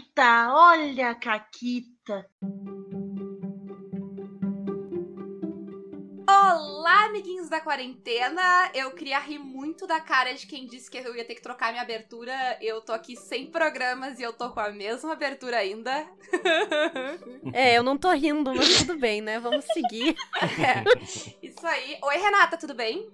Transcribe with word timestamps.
Caquita, 0.00 0.48
olha 0.52 1.10
a 1.10 1.14
Caquita. 1.14 2.26
Olá, 6.26 7.04
amiguinhos 7.04 7.50
da 7.50 7.60
quarentena! 7.60 8.70
Eu 8.72 8.92
queria 8.92 9.18
rir 9.18 9.38
muito 9.38 9.86
da 9.86 10.00
cara 10.00 10.32
de 10.32 10.46
quem 10.46 10.66
disse 10.66 10.90
que 10.90 10.96
eu 10.96 11.14
ia 11.14 11.24
ter 11.24 11.34
que 11.34 11.42
trocar 11.42 11.70
minha 11.70 11.82
abertura. 11.82 12.32
Eu 12.62 12.80
tô 12.80 12.92
aqui 12.92 13.14
sem 13.14 13.50
programas 13.50 14.18
e 14.18 14.22
eu 14.22 14.32
tô 14.32 14.50
com 14.50 14.60
a 14.60 14.70
mesma 14.70 15.12
abertura 15.12 15.58
ainda. 15.58 16.08
É, 17.52 17.76
eu 17.76 17.82
não 17.82 17.98
tô 17.98 18.10
rindo, 18.12 18.54
mas 18.54 18.78
tudo 18.78 18.96
bem, 18.96 19.20
né? 19.20 19.40
Vamos 19.40 19.64
seguir. 19.72 20.14
É, 20.40 20.84
isso 21.42 21.66
aí. 21.66 21.98
Oi, 22.02 22.16
Renata, 22.16 22.56
tudo 22.56 22.74
bem? 22.74 23.10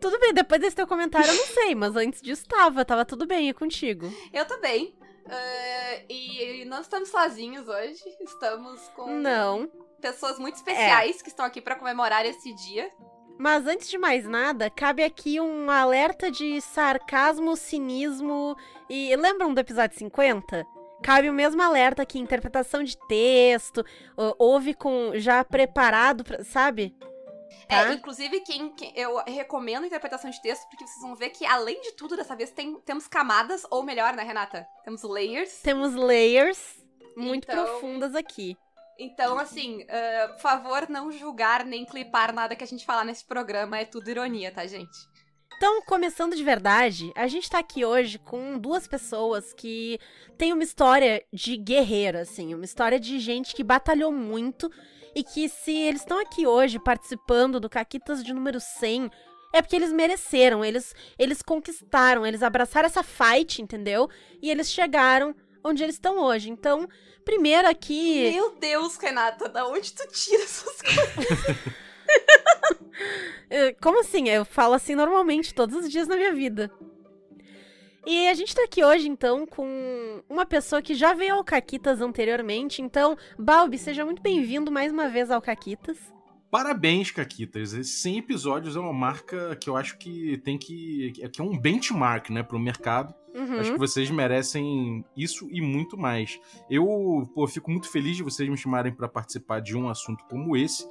Tudo 0.00 0.18
bem, 0.20 0.32
depois 0.32 0.60
desse 0.60 0.76
teu 0.76 0.86
comentário 0.86 1.28
eu 1.28 1.34
não 1.34 1.46
sei, 1.46 1.74
mas 1.74 1.96
antes 1.96 2.20
disso 2.20 2.46
tava, 2.46 2.84
tava 2.84 3.04
tudo 3.04 3.26
bem, 3.26 3.48
e 3.48 3.54
contigo? 3.54 4.12
Eu 4.32 4.44
tô 4.44 4.58
bem. 4.60 4.94
Uh, 5.26 6.04
e 6.08 6.64
não 6.66 6.80
estamos 6.80 7.08
sozinhos 7.08 7.66
hoje, 7.68 8.02
estamos 8.20 8.80
com 8.94 9.06
Não. 9.06 9.68
pessoas 10.00 10.38
muito 10.38 10.56
especiais 10.56 11.22
que 11.22 11.28
estão 11.28 11.46
aqui 11.46 11.60
pra 11.60 11.76
comemorar 11.76 12.26
esse 12.26 12.52
dia. 12.54 12.90
Mas 13.38 13.66
antes 13.66 13.88
de 13.88 13.98
mais 13.98 14.26
nada, 14.26 14.70
cabe 14.70 15.02
aqui 15.02 15.40
um 15.40 15.68
alerta 15.70 16.30
de 16.30 16.60
sarcasmo, 16.60 17.56
cinismo 17.56 18.56
e. 18.88 19.14
Lembram 19.16 19.52
do 19.52 19.58
episódio 19.60 19.98
50? 19.98 20.64
Cabe 21.02 21.28
o 21.28 21.32
mesmo 21.34 21.60
alerta 21.60 22.02
aqui, 22.02 22.18
interpretação 22.18 22.82
de 22.84 22.96
texto, 23.08 23.84
ó, 24.16 24.34
ouve 24.38 24.72
com 24.72 25.12
já 25.16 25.42
preparado, 25.44 26.22
pra- 26.22 26.44
sabe? 26.44 26.94
É, 27.68 27.84
Tá? 27.84 27.92
inclusive, 27.94 28.40
quem, 28.40 28.74
quem- 28.74 28.92
eu 28.96 29.16
recomendo 29.26 29.84
a 29.84 29.86
interpretação 29.86 30.30
de 30.30 30.40
texto, 30.42 30.66
porque 30.68 30.86
vocês 30.86 31.00
vão 31.00 31.14
ver 31.16 31.30
que, 31.30 31.44
além 31.46 31.80
de 31.80 31.92
tudo, 31.92 32.16
dessa 32.16 32.36
vez 32.36 32.50
tem, 32.50 32.78
temos 32.80 33.06
camadas, 33.06 33.66
ou 33.70 33.82
melhor, 33.82 34.14
né, 34.14 34.22
Renata? 34.22 34.66
Temos 34.84 35.02
layers. 35.02 35.60
Temos 35.62 35.94
layers 35.94 36.76
muito 37.16 37.44
Então- 37.50 37.64
profundas 37.64 38.14
aqui. 38.14 38.56
Então, 38.98 39.38
assim, 39.38 39.84
ah, 39.88 40.28
por 40.34 40.40
favor, 40.40 40.88
não 40.88 41.10
julgar 41.10 41.64
nem 41.64 41.84
clipar 41.84 42.32
nada 42.32 42.54
que 42.54 42.62
a 42.62 42.66
gente 42.66 42.84
falar 42.86 43.04
nesse 43.04 43.24
programa. 43.24 43.78
É 43.78 43.84
tudo 43.84 44.08
ironia, 44.08 44.52
tá, 44.52 44.64
gente? 44.66 44.96
Então, 45.56 45.82
começando 45.82 46.34
de 46.36 46.42
verdade, 46.44 47.12
a 47.16 47.26
gente 47.28 47.48
tá 47.48 47.58
aqui 47.60 47.84
hoje 47.84 48.18
com 48.18 48.58
duas 48.58 48.86
pessoas 48.88 49.52
que 49.52 49.98
têm 50.36 50.52
uma 50.52 50.62
história 50.64 51.24
de 51.32 51.56
guerreiro, 51.56 52.18
assim, 52.18 52.52
uma 52.54 52.64
história 52.64 52.98
de 53.00 53.18
gente 53.20 53.54
que 53.54 53.62
batalhou 53.64 54.10
muito 54.12 54.70
e 55.14 55.22
que 55.22 55.48
se 55.48 55.72
eles 55.72 56.00
estão 56.00 56.18
aqui 56.18 56.46
hoje 56.46 56.78
participando 56.78 57.60
do 57.60 57.68
Caquitas 57.68 58.22
de 58.22 58.32
número 58.32 58.60
100, 58.60 59.10
é 59.52 59.62
porque 59.62 59.76
eles 59.76 59.92
mereceram, 59.92 60.64
eles, 60.64 60.94
eles 61.18 61.40
conquistaram, 61.40 62.26
eles 62.26 62.42
abraçaram 62.42 62.86
essa 62.86 63.02
fight, 63.04 63.62
entendeu? 63.62 64.10
E 64.42 64.50
eles 64.50 64.70
chegaram 64.70 65.34
onde 65.62 65.82
eles 65.82 65.94
estão 65.94 66.18
hoje. 66.18 66.50
Então, 66.50 66.88
primeiro 67.24 67.68
aqui... 67.68 68.32
Meu 68.32 68.56
Deus, 68.56 68.96
Renata, 68.96 69.48
da 69.48 69.66
onde 69.66 69.92
tu 69.92 70.06
tira 70.08 70.42
essas 70.42 70.82
coisas? 70.82 71.56
Eh, 73.48 73.72
Como 73.80 74.00
assim? 74.00 74.28
Eu 74.28 74.44
falo 74.44 74.74
assim 74.74 74.94
normalmente, 74.94 75.54
todos 75.54 75.76
os 75.76 75.90
dias 75.90 76.08
na 76.08 76.16
minha 76.16 76.34
vida. 76.34 76.70
E 78.06 78.28
a 78.28 78.34
gente 78.34 78.54
tá 78.54 78.64
aqui 78.64 78.84
hoje, 78.84 79.08
então, 79.08 79.46
com 79.46 80.22
uma 80.28 80.44
pessoa 80.44 80.82
que 80.82 80.94
já 80.94 81.14
veio 81.14 81.34
ao 81.34 81.44
Caquitas 81.44 82.00
anteriormente. 82.00 82.82
Então, 82.82 83.16
Balbi, 83.38 83.78
seja 83.78 84.04
muito 84.04 84.22
bem-vindo 84.22 84.70
mais 84.70 84.92
uma 84.92 85.08
vez 85.08 85.30
ao 85.30 85.40
Caquitas. 85.40 85.98
Parabéns, 86.50 87.10
Caquitas. 87.10 87.72
Esses 87.72 88.00
100 88.02 88.18
episódios 88.18 88.76
é 88.76 88.78
uma 88.78 88.92
marca 88.92 89.56
que 89.56 89.68
eu 89.68 89.76
acho 89.76 89.98
que 89.98 90.38
tem 90.44 90.58
que. 90.58 91.12
que 91.32 91.40
é 91.40 91.44
um 91.44 91.58
benchmark, 91.58 92.30
né, 92.30 92.42
pro 92.42 92.58
mercado. 92.58 93.14
Uhum. 93.34 93.58
Acho 93.58 93.72
que 93.72 93.78
vocês 93.78 94.08
merecem 94.10 95.04
isso 95.16 95.48
e 95.50 95.60
muito 95.60 95.98
mais. 95.98 96.38
Eu, 96.70 97.28
pô, 97.34 97.48
fico 97.48 97.70
muito 97.70 97.90
feliz 97.90 98.16
de 98.16 98.22
vocês 98.22 98.48
me 98.48 98.56
chamarem 98.56 98.92
para 98.92 99.08
participar 99.08 99.60
de 99.60 99.76
um 99.76 99.88
assunto 99.88 100.24
como 100.30 100.56
esse, 100.56 100.86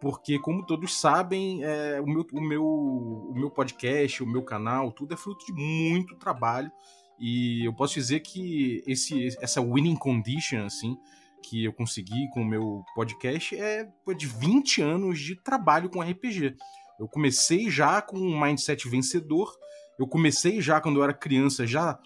porque, 0.00 0.38
como 0.38 0.64
todos 0.64 0.98
sabem, 0.98 1.62
é, 1.62 2.00
o, 2.00 2.06
meu, 2.06 2.26
o, 2.32 2.40
meu, 2.40 2.64
o 2.64 3.34
meu 3.34 3.50
podcast, 3.50 4.22
o 4.22 4.26
meu 4.26 4.42
canal, 4.42 4.90
tudo 4.90 5.12
é 5.12 5.16
fruto 5.16 5.44
de 5.44 5.52
muito 5.52 6.16
trabalho. 6.16 6.72
E 7.18 7.66
eu 7.66 7.74
posso 7.74 7.94
dizer 7.94 8.20
que 8.20 8.82
esse, 8.86 9.28
essa 9.42 9.60
winning 9.60 9.96
condition, 9.96 10.64
assim, 10.64 10.96
que 11.42 11.64
eu 11.64 11.72
consegui 11.72 12.28
com 12.30 12.40
o 12.40 12.44
meu 12.46 12.82
podcast 12.94 13.54
é 13.54 13.86
de 14.16 14.26
20 14.26 14.80
anos 14.80 15.20
de 15.20 15.36
trabalho 15.36 15.90
com 15.90 16.00
RPG. 16.00 16.56
Eu 16.98 17.06
comecei 17.06 17.68
já 17.70 18.00
com 18.00 18.18
um 18.18 18.40
mindset 18.40 18.88
vencedor. 18.88 19.54
Eu 19.98 20.06
comecei 20.06 20.62
já 20.62 20.80
quando 20.80 20.96
eu 20.96 21.04
era 21.04 21.12
criança, 21.12 21.66
já 21.66 21.98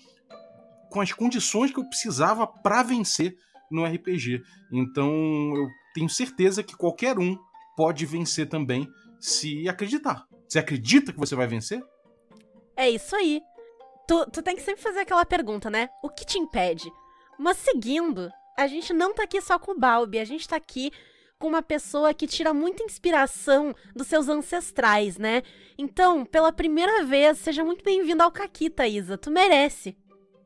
com 0.91 1.00
as 1.00 1.12
condições 1.12 1.71
que 1.71 1.78
eu 1.78 1.88
precisava 1.88 2.44
para 2.44 2.83
vencer 2.83 3.37
no 3.71 3.84
RPG. 3.84 4.43
Então 4.72 5.10
eu 5.54 5.69
tenho 5.94 6.09
certeza 6.09 6.62
que 6.62 6.77
qualquer 6.77 7.19
um 7.19 7.38
pode 7.77 8.07
vencer 8.07 8.49
também 8.49 8.89
se 9.21 9.69
acreditar. 9.69 10.27
Você 10.49 10.59
acredita 10.59 11.12
que 11.12 11.19
você 11.19 11.35
vai 11.35 11.47
vencer? 11.47 11.83
É 12.77 12.89
isso 12.91 13.15
aí. 13.17 13.41
Tu, 14.07 14.31
tu 14.31 14.43
tem 14.43 14.55
que 14.55 14.62
sempre 14.62 14.83
fazer 14.83 15.01
aquela 15.01 15.25
pergunta, 15.25 15.71
né? 15.71 15.89
O 16.03 16.09
que 16.09 16.27
te 16.27 16.39
impede? 16.39 16.91
Mas 17.39 17.57
seguindo, 17.57 18.31
a 18.57 18.67
gente 18.67 18.93
não 18.93 19.15
tá 19.15 19.25
aqui 19.25 19.41
só 19.41 19.59
com 19.59 19.73
o 19.73 19.79
Balbi, 19.79 20.19
a 20.19 20.25
gente 20.25 20.47
tá 20.47 20.57
aqui 20.57 20.93
com 21.39 21.49
uma 21.49 21.63
pessoa 21.63 22.15
que 22.15 22.27
tira 22.27 22.55
muita 22.55 22.83
inspiração 22.83 23.75
dos 23.95 24.07
seus 24.07 24.29
ancestrais, 24.29 25.19
né? 25.19 25.43
Então, 25.77 26.25
pela 26.25 26.53
primeira 26.53 27.05
vez, 27.05 27.39
seja 27.39 27.65
muito 27.65 27.83
bem-vindo 27.83 28.23
ao 28.23 28.31
Caquita, 28.31 28.87
Isa. 28.87 29.19
Tu 29.19 29.31
merece. 29.31 29.97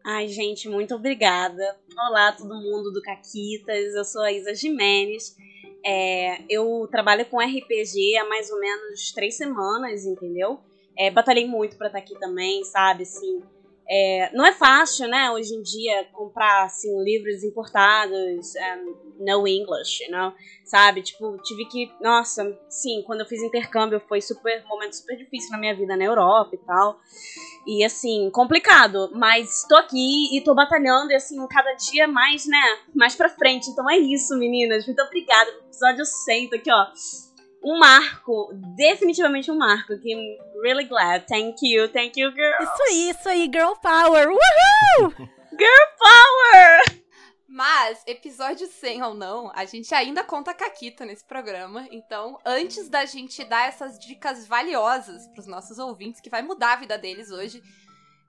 Ai, 0.05 0.29
gente, 0.29 0.69
muito 0.69 0.95
obrigada. 0.95 1.77
Olá, 1.97 2.33
todo 2.33 2.55
mundo 2.55 2.91
do 2.93 3.03
Caquitas. 3.03 3.95
Eu 3.95 4.05
sou 4.05 4.23
a 4.23 4.33
Isa 4.33 4.55
Jimenez. 4.55 5.37
É, 5.91 6.37
eu 6.51 6.87
trabalho 6.91 7.25
com 7.25 7.41
RPG 7.41 8.19
há 8.19 8.25
mais 8.25 8.51
ou 8.51 8.61
menos 8.61 9.11
três 9.11 9.35
semanas, 9.39 10.05
entendeu? 10.05 10.59
É, 10.99 11.11
batalhei 11.11 11.47
muito 11.47 11.79
pra 11.79 11.87
estar 11.87 11.99
aqui 11.99 12.15
também, 12.19 12.63
sabe? 12.65 13.05
Assim, 13.05 13.41
é, 13.91 14.31
não 14.35 14.45
é 14.45 14.53
fácil, 14.53 15.09
né, 15.09 15.31
hoje 15.31 15.55
em 15.55 15.63
dia, 15.63 16.05
comprar 16.13 16.65
assim, 16.65 17.03
livros 17.03 17.43
importados, 17.43 18.55
um, 18.55 19.25
no 19.25 19.49
English, 19.49 20.05
you 20.05 20.11
know? 20.11 20.33
sabe? 20.69 21.03
Tipo, 21.03 21.37
tive 21.43 21.65
que. 21.65 21.91
Nossa, 22.01 22.57
sim, 22.69 23.03
quando 23.07 23.21
eu 23.21 23.27
fiz 23.27 23.43
intercâmbio 23.43 24.01
foi 24.07 24.21
super 24.21 24.63
um 24.65 24.69
momento 24.69 24.95
super 24.95 25.17
difícil 25.17 25.51
na 25.51 25.59
minha 25.59 25.75
vida 25.75 25.97
na 25.97 26.05
Europa 26.05 26.55
e 26.55 26.59
tal. 26.59 27.01
E 27.67 27.85
assim, 27.85 28.31
complicado, 28.31 29.11
mas 29.15 29.65
tô 29.69 29.77
aqui 29.77 30.37
e 30.37 30.43
tô 30.43 30.55
batalhando 30.55 31.11
e 31.11 31.15
assim, 31.15 31.45
cada 31.49 31.73
dia 31.75 32.07
mais, 32.07 32.47
né, 32.47 32.63
mais 32.95 33.17
pra 33.17 33.29
frente. 33.29 33.71
Então 33.71 33.89
é 33.91 33.99
isso, 33.99 34.37
meninas. 34.37 34.87
Muito 34.87 35.03
obrigada 35.03 35.51
episódio 35.67 36.05
100, 36.05 36.51
tô 36.51 36.57
aqui, 36.57 36.71
ó. 36.71 37.28
Um 37.63 37.79
marco, 37.79 38.51
definitivamente 38.77 39.51
um 39.51 39.59
marco. 39.59 39.99
Que 39.99 40.13
I'm 40.13 40.39
really 40.63 40.85
glad. 40.85 41.27
Thank 41.27 41.59
you, 41.63 41.89
thank 41.89 42.19
you, 42.19 42.31
girl. 42.33 42.63
Isso 42.63 42.83
aí, 42.89 43.11
isso 43.11 43.29
aí, 43.29 43.51
Girl 43.53 43.75
Power! 43.83 44.29
Uhul! 44.29 45.29
Power! 45.99 46.99
Mas, 47.51 48.03
episódio 48.07 48.67
100 48.67 49.03
ou 49.03 49.15
não, 49.15 49.51
a 49.55 49.65
gente 49.65 49.93
ainda 49.95 50.23
conta 50.23 50.55
Caquita 50.55 51.05
nesse 51.05 51.25
programa. 51.25 51.89
Então, 51.91 52.39
antes 52.45 52.89
da 52.89 53.05
gente 53.05 53.43
dar 53.45 53.67
essas 53.67 53.99
dicas 53.99 54.47
valiosas 54.47 55.27
pros 55.29 55.47
nossos 55.47 55.79
ouvintes, 55.79 56.21
que 56.21 56.31
vai 56.31 56.43
mudar 56.43 56.75
a 56.75 56.77
vida 56.77 56.97
deles 56.97 57.31
hoje, 57.31 57.63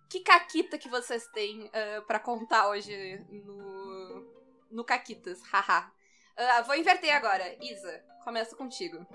que 0.10 0.22
Caquita 0.22 0.78
que 0.78 0.90
vocês 0.90 1.28
têm 1.28 1.70
ah, 1.72 2.02
pra 2.08 2.20
contar 2.20 2.70
hoje 2.70 3.24
no, 3.30 4.26
no 4.72 4.84
Caquitas? 4.84 5.42
Haha. 5.52 5.92
Ah, 6.40 6.62
vou 6.62 6.76
inverter 6.76 7.14
agora. 7.16 7.44
Isa, 7.62 8.02
começo 8.24 8.56
contigo. 8.56 9.06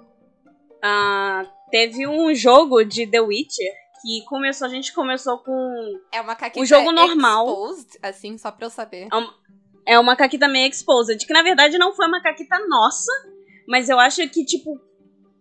Ah, 0.82 1.44
teve 1.70 2.06
um 2.06 2.34
jogo 2.34 2.84
de 2.84 3.06
The 3.06 3.20
Witcher 3.20 3.72
que 4.02 4.22
começou, 4.26 4.66
a 4.66 4.70
gente 4.70 4.92
começou 4.92 5.38
com 5.38 5.98
É 6.12 6.20
uma 6.20 6.36
Caquita 6.36 6.60
O 6.60 6.66
jogo 6.66 6.92
normal. 6.92 7.46
exposed, 7.46 7.98
assim, 8.02 8.36
só 8.36 8.50
pra 8.50 8.66
eu 8.66 8.70
saber. 8.70 9.08
É 9.86 9.98
uma 9.98 10.14
caquita 10.16 10.46
meio 10.46 10.68
exposed, 10.68 11.26
que 11.26 11.32
na 11.32 11.42
verdade 11.42 11.78
não 11.78 11.94
foi 11.94 12.06
uma 12.06 12.22
caquita 12.22 12.58
nossa, 12.68 13.10
mas 13.66 13.88
eu 13.88 13.98
acho 13.98 14.26
que, 14.28 14.44
tipo, 14.44 14.78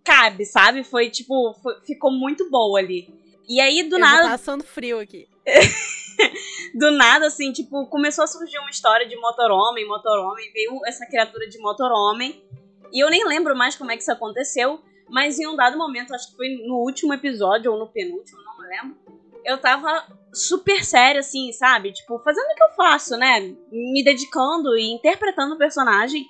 cabe, 0.03 0.45
sabe? 0.45 0.83
Foi, 0.83 1.09
tipo, 1.09 1.53
foi- 1.61 1.81
ficou 1.85 2.11
muito 2.11 2.49
boa 2.49 2.79
ali. 2.79 3.13
E 3.47 3.59
aí, 3.59 3.83
do 3.83 3.95
Eu 3.97 3.99
nada, 3.99 4.23
tá 4.29 4.33
assando 4.35 4.63
frio 4.63 4.99
aqui. 4.99 5.27
do 6.75 6.91
nada, 6.91 7.27
assim, 7.27 7.51
tipo, 7.51 7.87
começou 7.87 8.23
a 8.23 8.27
surgir 8.27 8.57
uma 8.59 8.69
história 8.69 9.07
de 9.07 9.15
motor-homem, 9.15 9.87
motor-homem, 9.87 10.51
veio 10.51 10.79
essa 10.85 11.05
criatura 11.05 11.47
de 11.47 11.57
motor-homem. 11.59 12.43
E 12.91 13.03
eu 13.03 13.09
nem 13.09 13.25
lembro 13.27 13.55
mais 13.55 13.75
como 13.75 13.91
é 13.91 13.95
que 13.95 14.01
isso 14.01 14.11
aconteceu, 14.11 14.79
mas 15.09 15.39
em 15.39 15.47
um 15.47 15.55
dado 15.55 15.77
momento, 15.77 16.13
acho 16.13 16.31
que 16.31 16.37
foi 16.37 16.49
no 16.67 16.75
último 16.77 17.13
episódio 17.13 17.71
ou 17.71 17.79
no 17.79 17.87
penúltimo, 17.87 18.41
não 18.43 18.57
me 18.57 18.67
lembro. 18.67 18.97
Eu 19.45 19.57
tava 19.57 20.05
super 20.33 20.83
séria, 20.83 21.19
assim, 21.19 21.51
sabe? 21.51 21.91
Tipo, 21.91 22.19
fazendo 22.19 22.45
o 22.45 22.55
que 22.55 22.63
eu 22.63 22.75
faço, 22.75 23.17
né? 23.17 23.41
Me 23.71 24.03
dedicando 24.03 24.77
e 24.77 24.93
interpretando 24.93 25.55
o 25.55 25.57
personagem. 25.57 26.25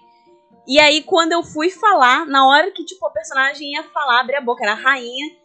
E 0.67 0.79
aí, 0.79 1.03
quando 1.03 1.33
eu 1.33 1.43
fui 1.43 1.69
falar, 1.69 2.25
na 2.25 2.47
hora 2.47 2.71
que, 2.71 2.85
tipo, 2.85 3.05
a 3.05 3.11
personagem 3.11 3.73
ia 3.73 3.83
falar, 3.83 4.21
abrir 4.21 4.37
a 4.37 4.41
boca, 4.41 4.63
era 4.63 4.71
a 4.71 4.75
rainha, 4.75 5.35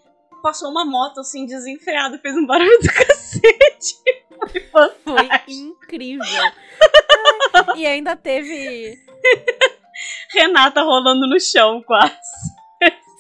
passou 0.43 0.71
uma 0.71 0.85
moto, 0.85 1.21
assim, 1.21 1.45
desenfreada, 1.45 2.19
fez 2.19 2.37
um 2.37 2.47
barulho 2.47 2.79
do 2.79 2.87
cacete. 2.93 4.28
Foi 4.71 5.29
incrível. 5.49 6.53
E 7.77 7.87
ainda 7.87 8.17
teve. 8.17 8.99
Renata 10.33 10.83
rolando 10.83 11.27
no 11.27 11.41
chão, 11.41 11.83
quase. 11.83 12.15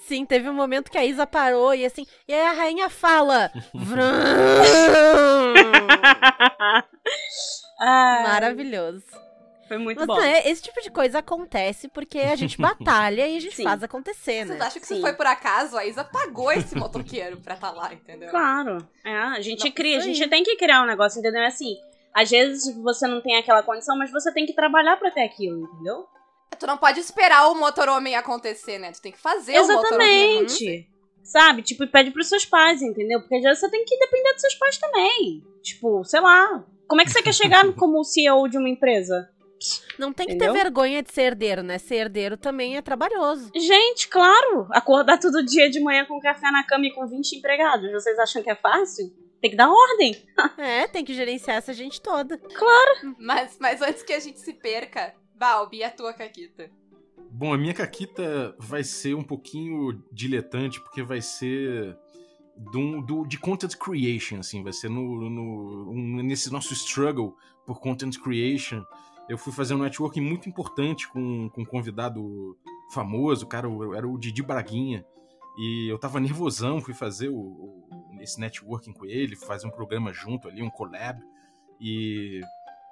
Sim, 0.07 0.25
teve 0.25 0.49
um 0.49 0.55
momento 0.55 0.91
que 0.91 0.97
a 0.97 1.05
Isa 1.05 1.27
parou 1.27 1.75
e 1.75 1.85
assim. 1.85 2.07
E 2.27 2.33
aí 2.33 2.41
a 2.41 2.53
rainha 2.53 2.89
fala. 2.89 3.53
Maravilhoso. 7.79 9.05
Foi 9.69 9.79
muito 9.79 9.99
Mas 9.99 10.07
bom. 10.07 10.21
é, 10.21 10.49
esse 10.49 10.63
tipo 10.63 10.81
de 10.81 10.91
coisa 10.91 11.19
acontece 11.19 11.89
porque 11.89 12.19
a 12.19 12.35
gente 12.35 12.57
batalha 12.61 13.29
e 13.29 13.37
a 13.37 13.41
gente 13.41 13.57
Sim. 13.57 13.65
faz 13.65 13.83
acontecer, 13.83 14.47
Vocês 14.47 14.59
né? 14.59 14.65
acham 14.65 14.81
que 14.81 14.87
Sim. 14.87 14.95
isso 14.95 15.03
foi 15.03 15.13
por 15.13 15.27
acaso? 15.27 15.77
A 15.77 15.85
Isa 15.85 16.03
pagou 16.03 16.51
esse 16.51 16.75
motoqueiro 16.75 17.37
pra 17.37 17.55
estar 17.55 17.71
lá, 17.73 17.93
entendeu? 17.93 18.31
Claro. 18.31 18.79
É, 19.05 19.15
a 19.15 19.41
gente 19.41 19.67
Não, 19.67 19.73
cria, 19.73 19.99
a 19.99 20.01
gente 20.01 20.27
tem 20.29 20.43
que 20.43 20.57
criar 20.57 20.83
um 20.83 20.87
negócio, 20.87 21.19
entendeu? 21.21 21.43
É 21.43 21.47
Assim, 21.47 21.77
às 22.15 22.31
vezes 22.31 22.75
você 22.83 23.07
não 23.07 23.21
tem 23.21 23.37
aquela 23.37 23.63
condição, 23.63 23.97
mas 23.97 24.11
você 24.11 24.33
tem 24.33 24.47
que 24.47 24.55
trabalhar 24.55 24.97
pra 24.97 25.11
ter 25.11 25.23
aquilo, 25.23 25.65
entendeu? 25.65 26.07
Tu 26.59 26.67
não 26.67 26.77
pode 26.79 26.99
esperar 26.99 27.49
o 27.49 27.55
motor-homem 27.55 28.17
acontecer, 28.17 28.79
né? 28.79 28.91
Tu 28.91 29.01
tem 29.03 29.13
que 29.13 29.19
fazer 29.19 29.61
o 29.61 29.69
motor-homem 29.69 30.37
acontecer. 30.39 30.65
Exatamente. 30.65 30.99
Sabe? 31.23 31.63
Tipo, 31.63 31.85
e 31.85 31.87
pede 31.87 32.11
pros 32.11 32.29
seus 32.29 32.47
pais, 32.47 32.81
entendeu? 32.81 33.21
Porque 33.21 33.37
às 33.37 33.43
vezes 33.43 33.61
você 33.61 33.71
tem 33.71 33.85
que 33.85 33.99
depender 33.99 34.33
dos 34.33 34.41
seus 34.41 34.55
pais 34.55 34.79
também. 34.79 35.45
Tipo, 35.63 36.03
sei 36.05 36.21
lá. 36.21 36.65
Como 36.89 37.03
é 37.03 37.05
que 37.05 37.11
você 37.11 37.23
quer 37.23 37.35
chegar 37.35 37.71
como 37.75 38.03
CEO 38.03 38.49
de 38.49 38.57
uma 38.57 38.69
empresa? 38.69 39.29
Não 39.99 40.13
tem 40.13 40.27
que 40.27 40.35
Entendeu? 40.35 40.53
ter 40.55 40.63
vergonha 40.63 41.03
de 41.03 41.13
ser 41.13 41.23
herdeiro, 41.23 41.63
né? 41.63 41.79
Ser 41.79 41.97
herdeiro 41.97 42.37
também 42.37 42.77
é 42.77 42.83
trabalhoso. 42.83 43.51
Gente, 43.55 44.09
claro. 44.09 44.67
Acordar 44.71 45.19
todo 45.19 45.45
dia 45.45 45.69
de 45.71 45.81
manhã 45.81 46.05
com 46.07 46.21
café 46.21 46.51
na 46.51 46.63
cama 46.65 46.87
e 46.87 46.93
com 46.93 47.07
20 47.07 47.33
empregados. 47.37 47.91
Vocês 47.93 48.19
acham 48.19 48.43
que 48.43 48.51
é 48.51 48.55
fácil? 48.55 49.13
Tem 49.41 49.51
que 49.51 49.57
dar 49.57 49.69
ordem. 49.71 50.15
É, 50.59 50.87
tem 50.89 51.05
que 51.05 51.15
gerenciar 51.15 51.57
essa 51.59 51.73
gente 51.73 52.01
toda. 52.01 52.41
Mas, 53.19 53.57
mas 53.61 53.81
antes 53.83 54.03
que 54.03 54.13
a 54.13 54.21
gente 54.21 54.41
se 54.41 54.53
perca, 54.53 55.15
Balbi, 55.35 55.83
a 55.85 55.91
tua 55.91 56.13
caquita. 56.13 56.71
Bom, 57.31 57.53
a 57.53 57.59
minha 57.59 57.75
caquita 57.75 58.55
vai 58.59 58.83
ser 58.83 59.15
um 59.15 59.23
pouquinho 59.23 60.03
diletante, 60.13 60.81
porque 60.81 61.03
vai 61.03 61.21
ser 61.21 61.97
do, 62.57 63.01
do- 63.03 63.27
de 63.27 63.39
content 63.39 63.77
creation, 63.77 64.39
assim, 64.41 64.63
vai 64.63 64.73
ser 64.73 64.89
no, 64.89 65.29
no- 65.31 65.91
um- 65.93 66.23
nesse 66.23 66.51
nosso 66.53 66.73
struggle 66.75 67.37
por 67.67 67.81
content 67.81 68.17
creation. 68.19 68.83
Eu 69.29 69.37
fui 69.37 69.53
fazer 69.53 69.75
um 69.75 69.79
networking 69.79 70.21
muito 70.23 70.49
importante 70.49 71.07
com, 71.09 71.49
com 71.51 71.63
um 71.63 71.67
convidado 71.67 72.57
famoso, 72.93 73.47
cara, 73.47 73.69
era 73.97 74.09
o 74.09 74.19
Didi 74.19 74.43
Braguinha. 74.43 75.05
E 75.59 75.89
eu 75.91 75.99
tava 75.99 76.21
nervosão, 76.21 76.81
fui 76.81 76.95
fazer 76.95 77.29
o, 77.29 77.37
o- 77.37 77.89
esse 78.21 78.41
networking 78.41 78.93
com 78.93 79.05
ele, 79.05 79.37
fazer 79.37 79.67
um 79.67 79.71
programa 79.71 80.13
junto 80.13 80.49
ali, 80.49 80.63
um 80.63 80.71
collab. 80.71 81.21
E, 81.81 82.41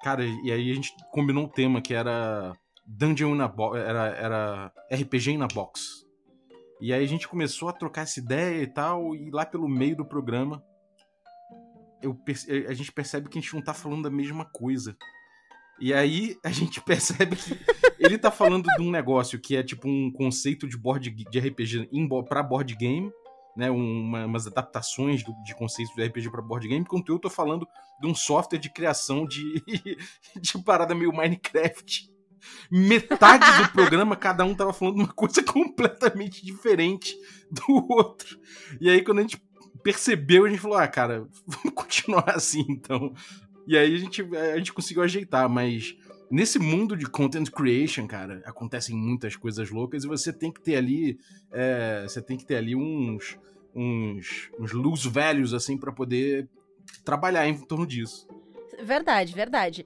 cara, 0.03 0.23
e 0.25 0.51
aí 0.51 0.71
a 0.71 0.75
gente 0.75 0.93
combinou 1.11 1.45
um 1.45 1.49
tema 1.49 1.81
que 1.81 1.93
era 1.93 2.53
Dungeon 2.85 3.33
na 3.35 3.47
Box, 3.47 3.77
era, 3.79 4.07
era 4.09 4.73
RPG 4.91 5.37
na 5.37 5.47
Box. 5.47 6.05
E 6.79 6.93
aí 6.93 7.03
a 7.03 7.07
gente 7.07 7.27
começou 7.27 7.69
a 7.69 7.73
trocar 7.73 8.01
essa 8.01 8.19
ideia 8.19 8.61
e 8.61 8.67
tal, 8.67 9.15
e 9.15 9.31
lá 9.31 9.45
pelo 9.45 9.67
meio 9.67 9.95
do 9.95 10.05
programa, 10.05 10.63
eu 12.01 12.15
a 12.67 12.73
gente 12.73 12.91
percebe 12.91 13.27
que 13.27 13.39
a 13.39 13.41
gente 13.41 13.55
não 13.55 13.61
tá 13.63 13.73
falando 13.73 14.03
da 14.03 14.09
mesma 14.11 14.45
coisa. 14.45 14.95
E 15.79 15.93
aí 15.93 16.37
a 16.43 16.49
gente 16.49 16.81
percebe 16.81 17.35
que 17.35 17.57
ele 17.99 18.17
tá 18.17 18.31
falando 18.31 18.67
de 18.77 18.81
um 18.81 18.91
negócio 18.91 19.39
que 19.39 19.55
é 19.55 19.63
tipo 19.63 19.87
um 19.87 20.11
conceito 20.11 20.67
de 20.67 20.77
board 20.77 21.09
de 21.09 21.39
RPG 21.39 21.89
pra 22.27 22.41
board 22.43 22.75
game, 22.75 23.11
né, 23.55 23.69
uma- 23.71 24.25
umas 24.25 24.45
adaptações 24.47 25.23
do- 25.23 25.33
de 25.43 25.55
conceitos 25.55 25.93
de 25.95 26.03
RPG 26.03 26.29
pra 26.29 26.41
board 26.41 26.67
game, 26.67 26.81
enquanto 26.81 27.09
eu 27.11 27.17
tô 27.19 27.29
falando 27.29 27.67
de 27.99 28.07
um 28.07 28.13
software 28.13 28.59
de 28.59 28.69
criação 28.71 29.25
de, 29.25 29.63
de 30.39 30.57
parada 30.63 30.93
meio 30.93 31.11
Minecraft. 31.13 32.09
Metade 32.71 33.63
do 33.63 33.69
programa, 33.71 34.15
cada 34.15 34.45
um 34.45 34.55
tava 34.55 34.71
falando 34.71 34.99
uma 34.99 35.11
coisa 35.11 35.41
completamente 35.43 36.45
diferente 36.45 37.15
do 37.51 37.85
outro. 37.91 38.39
E 38.79 38.89
aí, 38.89 39.03
quando 39.03 39.19
a 39.19 39.21
gente 39.23 39.41
percebeu, 39.83 40.45
a 40.45 40.49
gente 40.49 40.59
falou: 40.61 40.77
ah, 40.77 40.87
cara, 40.87 41.27
vamos 41.45 41.73
continuar 41.73 42.29
assim 42.29 42.63
então. 42.69 43.13
E 43.67 43.77
aí 43.77 43.93
a 43.93 43.97
gente, 43.99 44.21
a 44.35 44.57
gente 44.57 44.71
conseguiu 44.71 45.03
ajeitar, 45.03 45.49
mas 45.49 45.93
nesse 46.31 46.57
mundo 46.57 46.95
de 46.95 47.05
content 47.05 47.49
creation, 47.51 48.07
cara, 48.07 48.41
acontecem 48.45 48.95
muitas 48.95 49.35
coisas 49.35 49.69
loucas 49.69 50.05
e 50.05 50.07
você 50.07 50.31
tem 50.31 50.51
que 50.51 50.61
ter 50.61 50.77
ali. 50.77 51.19
é, 51.51 52.03
você 52.03 52.21
tem 52.21 52.37
que 52.37 52.45
ter 52.45 52.55
ali 52.55 52.73
uns. 52.75 53.37
uns. 53.75 54.49
uns 54.57 54.71
loose 54.71 55.09
values, 55.09 55.53
assim, 55.53 55.77
pra 55.77 55.91
poder 55.91 56.47
trabalhar 57.03 57.45
em 57.45 57.57
torno 57.57 57.85
disso. 57.85 58.25
Verdade, 58.81 59.33
verdade. 59.33 59.85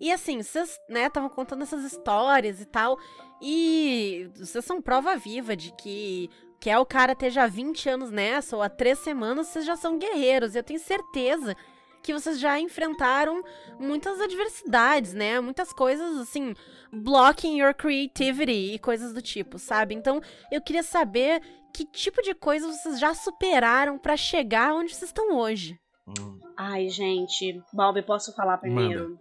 E 0.00 0.10
assim, 0.10 0.42
vocês, 0.42 0.76
né, 0.88 1.06
estavam 1.06 1.28
contando 1.28 1.62
essas 1.62 1.84
histórias 1.84 2.60
e 2.60 2.64
tal. 2.64 2.98
E 3.40 4.28
vocês 4.34 4.64
são 4.64 4.82
prova 4.82 5.16
viva 5.16 5.54
de 5.54 5.72
que 5.76 6.28
quer 6.58 6.78
o 6.78 6.86
cara 6.86 7.12
esteja 7.12 7.44
há 7.44 7.46
20 7.46 7.88
anos 7.88 8.10
nessa 8.10 8.56
ou 8.56 8.62
há 8.62 8.68
três 8.68 8.98
semanas, 8.98 9.46
vocês 9.48 9.64
já 9.64 9.76
são 9.76 9.98
guerreiros. 9.98 10.56
Eu 10.56 10.64
tenho 10.64 10.80
certeza 10.80 11.56
que 12.02 12.12
vocês 12.12 12.38
já 12.38 12.58
enfrentaram 12.58 13.42
muitas 13.78 14.20
adversidades, 14.20 15.12
né? 15.12 15.40
Muitas 15.40 15.72
coisas 15.72 16.18
assim, 16.18 16.54
blocking 16.92 17.60
your 17.60 17.74
creativity 17.74 18.74
e 18.74 18.78
coisas 18.78 19.12
do 19.12 19.22
tipo, 19.22 19.58
sabe? 19.58 19.94
Então, 19.94 20.20
eu 20.50 20.60
queria 20.60 20.82
saber 20.82 21.42
que 21.72 21.84
tipo 21.84 22.22
de 22.22 22.34
coisa 22.34 22.66
vocês 22.66 22.98
já 22.98 23.14
superaram 23.14 23.98
pra 23.98 24.16
chegar 24.16 24.74
onde 24.74 24.94
vocês 24.94 25.10
estão 25.10 25.36
hoje. 25.36 25.78
Hum. 26.06 26.40
Ai, 26.56 26.88
gente. 26.88 27.62
Balbi, 27.72 28.02
posso 28.02 28.34
falar 28.34 28.58
primeiro? 28.58 29.18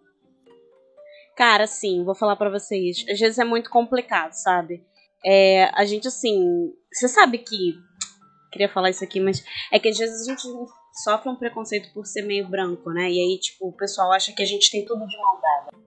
Cara, 1.36 1.68
sim, 1.68 2.04
vou 2.04 2.16
falar 2.16 2.36
pra 2.36 2.50
vocês. 2.50 3.06
Às 3.10 3.20
vezes 3.20 3.40
é 3.40 3.46
muito 3.46 3.70
complicado, 3.70 4.34
sabe? 4.34 4.84
É, 5.26 5.70
a 5.74 5.86
gente, 5.86 6.08
assim. 6.08 6.74
Você 6.92 7.08
sabe 7.08 7.38
que. 7.38 7.76
Queria 8.52 8.68
falar 8.68 8.90
isso 8.90 9.04
aqui, 9.04 9.20
mas. 9.20 9.44
É 9.72 9.80
que 9.80 9.88
às 9.88 9.98
vezes 9.98 10.28
a 10.28 10.32
gente 10.32 10.48
sofre 11.04 11.30
um 11.30 11.36
preconceito 11.36 11.94
por 11.94 12.06
ser 12.06 12.22
meio 12.24 12.48
branco, 12.48 12.92
né? 12.92 13.10
E 13.10 13.20
aí, 13.20 13.40
tipo, 13.40 13.68
o 13.68 13.74
pessoal 13.74 14.12
acha 14.12 14.34
que 14.34 14.44
a 14.44 14.46
gente 14.46 14.70
tem 14.70 14.86
tudo 14.86 15.06
de 15.08 15.18
mão 15.18 15.40
dada. 15.42 15.78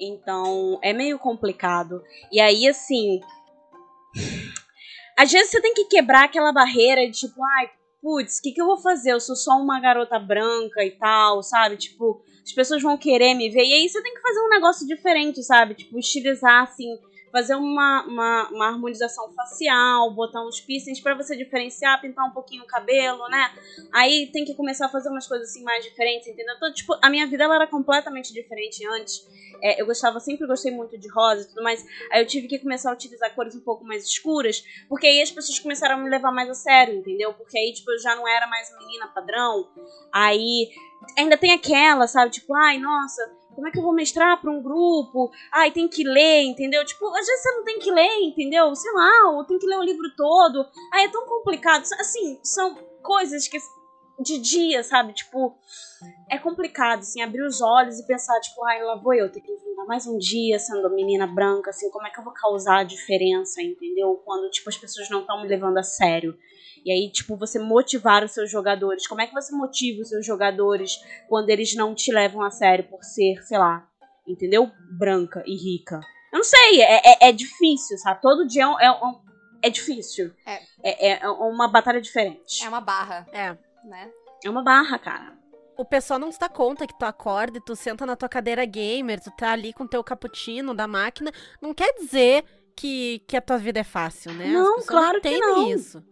Então, 0.00 0.78
é 0.82 0.92
meio 0.92 1.18
complicado. 1.18 2.02
E 2.32 2.40
aí, 2.40 2.66
assim. 2.66 3.20
Às 5.16 5.30
vezes 5.30 5.50
você 5.50 5.60
tem 5.60 5.74
que 5.74 5.84
quebrar 5.84 6.24
aquela 6.24 6.52
barreira 6.52 7.06
de 7.06 7.12
tipo, 7.12 7.44
ai, 7.58 7.70
putz, 8.00 8.38
o 8.38 8.42
que, 8.42 8.52
que 8.52 8.60
eu 8.60 8.66
vou 8.66 8.78
fazer? 8.78 9.12
Eu 9.12 9.20
sou 9.20 9.36
só 9.36 9.52
uma 9.52 9.78
garota 9.78 10.18
branca 10.18 10.82
e 10.82 10.92
tal, 10.92 11.42
sabe? 11.42 11.76
Tipo, 11.76 12.22
as 12.42 12.52
pessoas 12.52 12.82
vão 12.82 12.96
querer 12.96 13.34
me 13.34 13.50
ver. 13.50 13.64
E 13.64 13.74
aí 13.74 13.88
você 13.88 14.02
tem 14.02 14.14
que 14.14 14.22
fazer 14.22 14.40
um 14.40 14.48
negócio 14.48 14.86
diferente, 14.86 15.42
sabe? 15.42 15.74
Tipo, 15.74 15.98
estilizar, 15.98 16.62
assim, 16.62 16.98
fazer 17.30 17.54
uma, 17.54 18.04
uma, 18.04 18.48
uma 18.50 18.66
harmonização 18.68 19.32
facial, 19.32 20.12
botar 20.12 20.42
uns 20.46 20.60
piercings 20.60 21.00
pra 21.00 21.14
você 21.14 21.36
diferenciar, 21.36 22.00
pintar 22.00 22.26
um 22.26 22.32
pouquinho 22.32 22.62
o 22.64 22.66
cabelo, 22.66 23.28
né? 23.28 23.50
Aí 23.92 24.30
tem 24.32 24.44
que 24.44 24.54
começar 24.54 24.86
a 24.86 24.88
fazer 24.88 25.08
umas 25.08 25.26
coisas 25.26 25.48
assim 25.48 25.62
mais 25.62 25.84
diferentes, 25.84 26.26
entendeu? 26.28 26.54
Então, 26.56 26.72
tipo, 26.72 26.96
a 27.00 27.08
minha 27.08 27.26
vida 27.26 27.44
ela 27.44 27.54
era 27.56 27.66
completamente 27.66 28.32
diferente 28.32 28.86
antes. 28.86 29.26
É, 29.62 29.80
eu 29.80 29.86
gostava, 29.86 30.18
sempre 30.20 30.46
gostei 30.46 30.72
muito 30.72 30.98
de 30.98 31.08
rosa 31.08 31.42
e 31.42 31.48
tudo 31.48 31.62
mais. 31.62 31.84
Aí 32.12 32.22
eu 32.22 32.26
tive 32.26 32.48
que 32.48 32.58
começar 32.58 32.90
a 32.90 32.94
utilizar 32.94 33.34
cores 33.34 33.54
um 33.54 33.60
pouco 33.60 33.84
mais 33.84 34.04
escuras, 34.04 34.64
porque 34.88 35.06
aí 35.06 35.20
as 35.22 35.30
pessoas 35.30 35.58
começaram 35.58 35.96
a 35.96 35.98
me 35.98 36.08
levar 36.08 36.32
mais 36.32 36.48
a 36.48 36.54
sério, 36.54 36.94
entendeu? 36.94 37.32
Porque 37.34 37.58
aí, 37.58 37.72
tipo, 37.72 37.90
eu 37.90 37.98
já 37.98 38.14
não 38.16 38.26
era 38.26 38.46
mais 38.46 38.70
menina 38.78 39.08
padrão. 39.08 39.68
Aí 40.12 40.70
ainda 41.16 41.36
tem 41.36 41.52
aquela, 41.52 42.06
sabe? 42.06 42.30
Tipo, 42.30 42.54
ai, 42.54 42.78
nossa, 42.78 43.22
como 43.60 43.68
é 43.68 43.70
que 43.70 43.78
eu 43.78 43.82
vou 43.82 43.92
mestrar 43.92 44.40
pra 44.40 44.50
um 44.50 44.62
grupo? 44.62 45.30
Ai, 45.52 45.70
tem 45.70 45.86
que 45.86 46.02
ler, 46.02 46.44
entendeu? 46.44 46.82
Tipo, 46.82 47.06
às 47.08 47.26
vezes 47.26 47.42
você 47.42 47.50
não 47.52 47.64
tem 47.64 47.78
que 47.78 47.90
ler, 47.90 48.22
entendeu? 48.22 48.74
Sei 48.74 48.90
lá, 48.92 49.32
ou 49.32 49.44
tem 49.44 49.58
que 49.58 49.66
ler 49.66 49.78
o 49.78 49.82
livro 49.82 50.08
todo. 50.16 50.66
Ai, 50.94 51.04
é 51.04 51.08
tão 51.08 51.26
complicado. 51.26 51.84
Assim, 51.98 52.40
são 52.42 52.74
coisas 53.02 53.46
que 53.46 53.58
de 54.22 54.38
dia, 54.38 54.82
sabe? 54.82 55.12
Tipo, 55.12 55.56
é 56.28 56.38
complicado, 56.38 57.00
assim, 57.00 57.22
abrir 57.22 57.42
os 57.42 57.60
olhos 57.60 57.98
e 57.98 58.06
pensar, 58.06 58.38
tipo, 58.40 58.64
ai, 58.64 58.82
lá 58.82 58.96
vou 58.96 59.14
eu 59.14 59.30
ter 59.30 59.40
que 59.40 59.50
enfrentar 59.50 59.84
mais 59.86 60.06
um 60.06 60.18
dia 60.18 60.58
sendo 60.58 60.88
menina 60.90 61.26
branca, 61.26 61.70
assim, 61.70 61.90
como 61.90 62.06
é 62.06 62.10
que 62.10 62.18
eu 62.20 62.24
vou 62.24 62.32
causar 62.32 62.78
a 62.78 62.84
diferença, 62.84 63.62
entendeu? 63.62 64.14
Quando, 64.24 64.50
tipo, 64.50 64.68
as 64.68 64.76
pessoas 64.76 65.08
não 65.10 65.20
estão 65.20 65.42
me 65.42 65.48
levando 65.48 65.78
a 65.78 65.82
sério. 65.82 66.36
E 66.84 66.90
aí, 66.90 67.10
tipo, 67.12 67.36
você 67.36 67.58
motivar 67.58 68.24
os 68.24 68.32
seus 68.32 68.50
jogadores. 68.50 69.06
Como 69.06 69.20
é 69.20 69.26
que 69.26 69.34
você 69.34 69.54
motiva 69.54 70.00
os 70.02 70.08
seus 70.08 70.24
jogadores 70.24 70.92
quando 71.28 71.50
eles 71.50 71.74
não 71.74 71.94
te 71.94 72.10
levam 72.12 72.42
a 72.42 72.50
sério 72.50 72.84
por 72.88 73.02
ser, 73.04 73.42
sei 73.44 73.58
lá, 73.58 73.86
entendeu? 74.26 74.70
Branca 74.90 75.42
e 75.46 75.54
rica. 75.54 76.00
Eu 76.32 76.38
não 76.38 76.44
sei, 76.44 76.80
é, 76.80 77.00
é, 77.26 77.28
é 77.28 77.32
difícil, 77.32 77.98
sabe? 77.98 78.22
Todo 78.22 78.46
dia 78.46 78.62
é, 78.62 78.66
um- 78.66 78.80
é, 78.80 78.90
um- 78.92 79.20
é 79.62 79.68
difícil. 79.68 80.32
É. 80.46 80.60
É, 80.82 81.10
é 81.22 81.28
uma 81.28 81.68
batalha 81.68 82.00
diferente. 82.00 82.64
É 82.64 82.68
uma 82.68 82.80
barra, 82.80 83.26
É. 83.32 83.54
né? 83.84 84.10
É 84.44 84.50
uma 84.50 84.62
barra, 84.62 84.98
cara. 84.98 85.38
O 85.76 85.84
pessoal 85.84 86.18
não 86.18 86.30
se 86.30 86.38
dá 86.38 86.48
conta 86.48 86.86
que 86.86 86.98
tu 86.98 87.04
acorda 87.04 87.58
e 87.58 87.64
tu 87.64 87.74
senta 87.74 88.04
na 88.04 88.14
tua 88.14 88.28
cadeira 88.28 88.64
gamer, 88.66 89.20
tu 89.20 89.30
tá 89.30 89.52
ali 89.52 89.72
com 89.72 89.86
teu 89.86 90.04
cappuccino 90.04 90.74
da 90.74 90.86
máquina. 90.86 91.32
Não 91.60 91.72
quer 91.72 91.94
dizer 91.94 92.44
que, 92.76 93.20
que 93.26 93.36
a 93.36 93.40
tua 93.40 93.56
vida 93.58 93.80
é 93.80 93.84
fácil, 93.84 94.32
né? 94.32 94.48
Não, 94.48 94.76
As 94.76 94.84
pessoas 94.84 94.86
claro 94.86 95.20
que 95.20 95.28
entendem 95.28 95.48
não. 95.48 95.70
isso. 95.70 96.04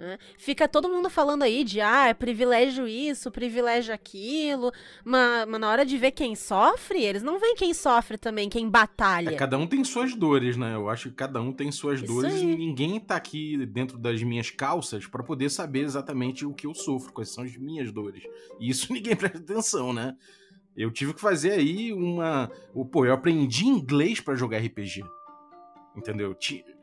Né? 0.00 0.18
Fica 0.38 0.66
todo 0.66 0.88
mundo 0.88 1.10
falando 1.10 1.42
aí 1.42 1.62
de, 1.62 1.80
ah, 1.80 2.08
é 2.08 2.14
privilégio 2.14 2.88
isso, 2.88 3.30
privilégio 3.30 3.92
aquilo, 3.92 4.72
mas, 5.04 5.46
mas, 5.46 5.60
na 5.60 5.68
hora 5.68 5.84
de 5.84 5.98
ver 5.98 6.12
quem 6.12 6.34
sofre, 6.34 7.04
eles 7.04 7.22
não 7.22 7.38
veem 7.38 7.54
quem 7.54 7.74
sofre 7.74 8.16
também, 8.16 8.48
quem 8.48 8.68
batalha. 8.68 9.28
É, 9.28 9.34
cada 9.34 9.58
um 9.58 9.66
tem 9.66 9.84
suas 9.84 10.14
dores, 10.14 10.56
né? 10.56 10.74
Eu 10.74 10.88
acho 10.88 11.10
que 11.10 11.16
cada 11.16 11.40
um 11.42 11.52
tem 11.52 11.70
suas 11.70 12.00
isso 12.00 12.12
dores 12.12 12.32
aí. 12.32 12.42
e 12.42 12.56
ninguém 12.56 12.98
tá 12.98 13.14
aqui 13.14 13.66
dentro 13.66 13.98
das 13.98 14.22
minhas 14.22 14.50
calças 14.50 15.06
para 15.06 15.22
poder 15.22 15.50
saber 15.50 15.80
exatamente 15.80 16.46
o 16.46 16.54
que 16.54 16.66
eu 16.66 16.74
sofro, 16.74 17.12
quais 17.12 17.28
são 17.28 17.44
as 17.44 17.54
minhas 17.58 17.92
dores. 17.92 18.22
E 18.58 18.70
isso 18.70 18.90
ninguém 18.94 19.14
presta 19.14 19.36
atenção, 19.38 19.92
né? 19.92 20.16
Eu 20.74 20.90
tive 20.90 21.12
que 21.12 21.20
fazer 21.20 21.52
aí 21.52 21.92
uma. 21.92 22.50
Pô, 22.90 23.04
eu 23.04 23.12
aprendi 23.12 23.66
inglês 23.66 24.18
para 24.18 24.34
jogar 24.34 24.58
RPG. 24.58 25.04
Entendeu? 25.94 26.34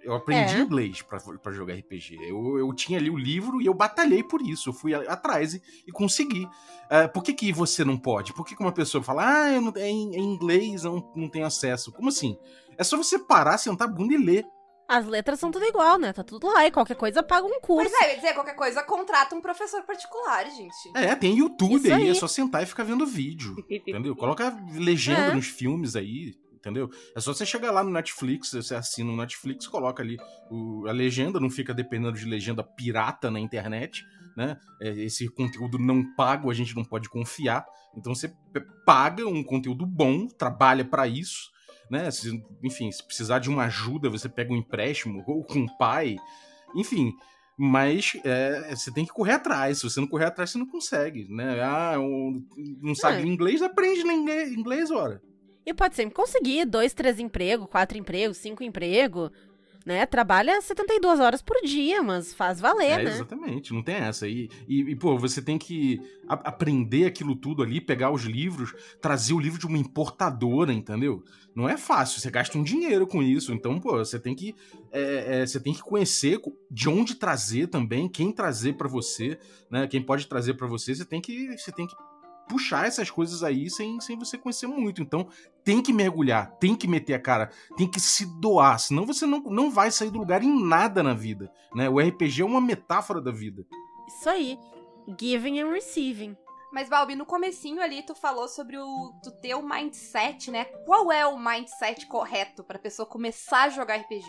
Eu 0.08 0.14
aprendi 0.14 0.56
é. 0.56 0.60
inglês 0.60 1.02
para 1.02 1.52
jogar 1.52 1.74
RPG. 1.74 2.18
Eu, 2.22 2.58
eu 2.58 2.74
tinha 2.74 2.98
ali 2.98 3.10
o 3.10 3.18
livro 3.18 3.62
e 3.62 3.66
eu 3.66 3.74
batalhei 3.74 4.24
por 4.24 4.42
isso. 4.42 4.70
Eu 4.70 4.74
fui 4.74 4.96
atrás 4.96 5.56
e, 5.56 5.62
e 5.86 5.92
consegui. 5.92 6.46
Uh, 6.46 7.12
por 7.14 7.22
que, 7.22 7.34
que 7.34 7.52
você 7.52 7.84
não 7.84 7.98
pode? 7.98 8.32
Por 8.32 8.46
que, 8.46 8.56
que 8.56 8.62
uma 8.62 8.72
pessoa 8.72 9.04
fala, 9.04 9.44
ah, 9.44 9.52
eu 9.52 9.60
não, 9.60 9.74
é, 9.76 9.90
em, 9.90 10.16
é 10.16 10.20
inglês, 10.20 10.86
eu 10.86 10.94
não, 10.94 11.14
não 11.14 11.30
tenho 11.30 11.46
acesso? 11.46 11.92
Como 11.92 12.08
assim? 12.08 12.40
É 12.78 12.86
só 12.86 12.96
você 12.96 13.20
parar, 13.20 13.58
sentar 13.58 13.86
a 13.86 13.92
bunda 13.92 14.14
e 14.14 14.18
ler. 14.18 14.46
As 14.88 15.06
letras 15.06 15.42
são 15.42 15.52
tudo 15.52 15.66
igual, 15.66 16.00
né? 16.00 16.14
Tá 16.14 16.24
tudo 16.24 16.48
lá. 16.48 16.66
E 16.66 16.72
qualquer 16.72 16.96
coisa 16.96 17.22
paga 17.22 17.46
um 17.46 17.60
curso. 17.60 17.92
Pois 17.92 18.10
é, 18.10 18.16
dizer, 18.16 18.34
qualquer 18.34 18.56
coisa 18.56 18.82
contrata 18.84 19.36
um 19.36 19.42
professor 19.42 19.84
particular, 19.84 20.50
gente. 20.50 20.90
É, 20.96 21.14
tem 21.16 21.38
YouTube 21.38 21.92
aí, 21.92 22.04
aí, 22.04 22.10
é 22.10 22.14
só 22.14 22.30
sentar 22.30 22.64
e 22.64 22.66
ficar 22.66 22.86
vendo 22.86 23.06
vídeo. 23.06 23.58
entendeu? 23.70 24.16
Coloca 24.16 24.58
legenda 24.74 25.32
é. 25.32 25.36
nos 25.36 25.48
filmes 25.48 25.98
aí 25.98 26.34
entendeu? 26.58 26.90
É 27.16 27.20
só 27.20 27.34
você 27.34 27.46
chegar 27.46 27.72
lá 27.72 27.84
no 27.84 27.92
Netflix, 27.92 28.52
você 28.52 28.76
assina 28.76 29.12
o 29.12 29.16
Netflix, 29.16 29.68
coloca 29.68 30.04
ali 30.04 30.18
o, 30.50 30.88
a 30.88 30.92
legenda, 30.92 31.40
não 31.40 31.50
fica 31.50 31.74
dependendo 31.74 32.18
de 32.18 32.26
legenda 32.26 32.64
pirata 32.64 33.32
na 33.32 33.40
internet, 33.40 34.04
né? 34.36 34.58
É, 34.82 34.90
esse 34.90 35.28
conteúdo 35.30 35.80
não 35.80 36.04
pago 36.16 36.52
a 36.52 36.54
gente 36.54 36.76
não 36.76 36.84
pode 36.84 37.10
confiar, 37.10 37.66
então 37.96 38.14
você 38.14 38.34
paga 38.86 39.26
um 39.26 39.44
conteúdo 39.44 39.86
bom, 39.86 40.28
trabalha 40.28 40.84
para 40.84 41.08
isso, 41.08 41.52
né? 41.90 42.12
Se, 42.12 42.44
enfim, 42.64 42.92
se 42.92 43.06
precisar 43.06 43.40
de 43.40 43.50
uma 43.50 43.66
ajuda, 43.66 44.10
você 44.10 44.28
pega 44.28 44.54
um 44.54 44.58
empréstimo 44.58 45.24
ou 45.26 45.44
com 45.44 45.60
um 45.60 45.78
pai, 45.78 46.18
enfim. 46.76 47.14
Mas 47.60 48.14
é, 48.24 48.76
você 48.76 48.94
tem 48.94 49.04
que 49.04 49.12
correr 49.12 49.34
atrás. 49.34 49.80
Se 49.80 49.90
você 49.90 50.00
não 50.00 50.08
correr 50.08 50.26
atrás, 50.26 50.52
você 50.52 50.60
não 50.60 50.68
consegue, 50.68 51.28
né? 51.28 51.60
Ah, 51.64 52.00
um, 52.00 52.46
não 52.80 52.94
sabe 52.94 53.24
é. 53.24 53.26
inglês, 53.26 53.64
aprende 53.64 54.02
inglês, 54.02 54.92
ora. 54.92 55.20
E 55.68 55.74
pode 55.74 55.98
sempre 55.98 56.16
conseguir 56.16 56.64
dois, 56.64 56.94
três 56.94 57.20
empregos, 57.20 57.68
quatro 57.70 57.98
empregos, 57.98 58.38
cinco 58.38 58.64
empregos, 58.64 59.32
né? 59.86 60.06
Trabalha 60.06 60.62
72 60.62 61.20
horas 61.20 61.42
por 61.42 61.58
dia, 61.62 62.02
mas 62.02 62.34
faz 62.34 62.62
valer, 62.62 63.02
é, 63.02 63.04
né? 63.04 63.12
Exatamente, 63.12 63.74
não 63.74 63.84
tem 63.84 63.96
essa. 63.96 64.30
E, 64.30 64.50
e, 64.66 64.80
e 64.92 64.96
pô, 64.96 65.18
você 65.18 65.42
tem 65.42 65.58
que 65.58 66.00
aprender 66.26 67.06
aquilo 67.06 67.36
tudo 67.36 67.62
ali, 67.62 67.82
pegar 67.82 68.12
os 68.12 68.24
livros, 68.24 68.74
trazer 69.02 69.34
o 69.34 69.40
livro 69.42 69.60
de 69.60 69.68
uma 69.68 69.78
importadora, 69.78 70.72
entendeu? 70.72 71.22
Não 71.54 71.68
é 71.68 71.76
fácil, 71.76 72.22
você 72.22 72.32
gasta 72.32 72.58
um 72.58 72.64
dinheiro 72.64 73.06
com 73.06 73.22
isso. 73.22 73.52
Então, 73.52 73.78
pô, 73.78 73.98
você 73.98 74.18
tem 74.18 74.34
que, 74.34 74.56
é, 74.90 75.42
é, 75.42 75.46
você 75.46 75.60
tem 75.60 75.74
que 75.74 75.82
conhecer 75.82 76.40
de 76.72 76.88
onde 76.88 77.16
trazer 77.16 77.68
também, 77.68 78.08
quem 78.08 78.32
trazer 78.32 78.78
para 78.78 78.88
você, 78.88 79.38
né? 79.70 79.86
Quem 79.86 80.02
pode 80.02 80.28
trazer 80.28 80.54
para 80.54 80.68
você, 80.68 80.96
você 80.96 81.04
tem 81.04 81.20
que, 81.20 81.58
você 81.58 81.74
tem 81.74 81.86
que 81.86 81.96
puxar 82.48 82.88
essas 82.88 83.10
coisas 83.10 83.44
aí 83.44 83.70
sem, 83.70 84.00
sem 84.00 84.18
você 84.18 84.38
conhecer 84.38 84.68
muito. 84.68 85.02
Então, 85.02 85.28
tem 85.64 85.82
que 85.82 85.92
mergulhar, 85.92 86.52
tem 86.60 86.76
que 86.76 86.88
meter 86.88 87.14
a 87.14 87.20
cara, 87.20 87.52
tem 87.76 87.90
que 87.90 88.00
se 88.00 88.26
doar, 88.40 88.80
senão 88.80 89.06
você 89.06 89.26
não, 89.26 89.40
não 89.42 89.70
vai 89.70 89.92
sair 89.92 90.10
do 90.10 90.20
lugar 90.20 90.44
em 90.44 90.64
nada 90.64 91.04
na 91.04 91.14
vida, 91.14 91.52
né? 91.76 91.90
O 91.90 92.00
RPG 92.00 92.42
é 92.42 92.46
uma 92.46 92.62
metáfora 92.62 93.22
da 93.22 93.32
vida. 93.32 93.66
Isso 94.08 94.30
aí. 94.30 94.58
Giving 95.20 95.60
and 95.60 95.72
receiving. 95.72 96.36
Mas, 96.72 96.90
Balbi, 96.90 97.16
no 97.16 97.26
comecinho 97.26 97.82
ali 97.82 98.04
tu 98.04 98.14
falou 98.14 98.48
sobre 98.48 98.78
o 98.78 99.14
tu 99.24 99.32
ter 99.32 99.56
o 99.56 99.68
mindset, 99.68 100.52
né? 100.52 100.66
Qual 100.86 101.12
é 101.12 101.26
o 101.26 101.38
mindset 101.38 102.06
correto 102.08 102.64
para 102.64 102.78
pessoa 102.78 103.06
começar 103.06 103.64
a 103.64 103.70
jogar 103.70 103.96
RPG? 103.96 104.28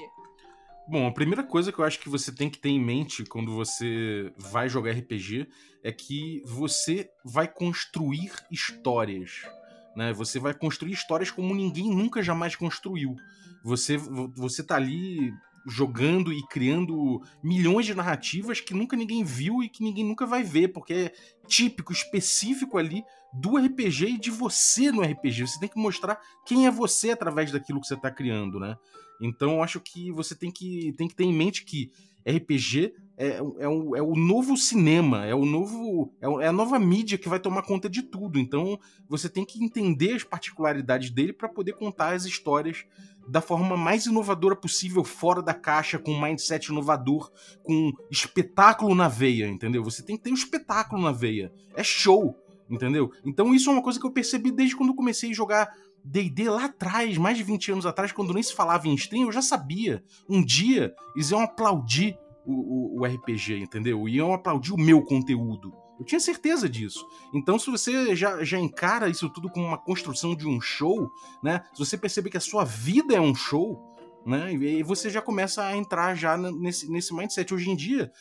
Bom, 0.90 1.06
a 1.06 1.12
primeira 1.12 1.42
coisa 1.42 1.70
que 1.70 1.78
eu 1.78 1.84
acho 1.84 2.00
que 2.00 2.08
você 2.08 2.32
tem 2.32 2.48
que 2.48 2.58
ter 2.58 2.70
em 2.70 2.82
mente 2.82 3.22
quando 3.22 3.54
você 3.54 4.32
vai 4.38 4.70
jogar 4.70 4.92
RPG 4.92 5.46
é 5.84 5.92
que 5.92 6.40
você 6.46 7.10
vai 7.22 7.46
construir 7.46 8.32
histórias. 8.50 9.42
Né? 9.94 10.14
Você 10.14 10.38
vai 10.38 10.54
construir 10.54 10.92
histórias 10.92 11.30
como 11.30 11.54
ninguém 11.54 11.90
nunca 11.90 12.22
jamais 12.22 12.56
construiu. 12.56 13.16
Você, 13.62 13.98
você 13.98 14.62
tá 14.62 14.76
ali 14.76 15.30
jogando 15.66 16.32
e 16.32 16.42
criando 16.46 17.20
milhões 17.42 17.84
de 17.84 17.94
narrativas 17.94 18.58
que 18.58 18.72
nunca 18.72 18.96
ninguém 18.96 19.22
viu 19.22 19.62
e 19.62 19.68
que 19.68 19.82
ninguém 19.82 20.06
nunca 20.06 20.24
vai 20.24 20.42
ver, 20.42 20.68
porque 20.68 20.94
é 20.94 21.12
típico, 21.46 21.92
específico 21.92 22.78
ali 22.78 23.04
do 23.34 23.58
RPG 23.58 24.06
e 24.06 24.18
de 24.18 24.30
você 24.30 24.90
no 24.90 25.02
RPG. 25.02 25.46
Você 25.46 25.60
tem 25.60 25.68
que 25.68 25.78
mostrar 25.78 26.18
quem 26.46 26.66
é 26.66 26.70
você 26.70 27.10
através 27.10 27.52
daquilo 27.52 27.78
que 27.78 27.86
você 27.86 27.94
está 27.94 28.10
criando, 28.10 28.58
né? 28.58 28.78
Então 29.20 29.56
eu 29.56 29.62
acho 29.62 29.80
que 29.80 30.10
você 30.12 30.34
tem 30.34 30.50
que, 30.50 30.92
tem 30.96 31.08
que 31.08 31.14
ter 31.14 31.24
em 31.24 31.32
mente 31.32 31.64
que 31.64 31.90
RPG 32.26 32.94
é, 33.16 33.38
é, 33.58 33.68
o, 33.68 33.96
é 33.96 34.02
o 34.02 34.14
novo 34.14 34.56
cinema, 34.56 35.26
é 35.26 35.34
o 35.34 35.44
novo. 35.44 36.12
É, 36.20 36.26
é 36.44 36.48
a 36.48 36.52
nova 36.52 36.78
mídia 36.78 37.18
que 37.18 37.28
vai 37.28 37.40
tomar 37.40 37.62
conta 37.62 37.88
de 37.88 38.02
tudo. 38.02 38.38
Então 38.38 38.78
você 39.08 39.28
tem 39.28 39.44
que 39.44 39.62
entender 39.62 40.14
as 40.14 40.22
particularidades 40.22 41.10
dele 41.10 41.32
para 41.32 41.48
poder 41.48 41.72
contar 41.72 42.14
as 42.14 42.24
histórias 42.24 42.84
da 43.26 43.40
forma 43.40 43.76
mais 43.76 44.06
inovadora 44.06 44.56
possível, 44.56 45.04
fora 45.04 45.42
da 45.42 45.52
caixa, 45.52 45.98
com 45.98 46.12
um 46.12 46.22
mindset 46.22 46.66
inovador, 46.70 47.30
com 47.62 47.92
espetáculo 48.10 48.94
na 48.94 49.08
veia, 49.08 49.46
entendeu? 49.48 49.82
Você 49.84 50.02
tem 50.02 50.16
que 50.16 50.22
ter 50.22 50.30
um 50.30 50.34
espetáculo 50.34 51.02
na 51.02 51.12
veia. 51.12 51.52
É 51.74 51.82
show, 51.82 52.34
entendeu? 52.70 53.10
Então 53.24 53.52
isso 53.52 53.68
é 53.68 53.72
uma 53.72 53.82
coisa 53.82 53.98
que 53.98 54.06
eu 54.06 54.12
percebi 54.12 54.50
desde 54.50 54.76
quando 54.76 54.94
comecei 54.94 55.30
a 55.30 55.34
jogar 55.34 55.68
D&D 56.04 56.48
lá 56.48 56.66
atrás, 56.66 57.16
mais 57.18 57.36
de 57.36 57.42
20 57.42 57.72
anos 57.72 57.86
atrás, 57.86 58.12
quando 58.12 58.32
nem 58.32 58.42
se 58.42 58.54
falava 58.54 58.88
em 58.88 58.94
stream, 58.94 59.26
eu 59.26 59.32
já 59.32 59.42
sabia. 59.42 60.02
Um 60.28 60.44
dia 60.44 60.94
eles 61.14 61.30
iam 61.30 61.40
aplaudir 61.40 62.18
o, 62.46 62.52
o, 62.52 63.00
o 63.00 63.04
RPG, 63.04 63.58
entendeu? 63.58 64.08
Iam 64.08 64.32
aplaudir 64.32 64.72
o 64.72 64.78
meu 64.78 65.02
conteúdo. 65.02 65.72
Eu 65.98 66.04
tinha 66.04 66.20
certeza 66.20 66.68
disso. 66.68 67.04
Então, 67.34 67.58
se 67.58 67.70
você 67.70 68.14
já, 68.14 68.42
já 68.44 68.58
encara 68.58 69.08
isso 69.08 69.28
tudo 69.28 69.50
como 69.50 69.66
uma 69.66 69.78
construção 69.78 70.34
de 70.34 70.46
um 70.46 70.60
show, 70.60 71.10
né? 71.42 71.62
Se 71.74 71.84
você 71.84 71.98
perceber 71.98 72.30
que 72.30 72.36
a 72.36 72.40
sua 72.40 72.64
vida 72.64 73.14
é 73.14 73.20
um 73.20 73.34
show, 73.34 73.94
né? 74.24 74.52
E 74.52 74.82
você 74.82 75.10
já 75.10 75.20
começa 75.20 75.64
a 75.64 75.76
entrar 75.76 76.14
já 76.14 76.36
nesse, 76.36 76.90
nesse 76.90 77.12
mindset. 77.14 77.52
Hoje 77.52 77.68
em 77.70 77.76
dia, 77.76 78.12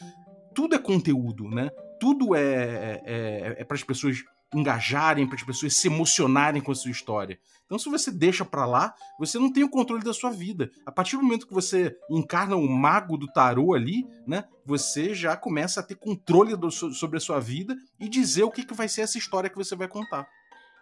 tudo 0.56 0.76
é 0.76 0.80
conteúdo, 0.80 1.48
né? 1.50 1.70
Tudo 2.00 2.36
é, 2.36 2.42
é, 2.42 3.02
é, 3.06 3.56
é 3.60 3.64
para 3.64 3.76
as 3.76 3.84
pessoas 3.84 4.24
engajarem, 4.54 5.28
para 5.28 5.36
as 5.36 5.44
pessoas 5.44 5.76
se 5.76 5.88
emocionarem 5.88 6.62
com 6.62 6.72
a 6.72 6.76
sua 6.76 6.92
história. 6.92 7.40
Então, 7.66 7.78
se 7.78 7.90
você 7.90 8.10
deixa 8.10 8.46
para 8.46 8.66
lá, 8.66 8.96
você 9.20 9.38
não 9.38 9.52
tem 9.52 9.64
o 9.64 9.70
controle 9.70 10.04
da 10.04 10.14
sua 10.14 10.32
vida. 10.32 10.72
A 10.86 10.92
partir 10.92 11.18
do 11.18 11.24
momento 11.24 11.46
que 11.46 11.54
você 11.54 11.96
encarna 12.10 12.56
o 12.56 12.68
mago 12.68 13.18
do 13.18 13.28
tarô 13.28 13.74
ali, 13.74 14.08
né, 14.26 14.46
você 14.66 15.14
já 15.14 15.36
começa 15.36 15.82
a 15.82 15.84
ter 15.84 15.96
controle 15.96 16.56
do, 16.56 16.72
sobre 16.72 17.18
a 17.18 17.22
sua 17.22 17.40
vida 17.40 17.76
e 18.00 18.08
dizer 18.08 18.44
o 18.44 18.52
que, 18.52 18.66
que 18.66 18.74
vai 18.74 18.88
ser 18.88 19.02
essa 19.02 19.18
história 19.18 19.50
que 19.50 19.58
você 19.58 19.76
vai 19.76 19.88
contar. 19.88 20.26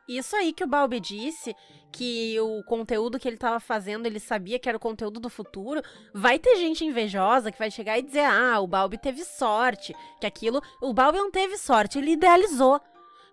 Isso 0.08 0.36
aí 0.36 0.54
que 0.54 0.64
o 0.64 0.68
Balbi 0.68 1.00
disse, 1.00 1.56
que 1.92 2.40
o 2.40 2.64
conteúdo 2.64 3.18
que 3.18 3.28
ele 3.28 3.38
estava 3.38 3.60
fazendo, 3.60 4.06
ele 4.06 4.20
sabia 4.20 4.60
que 4.60 4.70
era 4.70 4.78
o 4.78 4.82
conteúdo 4.82 5.20
do 5.20 5.30
futuro. 5.30 5.82
Vai 6.14 6.38
ter 6.38 6.58
gente 6.58 6.86
invejosa 6.86 7.52
que 7.52 7.58
vai 7.58 7.72
chegar 7.72 7.98
e 7.98 8.04
dizer: 8.04 8.26
ah, 8.26 8.60
o 8.60 8.68
Balbi 8.68 9.00
teve 9.00 9.24
sorte, 9.24 9.96
que 10.20 10.28
aquilo. 10.28 10.62
O 10.80 10.94
Balbi 10.94 11.18
não 11.18 11.32
teve 11.32 11.58
sorte, 11.58 11.98
ele 11.98 12.12
idealizou. 12.12 12.80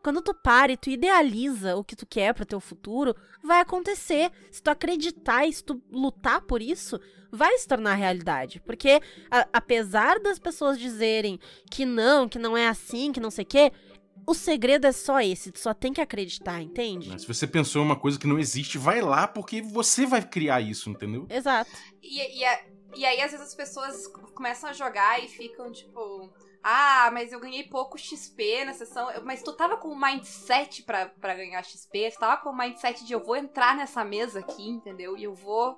Quando 0.03 0.21
tu 0.21 0.35
para 0.35 0.73
e 0.73 0.77
tu 0.77 0.91
idealiza 0.91 1.77
o 1.77 1.85
que 1.85 1.95
tu 1.95 2.05
quer 2.05 2.35
pro 2.35 2.45
teu 2.45 2.59
futuro, 2.59 3.15
vai 3.43 3.61
acontecer. 3.61 4.31
Se 4.51 4.63
tu 4.63 4.69
acreditar 4.69 5.47
e 5.47 5.53
se 5.53 5.63
tu 5.63 5.81
lutar 5.91 6.41
por 6.43 6.61
isso, 6.61 6.99
vai 7.31 7.57
se 7.57 7.69
tornar 7.69 7.95
realidade. 7.95 8.61
Porque, 8.61 9.01
a, 9.31 9.49
apesar 9.53 10.19
das 10.19 10.39
pessoas 10.39 10.79
dizerem 10.79 11.39
que 11.71 11.87
não, 11.87 12.29
que 12.29 12.39
não 12.39 12.57
é 12.57 12.67
assim, 12.67 13.13
que 13.13 13.21
não 13.21 13.31
sei 13.31 13.45
o 13.45 13.47
quê, 13.47 13.73
o 14.27 14.35
segredo 14.35 14.87
é 14.87 14.93
só 14.93 15.21
esse, 15.21 15.51
tu 15.51 15.59
só 15.59 15.75
tem 15.75 15.93
que 15.93 16.01
acreditar, 16.01 16.61
entende? 16.61 17.21
Se 17.21 17.27
você 17.27 17.47
pensou 17.47 17.83
em 17.83 17.85
uma 17.85 17.99
coisa 17.99 18.19
que 18.19 18.27
não 18.27 18.39
existe, 18.39 18.79
vai 18.79 19.01
lá, 19.01 19.27
porque 19.27 19.63
você 19.63 20.07
vai 20.07 20.23
criar 20.23 20.61
isso, 20.61 20.91
entendeu? 20.91 21.27
Exato. 21.29 21.71
E, 22.03 22.43
e, 22.43 22.45
e 22.97 23.05
aí, 23.05 23.21
às 23.21 23.33
vezes, 23.33 23.47
as 23.47 23.55
pessoas 23.55 24.07
começam 24.35 24.71
a 24.71 24.73
jogar 24.73 25.23
e 25.23 25.29
ficam, 25.29 25.73
tipo 25.73 26.33
ah, 26.63 27.11
mas 27.13 27.33
eu 27.33 27.41
ganhei 27.41 27.65
pouco 27.65 27.99
XP 27.99 28.65
na 28.65 28.73
sessão. 28.73 29.09
Mas 29.25 29.43
tu 29.43 29.53
tava 29.53 29.77
com 29.77 29.89
o 29.89 30.01
mindset 30.01 30.83
pra, 30.85 31.11
ganhar 31.21 31.63
XP, 31.65 32.13
tu 32.13 32.21
tava 32.21 32.41
com 32.41 32.51
o 32.51 32.57
mindset 32.57 33.05
de 33.05 33.13
eu 33.13 33.21
vou 33.21 33.37
entrar 33.37 33.77
nessa 33.77 34.05
mesa 34.05 34.39
aqui, 34.39 34.69
entendeu? 34.69 35.17
E 35.17 35.25
eu 35.25 35.35
vou 35.35 35.77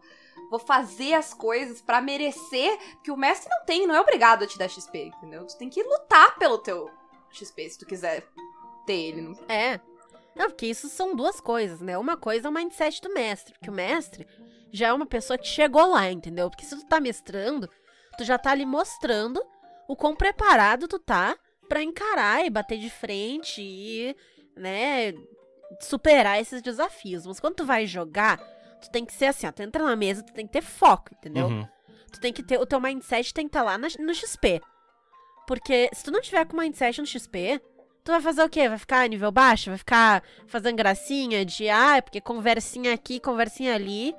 vou 0.50 0.58
fazer 0.58 1.14
as 1.14 1.32
coisas 1.32 1.80
para 1.80 2.02
merecer, 2.02 2.76
que 3.02 3.10
o 3.10 3.16
mestre 3.16 3.48
não 3.48 3.64
tem, 3.64 3.86
não 3.86 3.94
é 3.94 4.00
obrigado 4.00 4.42
a 4.42 4.46
te 4.46 4.58
dar 4.58 4.68
XP, 4.68 5.06
entendeu? 5.06 5.46
Tu 5.46 5.56
tem 5.56 5.70
que 5.70 5.82
lutar 5.82 6.36
pelo 6.38 6.58
teu 6.58 6.90
XP 7.30 7.70
se 7.70 7.78
tu 7.78 7.86
quiser 7.86 8.26
ter 8.84 8.94
ele. 8.94 9.22
Não... 9.22 9.32
É. 9.48 9.80
Não, 10.34 10.46
porque 10.48 10.66
isso 10.66 10.88
são 10.88 11.14
duas 11.14 11.40
coisas, 11.40 11.80
né? 11.80 11.96
Uma 11.96 12.16
coisa 12.16 12.48
é 12.48 12.50
o 12.50 12.52
mindset 12.52 13.00
do 13.00 13.14
mestre, 13.14 13.54
porque 13.54 13.70
o 13.70 13.74
mestre 13.74 14.26
já 14.72 14.88
é 14.88 14.92
uma 14.92 15.06
pessoa 15.06 15.38
que 15.38 15.46
chegou 15.46 15.86
lá, 15.86 16.10
entendeu? 16.10 16.50
Porque 16.50 16.64
se 16.64 16.76
tu 16.76 16.84
tá 16.84 17.00
mestrando, 17.00 17.70
tu 18.18 18.24
já 18.24 18.36
tá 18.36 18.50
ali 18.50 18.66
mostrando 18.66 19.40
o 19.88 19.96
quão 19.96 20.14
preparado 20.14 20.88
tu 20.88 20.98
tá 20.98 21.36
pra 21.68 21.82
encarar 21.82 22.44
e 22.44 22.50
bater 22.50 22.78
de 22.78 22.90
frente 22.90 23.60
e, 23.62 24.14
né, 24.56 25.12
superar 25.80 26.40
esses 26.40 26.62
desafios. 26.62 27.26
Mas 27.26 27.40
quando 27.40 27.56
tu 27.56 27.64
vai 27.66 27.86
jogar, 27.86 28.38
tu 28.80 28.90
tem 28.90 29.04
que 29.04 29.12
ser 29.12 29.26
assim, 29.26 29.46
ó, 29.46 29.52
tu 29.52 29.62
entra 29.62 29.82
na 29.82 29.96
mesa, 29.96 30.22
tu 30.22 30.32
tem 30.32 30.46
que 30.46 30.52
ter 30.52 30.62
foco, 30.62 31.10
entendeu? 31.14 31.46
Uhum. 31.46 31.66
Tu 32.12 32.20
tem 32.20 32.32
que 32.32 32.42
ter, 32.42 32.58
o 32.60 32.66
teu 32.66 32.80
mindset 32.80 33.32
tem 33.34 33.46
que 33.46 33.48
estar 33.48 33.62
lá 33.62 33.76
na- 33.76 33.88
no 33.98 34.14
XP. 34.14 34.60
Porque 35.46 35.90
se 35.92 36.04
tu 36.04 36.10
não 36.10 36.20
tiver 36.20 36.44
com 36.46 36.56
mindset 36.56 37.00
no 37.00 37.06
XP, 37.06 37.60
tu 38.04 38.12
vai 38.12 38.20
fazer 38.20 38.42
o 38.42 38.48
quê? 38.48 38.68
Vai 38.68 38.78
ficar 38.78 39.08
nível 39.08 39.30
baixo? 39.32 39.70
Vai 39.70 39.78
ficar 39.78 40.22
fazendo 40.46 40.76
gracinha 40.76 41.44
de, 41.44 41.68
ah, 41.68 41.96
é 41.96 42.00
porque 42.00 42.20
conversinha 42.20 42.94
aqui, 42.94 43.18
conversinha 43.20 43.74
ali. 43.74 44.14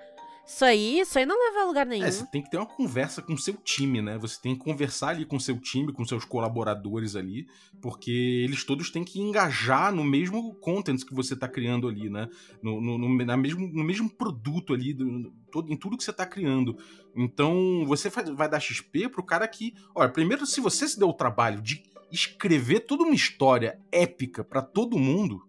Isso 0.47 0.63
aí, 0.63 0.99
isso 0.99 1.17
aí 1.17 1.25
não 1.25 1.35
leva 1.39 1.61
a 1.61 1.65
lugar 1.65 1.85
nenhum. 1.85 2.05
É, 2.05 2.11
você 2.11 2.25
tem 2.27 2.41
que 2.41 2.49
ter 2.51 2.57
uma 2.57 2.65
conversa 2.65 3.21
com 3.21 3.33
o 3.33 3.37
seu 3.37 3.55
time, 3.55 4.01
né? 4.01 4.17
Você 4.19 4.39
tem 4.41 4.53
que 4.55 4.59
conversar 4.63 5.09
ali 5.09 5.25
com 5.25 5.37
o 5.37 5.39
seu 5.39 5.59
time, 5.59 5.91
com 5.91 6.05
seus 6.05 6.23
colaboradores 6.23 7.15
ali, 7.15 7.47
porque 7.81 8.11
eles 8.11 8.63
todos 8.63 8.89
têm 8.91 9.03
que 9.03 9.19
engajar 9.19 9.93
no 9.93 10.03
mesmo 10.03 10.53
content 10.55 11.03
que 11.03 11.13
você 11.15 11.35
tá 11.35 11.47
criando 11.47 11.87
ali, 11.87 12.09
né? 12.09 12.27
No, 12.61 12.79
no, 12.79 12.97
no- 12.97 13.25
na 13.25 13.35
mesmo, 13.35 13.67
no 13.67 13.83
mesmo 13.83 14.09
produto 14.09 14.73
ali, 14.73 14.93
do- 14.93 15.33
todo- 15.51 15.71
em 15.73 15.77
tudo 15.77 15.97
que 15.97 16.03
você 16.03 16.13
tá 16.13 16.25
criando. 16.25 16.77
Então, 17.15 17.83
você 17.87 18.09
vai, 18.09 18.47
dar 18.49 18.59
XP 18.59 19.09
pro 19.09 19.23
cara 19.23 19.47
que. 19.47 19.73
Olha, 19.95 20.09
primeiro, 20.09 20.45
se 20.45 20.61
você 20.61 20.87
se 20.87 20.99
deu 20.99 21.09
o 21.09 21.13
trabalho 21.13 21.61
de 21.61 21.83
escrever 22.11 22.81
toda 22.81 23.03
uma 23.03 23.15
história 23.15 23.79
épica 23.91 24.43
pra 24.43 24.61
todo 24.61 24.97
mundo. 24.99 25.41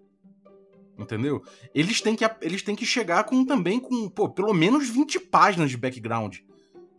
Entendeu? 0.98 1.42
Eles 1.74 2.00
têm 2.00 2.16
que, 2.16 2.24
eles 2.40 2.62
têm 2.62 2.74
que 2.74 2.86
chegar 2.86 3.24
com 3.24 3.44
também 3.44 3.78
com, 3.78 4.08
pô, 4.08 4.28
pelo 4.28 4.54
menos 4.54 4.88
20 4.88 5.20
páginas 5.20 5.70
de 5.70 5.76
background. 5.76 6.38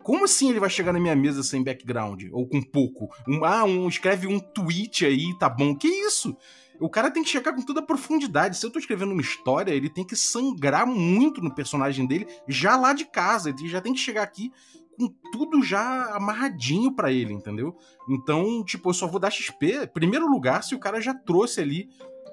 Como 0.03 0.23
assim 0.23 0.49
ele 0.49 0.59
vai 0.59 0.69
chegar 0.69 0.93
na 0.93 0.99
minha 0.99 1.15
mesa 1.15 1.43
sem 1.43 1.63
background? 1.63 2.25
Ou 2.31 2.47
com 2.47 2.61
pouco? 2.61 3.09
Um, 3.27 3.43
ah, 3.43 3.65
um, 3.65 3.87
escreve 3.89 4.27
um 4.27 4.39
tweet 4.39 5.05
aí, 5.05 5.37
tá 5.37 5.49
bom. 5.49 5.75
Que 5.75 5.87
isso? 5.87 6.37
O 6.79 6.89
cara 6.89 7.11
tem 7.11 7.23
que 7.23 7.29
chegar 7.29 7.53
com 7.53 7.61
toda 7.61 7.79
a 7.79 7.85
profundidade. 7.85 8.57
Se 8.57 8.65
eu 8.65 8.71
tô 8.71 8.79
escrevendo 8.79 9.11
uma 9.11 9.21
história, 9.21 9.73
ele 9.73 9.89
tem 9.89 10.05
que 10.05 10.15
sangrar 10.15 10.85
muito 10.85 11.41
no 11.41 11.53
personagem 11.53 12.05
dele 12.05 12.27
já 12.47 12.77
lá 12.77 12.93
de 12.93 13.05
casa. 13.05 13.49
Ele 13.49 13.67
já 13.67 13.81
tem 13.81 13.93
que 13.93 13.99
chegar 13.99 14.23
aqui 14.23 14.51
com 14.97 15.07
tudo 15.31 15.61
já 15.61 16.15
amarradinho 16.15 16.91
pra 16.91 17.11
ele, 17.11 17.33
entendeu? 17.33 17.75
Então, 18.09 18.63
tipo, 18.63 18.89
eu 18.89 18.93
só 18.93 19.07
vou 19.07 19.19
dar 19.19 19.29
XP, 19.29 19.87
primeiro 19.93 20.27
lugar, 20.27 20.63
se 20.63 20.73
o 20.73 20.79
cara 20.79 20.99
já 20.99 21.13
trouxe 21.13 21.61
ali 21.61 21.89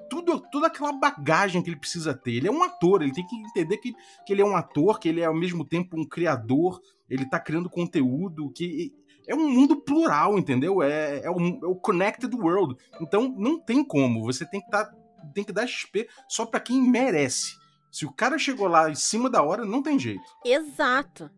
tudo, 0.09 0.39
toda 0.51 0.67
aquela 0.67 0.93
bagagem 0.93 1.61
que 1.61 1.69
ele 1.69 1.79
precisa 1.79 2.13
ter. 2.13 2.33
Ele 2.33 2.47
é 2.47 2.51
um 2.51 2.63
ator, 2.63 3.01
ele 3.01 3.13
tem 3.13 3.25
que 3.25 3.35
entender 3.35 3.77
que, 3.77 3.93
que 4.25 4.33
ele 4.33 4.41
é 4.41 4.45
um 4.45 4.55
ator, 4.55 4.99
que 4.99 5.09
ele 5.09 5.21
é 5.21 5.25
ao 5.25 5.35
mesmo 5.35 5.65
tempo 5.65 5.99
um 5.99 6.07
criador, 6.07 6.81
ele 7.09 7.29
tá 7.29 7.39
criando 7.39 7.69
conteúdo, 7.69 8.51
que 8.51 8.93
é 9.27 9.35
um 9.35 9.49
mundo 9.49 9.81
plural, 9.81 10.37
entendeu? 10.37 10.81
É, 10.81 11.19
é, 11.23 11.29
o, 11.29 11.39
é 11.39 11.67
o 11.67 11.75
connected 11.75 12.33
world. 12.35 12.75
Então 13.01 13.33
não 13.37 13.59
tem 13.59 13.83
como, 13.83 14.23
você 14.23 14.45
tem 14.45 14.61
que, 14.61 14.69
tá, 14.69 14.91
tem 15.33 15.43
que 15.43 15.53
dar 15.53 15.67
XP 15.67 16.07
só 16.27 16.45
pra 16.45 16.59
quem 16.59 16.81
merece. 16.81 17.55
Se 17.91 18.05
o 18.05 18.11
cara 18.11 18.37
chegou 18.37 18.67
lá 18.67 18.89
em 18.89 18.95
cima 18.95 19.29
da 19.29 19.41
hora, 19.41 19.63
não 19.63 19.81
tem 19.81 19.97
jeito. 19.97 20.23
Exato. 20.43 21.29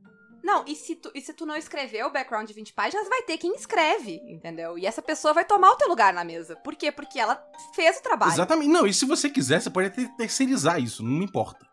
Não, 0.47 0.63
e 0.65 0.77
se, 0.77 0.95
tu, 0.95 1.11
e 1.13 1.19
se 1.19 1.33
tu 1.33 1.45
não 1.45 1.57
escrever 1.57 2.05
o 2.05 2.09
background 2.09 2.47
de 2.47 2.53
20 2.53 2.71
páginas, 2.71 3.09
vai 3.09 3.21
ter 3.23 3.37
quem 3.37 3.53
escreve, 3.53 4.21
entendeu? 4.29 4.77
E 4.77 4.85
essa 4.85 5.01
pessoa 5.01 5.33
vai 5.33 5.43
tomar 5.43 5.71
o 5.71 5.75
teu 5.75 5.89
lugar 5.89 6.13
na 6.13 6.23
mesa. 6.23 6.55
Por 6.55 6.73
quê? 6.73 6.89
Porque 6.89 7.19
ela 7.19 7.35
fez 7.75 7.97
o 7.97 8.01
trabalho. 8.01 8.31
Exatamente. 8.31 8.69
Não, 8.69 8.87
e 8.87 8.93
se 8.93 9.03
você 9.03 9.29
quiser, 9.29 9.59
você 9.59 9.69
pode 9.69 9.87
até 9.87 10.05
terceirizar 10.15 10.81
isso, 10.81 11.03
não 11.03 11.21
importa. 11.21 11.67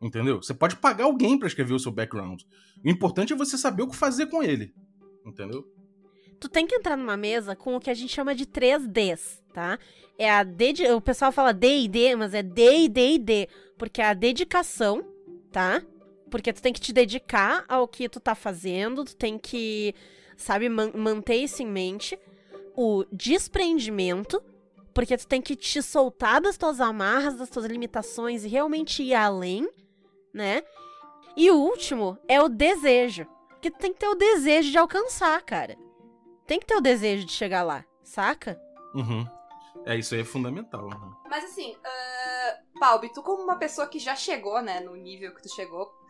Entendeu? 0.00 0.40
Você 0.40 0.54
pode 0.54 0.76
pagar 0.76 1.06
alguém 1.06 1.36
pra 1.36 1.48
escrever 1.48 1.74
o 1.74 1.78
seu 1.80 1.90
background. 1.90 2.42
O 2.84 2.88
importante 2.88 3.32
é 3.32 3.36
você 3.36 3.58
saber 3.58 3.82
o 3.82 3.88
que 3.88 3.96
fazer 3.96 4.26
com 4.26 4.44
ele. 4.44 4.72
Entendeu? 5.26 5.64
Tu 6.38 6.48
tem 6.48 6.68
que 6.68 6.76
entrar 6.76 6.96
numa 6.96 7.16
mesa 7.16 7.56
com 7.56 7.74
o 7.74 7.80
que 7.80 7.90
a 7.90 7.94
gente 7.94 8.14
chama 8.14 8.32
de 8.32 8.46
3Ds, 8.46 9.40
tá? 9.52 9.76
É 10.16 10.30
a 10.30 10.44
dedi... 10.44 10.86
O 10.92 11.00
pessoal 11.00 11.32
fala 11.32 11.52
D 11.52 11.80
e 11.80 11.88
D, 11.88 12.14
mas 12.14 12.32
é 12.32 12.44
D 12.44 12.84
e 12.84 12.88
D 12.88 13.14
e 13.14 13.18
D. 13.18 13.48
Porque 13.76 14.00
é 14.00 14.06
a 14.06 14.14
dedicação, 14.14 15.04
tá? 15.50 15.82
Porque 16.34 16.52
tu 16.52 16.60
tem 16.60 16.72
que 16.72 16.80
te 16.80 16.92
dedicar 16.92 17.64
ao 17.68 17.86
que 17.86 18.08
tu 18.08 18.18
tá 18.18 18.34
fazendo, 18.34 19.04
tu 19.04 19.14
tem 19.14 19.38
que, 19.38 19.94
sabe, 20.36 20.68
man 20.68 20.90
manter 20.92 21.36
isso 21.36 21.62
em 21.62 21.66
mente. 21.66 22.18
O 22.76 23.04
desprendimento, 23.12 24.42
porque 24.92 25.16
tu 25.16 25.28
tem 25.28 25.40
que 25.40 25.54
te 25.54 25.80
soltar 25.80 26.40
das 26.40 26.56
tuas 26.56 26.80
amarras, 26.80 27.36
das 27.36 27.48
tuas 27.48 27.66
limitações 27.66 28.44
e 28.44 28.48
realmente 28.48 29.00
ir 29.00 29.14
além, 29.14 29.70
né? 30.32 30.64
E 31.36 31.52
o 31.52 31.54
último 31.54 32.18
é 32.26 32.42
o 32.42 32.48
desejo. 32.48 33.28
Porque 33.50 33.70
tu 33.70 33.78
tem 33.78 33.92
que 33.92 34.00
ter 34.00 34.08
o 34.08 34.16
desejo 34.16 34.72
de 34.72 34.78
alcançar, 34.78 35.40
cara. 35.42 35.78
Tem 36.48 36.58
que 36.58 36.66
ter 36.66 36.74
o 36.74 36.80
desejo 36.80 37.24
de 37.24 37.30
chegar 37.30 37.62
lá, 37.62 37.84
saca? 38.02 38.60
Uhum. 38.92 39.24
É, 39.86 39.96
isso 39.96 40.16
aí 40.16 40.22
é 40.22 40.24
fundamental. 40.24 40.86
uhum. 40.86 41.14
Mas 41.30 41.44
assim, 41.44 41.76
uh, 41.76 42.80
Palbi, 42.80 43.12
tu 43.12 43.22
como 43.22 43.44
uma 43.44 43.56
pessoa 43.56 43.86
que 43.86 44.00
já 44.00 44.16
chegou, 44.16 44.60
né, 44.60 44.80
no 44.80 44.96
nível 44.96 45.32
que 45.32 45.40
tu 45.40 45.54
chegou, 45.54 46.02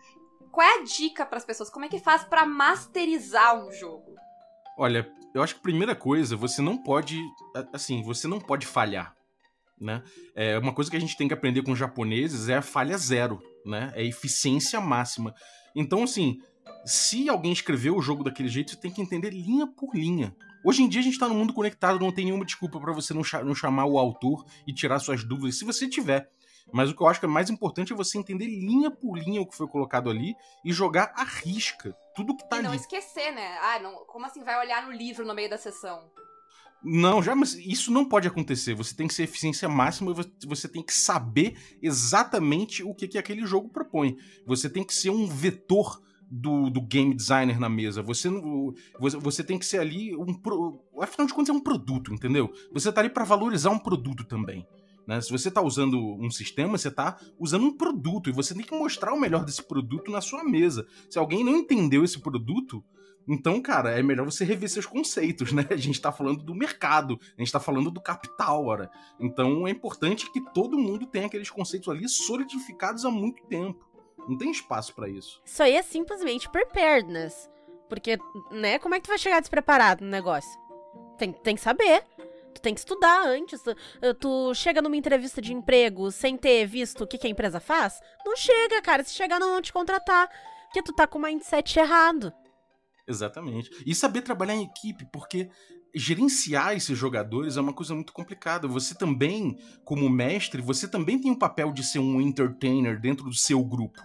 qual 0.55 0.67
é 0.67 0.79
a 0.81 0.85
dica 0.85 1.27
pras 1.27 1.45
pessoas? 1.45 1.69
Como 1.69 1.85
é 1.85 1.89
que 1.89 1.99
faz 1.99 2.23
pra 2.25 2.47
masterizar 2.47 3.57
um 3.57 3.73
jogo? 3.73 4.15
Olha, 4.79 5.11
eu 5.35 5.43
acho 5.43 5.55
que 5.55 5.61
a 5.61 5.63
primeira 5.63 5.95
coisa, 5.97 6.37
você 6.37 6.63
não 6.63 6.77
pode. 6.79 7.21
Assim, 7.73 8.03
você 8.03 8.29
não 8.29 8.41
pode 8.41 8.67
falhar. 8.67 9.15
Né? 9.81 10.03
É, 10.35 10.57
uma 10.59 10.73
coisa 10.73 10.89
que 10.91 10.97
a 10.97 11.01
gente 11.01 11.17
tem 11.17 11.27
que 11.27 11.35
aprender 11.35 11.63
com 11.63 11.73
os 11.73 11.79
japoneses 11.79 12.49
é 12.49 12.55
a 12.57 12.63
falha 12.63 12.97
zero, 12.97 13.43
né? 13.67 13.93
É 13.95 14.05
eficiência 14.05 14.81
máxima. 14.81 15.35
Então, 15.75 16.05
assim, 16.05 16.39
se 16.87 17.29
alguém 17.29 17.53
escreveu 17.53 17.97
o 17.97 18.01
jogo 18.01 18.23
daquele 18.23 18.49
jeito, 18.49 18.71
você 18.71 18.77
tem 18.77 18.93
que 18.93 19.03
entender 19.03 19.31
linha 19.31 19.67
por 19.67 19.95
linha. 19.95 20.35
Hoje 20.65 20.83
em 20.83 20.89
dia 20.89 21.01
a 21.01 21.05
gente 21.05 21.19
tá 21.19 21.29
no 21.29 21.35
mundo 21.35 21.53
conectado, 21.53 21.99
não 21.99 22.13
tem 22.13 22.25
nenhuma 22.25 22.45
desculpa 22.45 22.81
pra 22.81 22.93
você 22.93 23.13
não, 23.13 23.23
cha- 23.25 23.45
não 23.45 23.55
chamar 23.55 23.85
o 23.87 23.99
autor 23.99 24.47
e 24.67 24.73
tirar 24.73 24.99
suas 25.01 25.25
dúvidas, 25.25 25.59
se 25.59 25.65
você 25.65 25.89
tiver. 25.89 26.31
Mas 26.73 26.91
o 26.91 26.95
que 26.97 27.03
eu 27.03 27.07
acho 27.07 27.21
que 27.21 27.27
é 27.27 27.29
mais 27.29 27.51
importante 27.51 27.93
é 27.93 27.97
você 27.97 28.19
entender 28.19 28.47
linha 28.47 28.91
por 28.91 29.17
linha 29.17 29.41
o 29.41 29.47
que 29.47 29.57
foi 29.57 29.69
colocado 29.69 30.11
ali 30.11 30.35
e 30.65 30.73
jogar 30.73 31.13
à 31.15 31.23
risca. 31.25 31.97
Tudo 32.17 32.37
que 32.37 32.49
tá 32.49 32.59
e 32.59 32.63
não 32.63 32.71
ali. 32.71 32.81
esquecer, 32.81 33.33
né? 33.33 33.59
Ah, 33.63 33.79
não, 33.81 34.05
como 34.07 34.27
assim 34.27 34.43
vai 34.43 34.59
olhar 34.59 34.85
no 34.87 34.93
livro 34.93 35.25
no 35.27 35.35
meio 35.35 35.51
da 35.51 35.59
sessão? 35.59 36.11
Não, 36.83 37.23
já, 37.23 37.35
mas 37.35 37.55
isso 37.55 37.91
não 37.91 38.05
pode 38.05 38.29
acontecer. 38.29 38.75
Você 38.75 38.95
tem 38.95 39.09
que 39.09 39.15
ser 39.15 39.23
eficiência 39.23 39.69
máxima 39.69 40.11
e 40.11 40.15
vo- 40.15 40.31
você 40.47 40.69
tem 40.69 40.83
que 40.83 40.93
saber 40.93 41.57
exatamente 41.81 42.83
o 42.83 42.95
que, 42.95 43.09
que 43.09 43.19
aquele 43.19 43.47
jogo 43.47 43.69
propõe. 43.71 44.17
Você 44.47 44.69
tem 44.69 44.85
que 44.85 44.95
ser 44.95 45.11
um 45.11 45.27
vetor 45.27 46.01
do, 46.31 46.69
do 46.69 46.81
game 46.83 47.15
designer 47.15 47.59
na 47.59 47.69
mesa. 47.69 48.03
Você, 48.03 48.29
não- 48.29 48.75
você, 49.01 49.17
você 49.17 49.43
tem 49.45 49.59
que 49.59 49.65
ser 49.67 49.79
ali 49.79 50.15
um. 50.17 50.35
pro- 50.35 50.85
Afinal 51.01 51.27
de 51.27 51.33
contas, 51.35 51.55
é 51.55 51.59
um 51.59 51.63
produto, 51.63 52.13
entendeu? 52.13 52.53
Você 52.73 52.93
tá 52.93 53.01
ali 53.01 53.09
para 53.11 53.25
valorizar 53.25 53.71
um 53.71 53.79
produto 53.79 54.25
também. 54.25 54.67
Né? 55.07 55.21
Se 55.21 55.31
você 55.31 55.51
tá 55.51 55.61
usando 55.63 55.99
um 56.17 56.31
sistema, 56.31 56.79
você 56.79 56.91
tá 56.91 57.19
usando 57.39 57.65
um 57.65 57.77
produto 57.77 58.31
e 58.31 58.33
você 58.33 58.55
tem 58.55 58.65
que 58.65 58.77
mostrar 58.77 59.13
o 59.13 59.21
melhor 59.21 59.45
desse 59.45 59.63
produto 59.63 60.11
na 60.11 60.21
sua 60.21 60.45
mesa. 60.45 60.87
Se 61.11 61.19
alguém 61.19 61.45
não 61.45 61.57
entendeu 61.57 62.05
esse 62.05 62.19
produto, 62.19 62.85
então, 63.27 63.61
cara, 63.61 63.99
é 63.99 64.03
melhor 64.03 64.25
você 64.25 64.45
rever 64.45 64.69
seus 64.69 64.87
conceitos, 64.87 65.51
né? 65.53 65.67
A 65.71 65.77
gente 65.77 66.01
tá 66.01 66.13
falando 66.13 66.43
do 66.43 66.55
mercado, 66.55 67.19
a 67.37 67.41
gente 67.41 67.53
tá 67.53 67.61
falando 67.61 67.91
do 67.91 68.01
capital, 68.01 68.65
ora. 68.65 68.91
Então 69.19 69.67
é 69.67 69.71
importante 69.71 70.31
que 70.31 70.41
todo 70.53 70.79
mundo 70.79 71.07
tenha 71.07 71.27
aqueles 71.27 71.51
conceitos 71.51 71.89
ali 71.89 72.09
solidificados 72.09 73.05
há 73.05 73.11
muito 73.11 73.43
tempo. 73.47 73.85
Não 74.29 74.39
tem 74.39 74.51
espaço 74.51 74.95
pra 74.95 75.09
isso. 75.09 75.43
Isso 75.45 75.63
aí 75.63 75.75
é 75.75 75.83
simplesmente 75.83 76.49
preparedness. 76.49 77.51
Porque, 77.89 78.19
né, 78.51 78.79
como 78.79 78.95
é 78.95 78.99
que 78.99 79.05
tu 79.05 79.09
vai 79.09 79.19
chegar 79.19 79.41
despreparado 79.41 80.05
no 80.05 80.11
negócio? 80.11 80.59
Tem, 81.19 81.33
tem 81.33 81.55
que 81.55 81.61
saber. 81.61 82.03
Tem 82.65 82.73
que 82.73 82.81
estudar 82.81 83.27
antes. 83.27 83.61
Tu, 83.63 84.15
tu 84.15 84.55
chega 84.55 84.81
numa 84.81 84.97
entrevista 84.97 85.43
de 85.43 85.53
emprego 85.53 86.11
sem 86.11 86.35
ter 86.35 86.65
visto 86.65 87.05
o 87.05 87.07
que, 87.07 87.19
que 87.19 87.27
a 87.27 87.31
empresa 87.31 87.61
faz? 87.61 88.01
Não 88.25 88.35
chega, 88.35 88.81
cara. 88.81 89.05
Se 89.05 89.13
chegar, 89.13 89.39
não 89.39 89.51
vão 89.51 89.61
te 89.61 89.71
contratar. 89.71 90.31
Porque 90.65 90.83
tu 90.83 90.95
tá 90.95 91.07
com 91.07 91.19
o 91.19 91.23
mindset 91.23 91.79
errado. 91.79 92.33
Exatamente. 93.07 93.71
E 93.85 93.95
saber 93.95 94.23
trabalhar 94.23 94.55
em 94.55 94.65
equipe, 94.65 95.05
porque 95.13 95.51
gerenciar 95.95 96.75
esses 96.75 96.97
jogadores 96.97 97.59
é 97.59 97.61
uma 97.61 97.75
coisa 97.75 97.95
muito 97.95 98.15
complicada. 98.15 98.67
Você 98.67 98.95
também, 98.95 99.59
como 99.85 100.09
mestre, 100.09 100.63
você 100.63 100.89
também 100.89 101.21
tem 101.21 101.31
o 101.31 101.39
papel 101.39 101.71
de 101.71 101.85
ser 101.85 101.99
um 101.99 102.19
entertainer 102.19 102.99
dentro 102.99 103.27
do 103.27 103.35
seu 103.35 103.63
grupo. 103.63 104.01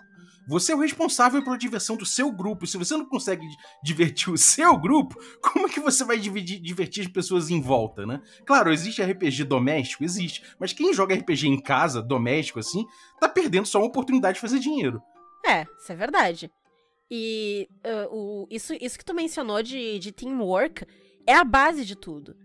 Você 0.49 0.71
é 0.71 0.75
o 0.75 0.79
responsável 0.79 1.43
pela 1.43 1.55
diversão 1.57 1.95
do 1.95 2.07
seu 2.07 2.31
grupo. 2.31 2.65
Se 2.65 2.75
você 2.75 2.97
não 2.97 3.05
consegue 3.05 3.47
di- 3.47 3.55
divertir 3.83 4.33
o 4.33 4.37
seu 4.37 4.75
grupo, 4.79 5.15
como 5.43 5.67
é 5.67 5.69
que 5.69 5.79
você 5.79 6.03
vai 6.03 6.17
dividir- 6.17 6.59
divertir 6.59 7.05
as 7.05 7.07
pessoas 7.07 7.51
em 7.51 7.61
volta, 7.61 8.03
né? 8.03 8.19
Claro, 8.47 8.73
existe 8.73 8.99
RPG 9.03 9.43
doméstico? 9.43 10.03
Existe. 10.03 10.41
Mas 10.59 10.73
quem 10.73 10.91
joga 10.91 11.13
RPG 11.13 11.47
em 11.47 11.61
casa, 11.61 12.01
doméstico 12.01 12.57
assim, 12.57 12.83
tá 13.19 13.29
perdendo 13.29 13.67
só 13.67 13.77
uma 13.77 13.87
oportunidade 13.87 14.35
de 14.35 14.41
fazer 14.41 14.57
dinheiro. 14.57 14.99
É, 15.45 15.67
isso 15.79 15.91
é 15.91 15.95
verdade. 15.95 16.51
E 17.11 17.67
ah, 17.83 18.07
o, 18.09 18.47
isso, 18.49 18.73
isso 18.81 18.97
que 18.97 19.05
tu 19.05 19.13
mencionou 19.13 19.61
de, 19.61 19.99
de 19.99 20.11
teamwork 20.11 20.83
é 21.27 21.35
a 21.35 21.43
base 21.43 21.85
de 21.85 21.95
tudo. 21.95 22.35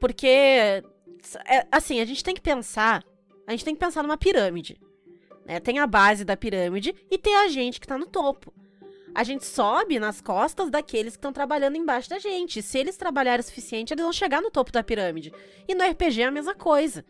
Porque, 0.00 0.26
é, 0.26 0.82
assim, 1.70 2.00
a 2.00 2.04
gente 2.06 2.24
tem 2.24 2.34
que 2.34 2.40
pensar. 2.40 3.04
A 3.46 3.50
gente 3.50 3.64
tem 3.64 3.74
que 3.74 3.80
pensar 3.80 4.02
numa 4.02 4.16
pirâmide. 4.16 4.78
Né? 5.46 5.60
Tem 5.60 5.78
a 5.78 5.86
base 5.86 6.24
da 6.24 6.36
pirâmide 6.36 6.94
e 7.10 7.16
tem 7.16 7.36
a 7.36 7.48
gente 7.48 7.80
que 7.80 7.86
tá 7.86 7.96
no 7.96 8.06
topo. 8.06 8.52
A 9.14 9.24
gente 9.24 9.46
sobe 9.46 9.98
nas 9.98 10.20
costas 10.20 10.68
daqueles 10.68 11.14
que 11.14 11.18
estão 11.18 11.32
trabalhando 11.32 11.76
embaixo 11.76 12.10
da 12.10 12.18
gente. 12.18 12.60
Se 12.60 12.78
eles 12.78 12.98
trabalharem 12.98 13.40
o 13.40 13.44
suficiente, 13.44 13.94
eles 13.94 14.02
vão 14.02 14.12
chegar 14.12 14.42
no 14.42 14.50
topo 14.50 14.70
da 14.70 14.82
pirâmide. 14.82 15.32
E 15.66 15.74
no 15.74 15.82
RPG 15.82 16.20
é 16.20 16.26
a 16.26 16.30
mesma 16.30 16.54
coisa, 16.54 17.02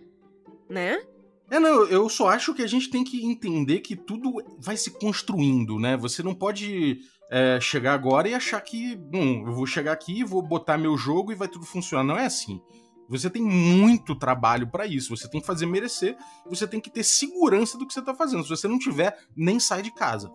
né? 0.71 1.03
É, 1.51 1.59
não, 1.59 1.85
eu 1.87 2.09
só 2.09 2.29
acho 2.29 2.55
que 2.55 2.63
a 2.63 2.67
gente 2.67 2.91
tem 2.91 3.03
que 3.03 3.25
entender 3.25 3.81
que 3.81 3.97
tudo 3.97 4.35
vai 4.59 4.77
se 4.77 4.93
construindo, 4.93 5.79
né? 5.79 5.97
Você 5.97 6.23
não 6.23 6.35
pode 6.35 7.01
é, 7.31 7.59
chegar 7.61 7.95
agora 7.95 8.29
e 8.29 8.35
achar 8.35 8.61
que, 8.61 8.95
bom, 8.97 9.45
eu 9.47 9.53
vou 9.53 9.67
chegar 9.67 9.93
aqui, 9.93 10.23
vou 10.23 10.43
botar 10.43 10.79
meu 10.79 10.97
jogo 10.97 11.33
e 11.33 11.37
vai 11.37 11.49
tudo 11.49 11.65
funcionar. 11.65 12.05
Não 12.05 12.19
é 12.19 12.27
assim. 12.27 12.61
Você 13.09 13.31
tem 13.31 13.43
muito 13.43 14.15
trabalho 14.15 14.69
para 14.69 14.87
isso. 14.87 15.17
Você 15.17 15.29
tem 15.29 15.41
que 15.41 15.47
fazer 15.47 15.67
merecer. 15.67 16.17
Você 16.47 16.67
tem 16.67 16.81
que 16.81 16.91
ter 16.91 17.05
segurança 17.05 17.79
do 17.79 17.87
que 17.87 17.93
você 17.93 18.03
tá 18.03 18.15
fazendo. 18.15 18.43
Se 18.43 18.51
você 18.51 18.69
não 18.69 18.79
tiver, 18.79 19.17
nem 19.37 19.61
sai 19.61 19.83
de 19.83 19.93
casa. 19.93 20.33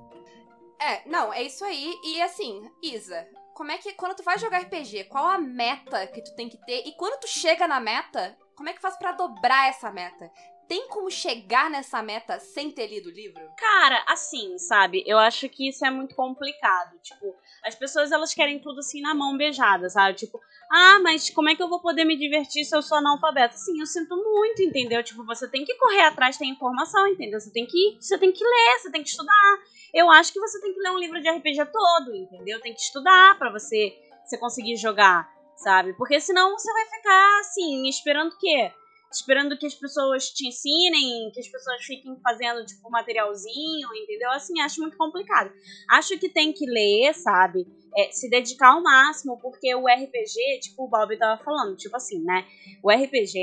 É, 0.80 1.08
não, 1.08 1.32
é 1.32 1.44
isso 1.44 1.64
aí. 1.64 1.94
E 2.04 2.22
assim, 2.22 2.62
Isa, 2.82 3.28
como 3.54 3.72
é 3.72 3.78
que 3.78 3.94
quando 3.94 4.16
tu 4.16 4.24
vai 4.24 4.40
jogar 4.40 4.60
RPG, 4.60 5.06
qual 5.06 5.28
a 5.28 5.38
meta 5.38 6.08
que 6.08 6.24
tu 6.24 6.34
tem 6.36 6.50
que 6.50 6.58
ter? 6.66 6.88
E 6.88 6.94
quando 6.94 7.20
tu 7.20 7.28
chega 7.28 7.68
na 7.68 7.80
meta, 7.80 8.36
como 8.56 8.70
é 8.70 8.74
que 8.74 8.82
faz 8.82 8.98
para 8.98 9.12
dobrar 9.12 9.70
essa 9.70 9.92
meta? 9.92 10.32
Tem 10.72 10.88
como 10.88 11.12
chegar 11.12 11.70
nessa 11.70 12.02
meta 12.02 12.40
sem 12.40 12.72
ter 12.72 12.88
lido 12.88 13.10
o 13.10 13.12
livro? 13.12 13.42
Cara, 13.58 14.06
assim, 14.08 14.58
sabe? 14.58 15.04
Eu 15.06 15.18
acho 15.18 15.50
que 15.50 15.68
isso 15.68 15.86
é 15.86 15.92
muito 15.92 16.16
complicado. 16.16 16.98
Tipo, 17.04 17.36
as 17.62 17.76
pessoas 17.76 18.10
elas 18.10 18.34
querem 18.34 18.58
tudo 18.58 18.80
assim 18.80 19.02
na 19.02 19.14
mão 19.14 19.36
beijada, 19.36 19.90
sabe? 19.90 20.16
Tipo, 20.16 20.40
ah, 20.72 20.98
mas 21.04 21.30
como 21.30 21.50
é 21.50 21.58
que 21.58 21.62
eu 21.62 21.68
vou 21.68 21.82
poder 21.82 22.06
me 22.06 22.16
divertir 22.16 22.64
se 22.64 22.74
eu 22.74 22.82
sou 22.82 23.00
analfabeta? 23.00 23.58
Sim, 23.58 23.82
eu 23.82 23.86
sinto 23.86 24.16
muito, 24.16 24.62
entendeu? 24.62 25.04
Tipo, 25.04 25.26
você 25.26 25.46
tem 25.46 25.66
que 25.66 25.76
correr 25.76 26.04
atrás 26.04 26.38
da 26.38 26.46
informação, 26.46 27.06
entendeu? 27.06 27.42
Você 27.42 27.52
tem 27.52 27.66
que, 27.66 27.98
você 28.00 28.18
tem 28.18 28.32
que 28.32 28.42
ler, 28.42 28.80
você 28.80 28.90
tem 28.90 29.04
que 29.04 29.10
estudar. 29.10 29.60
Eu 29.94 30.10
acho 30.10 30.32
que 30.32 30.40
você 30.40 30.62
tem 30.62 30.74
que 30.74 30.80
ler 30.80 30.92
um 30.92 31.00
livro 31.00 31.22
de 31.22 31.30
RPG 31.30 31.66
todo, 31.66 32.16
entendeu? 32.16 32.62
Tem 32.62 32.74
que 32.74 32.80
estudar 32.80 33.38
para 33.38 33.52
você, 33.52 33.94
você 34.24 34.38
conseguir 34.38 34.78
jogar, 34.78 35.30
sabe? 35.58 35.92
Porque 35.98 36.18
senão 36.22 36.58
você 36.58 36.72
vai 36.72 36.86
ficar 36.86 37.40
assim, 37.42 37.90
esperando 37.90 38.32
o 38.32 38.38
quê? 38.38 38.72
Esperando 39.12 39.58
que 39.58 39.66
as 39.66 39.76
pessoas 39.76 40.30
te 40.30 40.48
ensinem, 40.48 41.30
que 41.32 41.40
as 41.40 41.48
pessoas 41.48 41.84
fiquem 41.84 42.18
fazendo, 42.22 42.66
tipo, 42.66 42.90
materialzinho, 42.90 43.90
entendeu? 43.96 44.32
Assim, 44.32 44.60
acho 44.62 44.80
muito 44.82 44.98
complicado. 44.98 45.52
Acho 45.90 46.18
que 46.18 46.30
tem 46.30 46.54
que 46.54 46.66
ler, 46.66 47.14
sabe? 47.14 47.68
É, 47.98 48.12
se 48.12 48.30
dedicar 48.30 48.70
ao 48.70 48.82
máximo, 48.82 49.38
porque 49.42 49.76
o 49.76 49.86
RPG, 49.86 50.60
tipo, 50.62 50.86
o 50.86 50.88
Bob 50.88 51.18
tava 51.18 51.44
falando, 51.44 51.76
tipo 51.76 51.96
assim, 51.96 52.24
né? 52.24 52.46
O 52.82 52.90
RPG, 52.90 53.38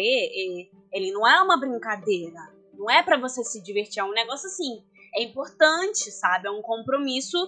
ele 0.93 1.13
não 1.13 1.29
é 1.29 1.41
uma 1.43 1.59
brincadeira. 1.59 2.57
Não 2.73 2.91
é 2.91 3.03
para 3.03 3.19
você 3.19 3.45
se 3.45 3.63
divertir, 3.63 4.01
é 4.01 4.05
um 4.05 4.13
negócio 4.13 4.47
assim. 4.47 4.83
É 5.15 5.23
importante, 5.23 6.11
sabe? 6.11 6.49
É 6.49 6.51
um 6.51 6.63
compromisso 6.63 7.39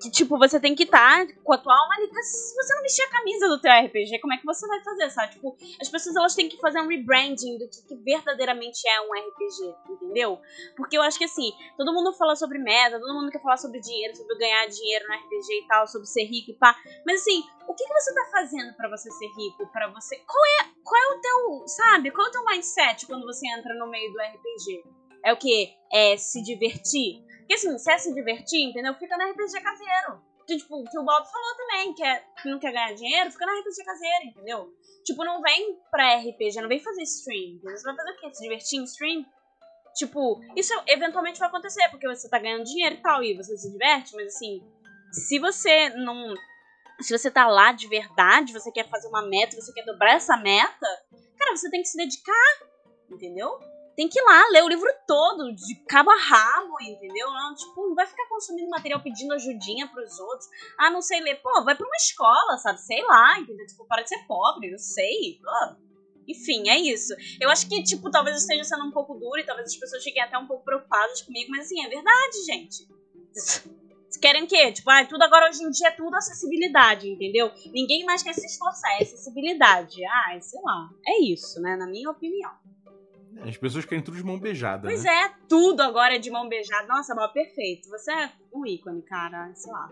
que, 0.00 0.10
tipo, 0.10 0.38
você 0.38 0.58
tem 0.58 0.74
que 0.74 0.84
estar 0.84 1.26
tá 1.26 1.32
com 1.44 1.52
a 1.52 1.58
tua 1.58 1.74
alma. 1.74 1.94
Se 2.22 2.54
você 2.54 2.74
não 2.74 2.82
vestir 2.82 3.02
a 3.04 3.10
camisa 3.10 3.48
do 3.48 3.60
teu 3.60 3.70
RPG, 3.70 4.18
como 4.20 4.34
é 4.34 4.38
que 4.38 4.46
você 4.46 4.66
vai 4.66 4.82
fazer, 4.82 5.10
sabe? 5.10 5.32
Tipo, 5.34 5.56
as 5.80 5.88
pessoas 5.88 6.16
elas 6.16 6.34
têm 6.34 6.48
que 6.48 6.58
fazer 6.58 6.80
um 6.80 6.88
rebranding 6.88 7.58
do 7.58 7.68
que, 7.68 7.82
que 7.86 7.96
verdadeiramente 7.96 8.88
é 8.88 9.00
um 9.02 9.12
RPG, 9.12 9.74
entendeu? 9.90 10.40
Porque 10.76 10.96
eu 10.96 11.02
acho 11.02 11.18
que 11.18 11.24
assim, 11.24 11.52
todo 11.76 11.92
mundo 11.92 12.12
fala 12.14 12.34
sobre 12.34 12.58
meta, 12.58 12.98
todo 12.98 13.14
mundo 13.14 13.30
quer 13.30 13.42
falar 13.42 13.58
sobre 13.58 13.80
dinheiro, 13.80 14.16
sobre 14.16 14.36
ganhar 14.38 14.66
dinheiro 14.66 15.06
no 15.06 15.14
RPG 15.14 15.52
e 15.52 15.66
tal, 15.68 15.86
sobre 15.86 16.06
ser 16.06 16.24
rico 16.24 16.50
e 16.50 16.54
pá. 16.54 16.74
Mas 17.06 17.20
assim, 17.20 17.44
o 17.68 17.74
que, 17.74 17.84
que 17.84 17.92
você 17.92 18.14
tá 18.14 18.28
fazendo 18.32 18.74
para 18.74 18.88
você 18.88 19.10
ser 19.10 19.26
rico? 19.26 19.66
para 19.72 19.88
você. 19.88 20.16
Qual 20.26 20.44
é, 20.44 20.70
qual 20.82 21.02
é 21.02 21.16
o 21.16 21.20
teu, 21.20 21.68
sabe? 21.68 22.10
Qual 22.10 22.26
é 22.26 22.30
o 22.30 22.32
teu 22.32 22.44
mindset 22.44 23.06
quando 23.06 23.24
você 23.24 23.46
entra 23.48 23.74
no 23.74 23.88
meio 23.88 24.12
do 24.12 24.18
RPG? 24.18 24.84
É 25.26 25.32
o 25.32 25.36
que? 25.36 25.74
É 25.92 26.16
se 26.16 26.40
divertir? 26.40 27.20
Porque 27.40 27.54
assim, 27.54 27.76
se 27.76 27.90
é 27.90 27.98
se 27.98 28.14
divertir, 28.14 28.62
entendeu? 28.62 28.94
Fica 28.94 29.16
na 29.16 29.24
RPG 29.24 29.60
caseiro. 29.60 30.22
Que, 30.46 30.56
tipo, 30.56 30.84
que 30.84 30.96
o 30.96 31.02
Bob 31.02 31.28
falou 31.28 31.56
também, 31.56 31.92
que, 31.94 32.04
é, 32.04 32.22
que 32.40 32.48
não 32.48 32.60
quer 32.60 32.70
ganhar 32.70 32.94
dinheiro, 32.94 33.32
fica 33.32 33.44
na 33.44 33.58
RPG 33.58 33.84
caseira, 33.84 34.24
entendeu? 34.24 34.72
Tipo, 35.04 35.24
não 35.24 35.42
vem 35.42 35.76
pra 35.90 36.18
RPG, 36.18 36.60
não 36.60 36.68
vem 36.68 36.78
fazer 36.78 37.02
stream. 37.02 37.58
Você 37.60 37.82
vai 37.82 37.96
fazer 37.96 38.12
o 38.12 38.16
quê? 38.20 38.32
Se 38.32 38.42
divertir 38.44 38.78
em 38.78 38.84
stream? 38.84 39.26
Tipo, 39.96 40.40
isso 40.54 40.72
eventualmente 40.86 41.40
vai 41.40 41.48
acontecer, 41.48 41.88
porque 41.88 42.06
você 42.06 42.28
tá 42.28 42.38
ganhando 42.38 42.62
dinheiro 42.62 42.94
e 42.94 43.02
tal, 43.02 43.24
e 43.24 43.34
você 43.34 43.56
se 43.56 43.72
diverte, 43.72 44.14
mas 44.14 44.28
assim, 44.28 44.62
se 45.10 45.40
você 45.40 45.88
não. 45.90 46.34
Se 47.00 47.18
você 47.18 47.32
tá 47.32 47.48
lá 47.48 47.72
de 47.72 47.88
verdade, 47.88 48.52
você 48.52 48.70
quer 48.70 48.88
fazer 48.88 49.08
uma 49.08 49.26
meta, 49.26 49.60
você 49.60 49.72
quer 49.72 49.84
dobrar 49.84 50.14
essa 50.14 50.36
meta, 50.36 50.86
cara, 51.36 51.56
você 51.56 51.68
tem 51.68 51.82
que 51.82 51.88
se 51.88 51.96
dedicar, 51.96 52.68
entendeu? 53.10 53.58
Tem 53.96 54.08
que 54.08 54.20
ir 54.20 54.22
lá 54.22 54.48
ler 54.50 54.62
o 54.62 54.68
livro 54.68 54.88
todo, 55.06 55.54
de 55.54 55.74
cabo 55.88 56.10
a 56.10 56.16
rabo, 56.16 56.76
entendeu? 56.82 57.28
Não, 57.32 57.54
tipo, 57.54 57.88
não 57.88 57.94
vai 57.94 58.06
ficar 58.06 58.28
consumindo 58.28 58.68
material 58.68 59.00
pedindo 59.02 59.32
ajudinha 59.32 59.88
pros 59.88 60.20
outros. 60.20 60.48
Ah, 60.78 60.90
não 60.90 61.00
sei 61.00 61.20
ler. 61.20 61.36
Pô, 61.36 61.64
vai 61.64 61.74
pra 61.74 61.86
uma 61.86 61.96
escola, 61.96 62.58
sabe? 62.58 62.78
Sei 62.82 63.02
lá, 63.02 63.40
entendeu? 63.40 63.66
Tipo, 63.66 63.86
para 63.86 64.02
de 64.02 64.10
ser 64.10 64.26
pobre, 64.26 64.70
eu 64.70 64.78
sei. 64.78 65.40
Enfim, 66.28 66.68
é 66.68 66.76
isso. 66.78 67.14
Eu 67.40 67.48
acho 67.48 67.66
que, 67.68 67.82
tipo, 67.82 68.10
talvez 68.10 68.36
eu 68.36 68.40
esteja 68.40 68.64
sendo 68.64 68.84
um 68.84 68.90
pouco 68.90 69.14
duro 69.14 69.38
e 69.38 69.46
talvez 69.46 69.68
as 69.68 69.76
pessoas 69.76 70.04
fiquem 70.04 70.22
até 70.22 70.36
um 70.36 70.46
pouco 70.46 70.62
preocupadas 70.62 71.22
comigo, 71.22 71.50
mas 71.50 71.66
assim, 71.66 71.82
é 71.82 71.88
verdade, 71.88 72.44
gente. 72.44 72.86
Vocês 73.32 74.16
querem 74.20 74.42
o 74.42 74.46
quê? 74.46 74.72
Tipo, 74.72 74.90
ah, 74.90 75.06
tudo 75.06 75.22
agora 75.22 75.48
hoje 75.48 75.62
em 75.62 75.70
dia 75.70 75.88
é 75.88 75.92
tudo 75.92 76.14
acessibilidade, 76.16 77.08
entendeu? 77.08 77.50
Ninguém 77.72 78.04
mais 78.04 78.22
quer 78.22 78.34
se 78.34 78.44
esforçar, 78.44 78.90
é 78.98 79.02
acessibilidade. 79.02 80.04
Ah, 80.04 80.38
sei 80.40 80.60
lá. 80.62 80.90
É 81.06 81.22
isso, 81.22 81.60
né? 81.62 81.76
Na 81.76 81.86
minha 81.86 82.10
opinião. 82.10 82.50
As 83.42 83.56
pessoas 83.56 83.84
querem 83.84 84.02
tudo 84.02 84.16
de 84.16 84.24
mão 84.24 84.38
beijada. 84.38 84.88
Pois 84.88 85.04
né? 85.04 85.10
é, 85.10 85.32
tudo 85.48 85.80
agora 85.80 86.16
é 86.16 86.18
de 86.18 86.30
mão 86.30 86.48
beijada. 86.48 86.86
Nossa, 86.86 87.14
Bob, 87.14 87.32
perfeito. 87.32 87.88
Você 87.90 88.12
é 88.12 88.30
um 88.52 88.64
ícone, 88.66 89.02
cara. 89.02 89.50
Sei 89.54 89.72
lá. 89.72 89.90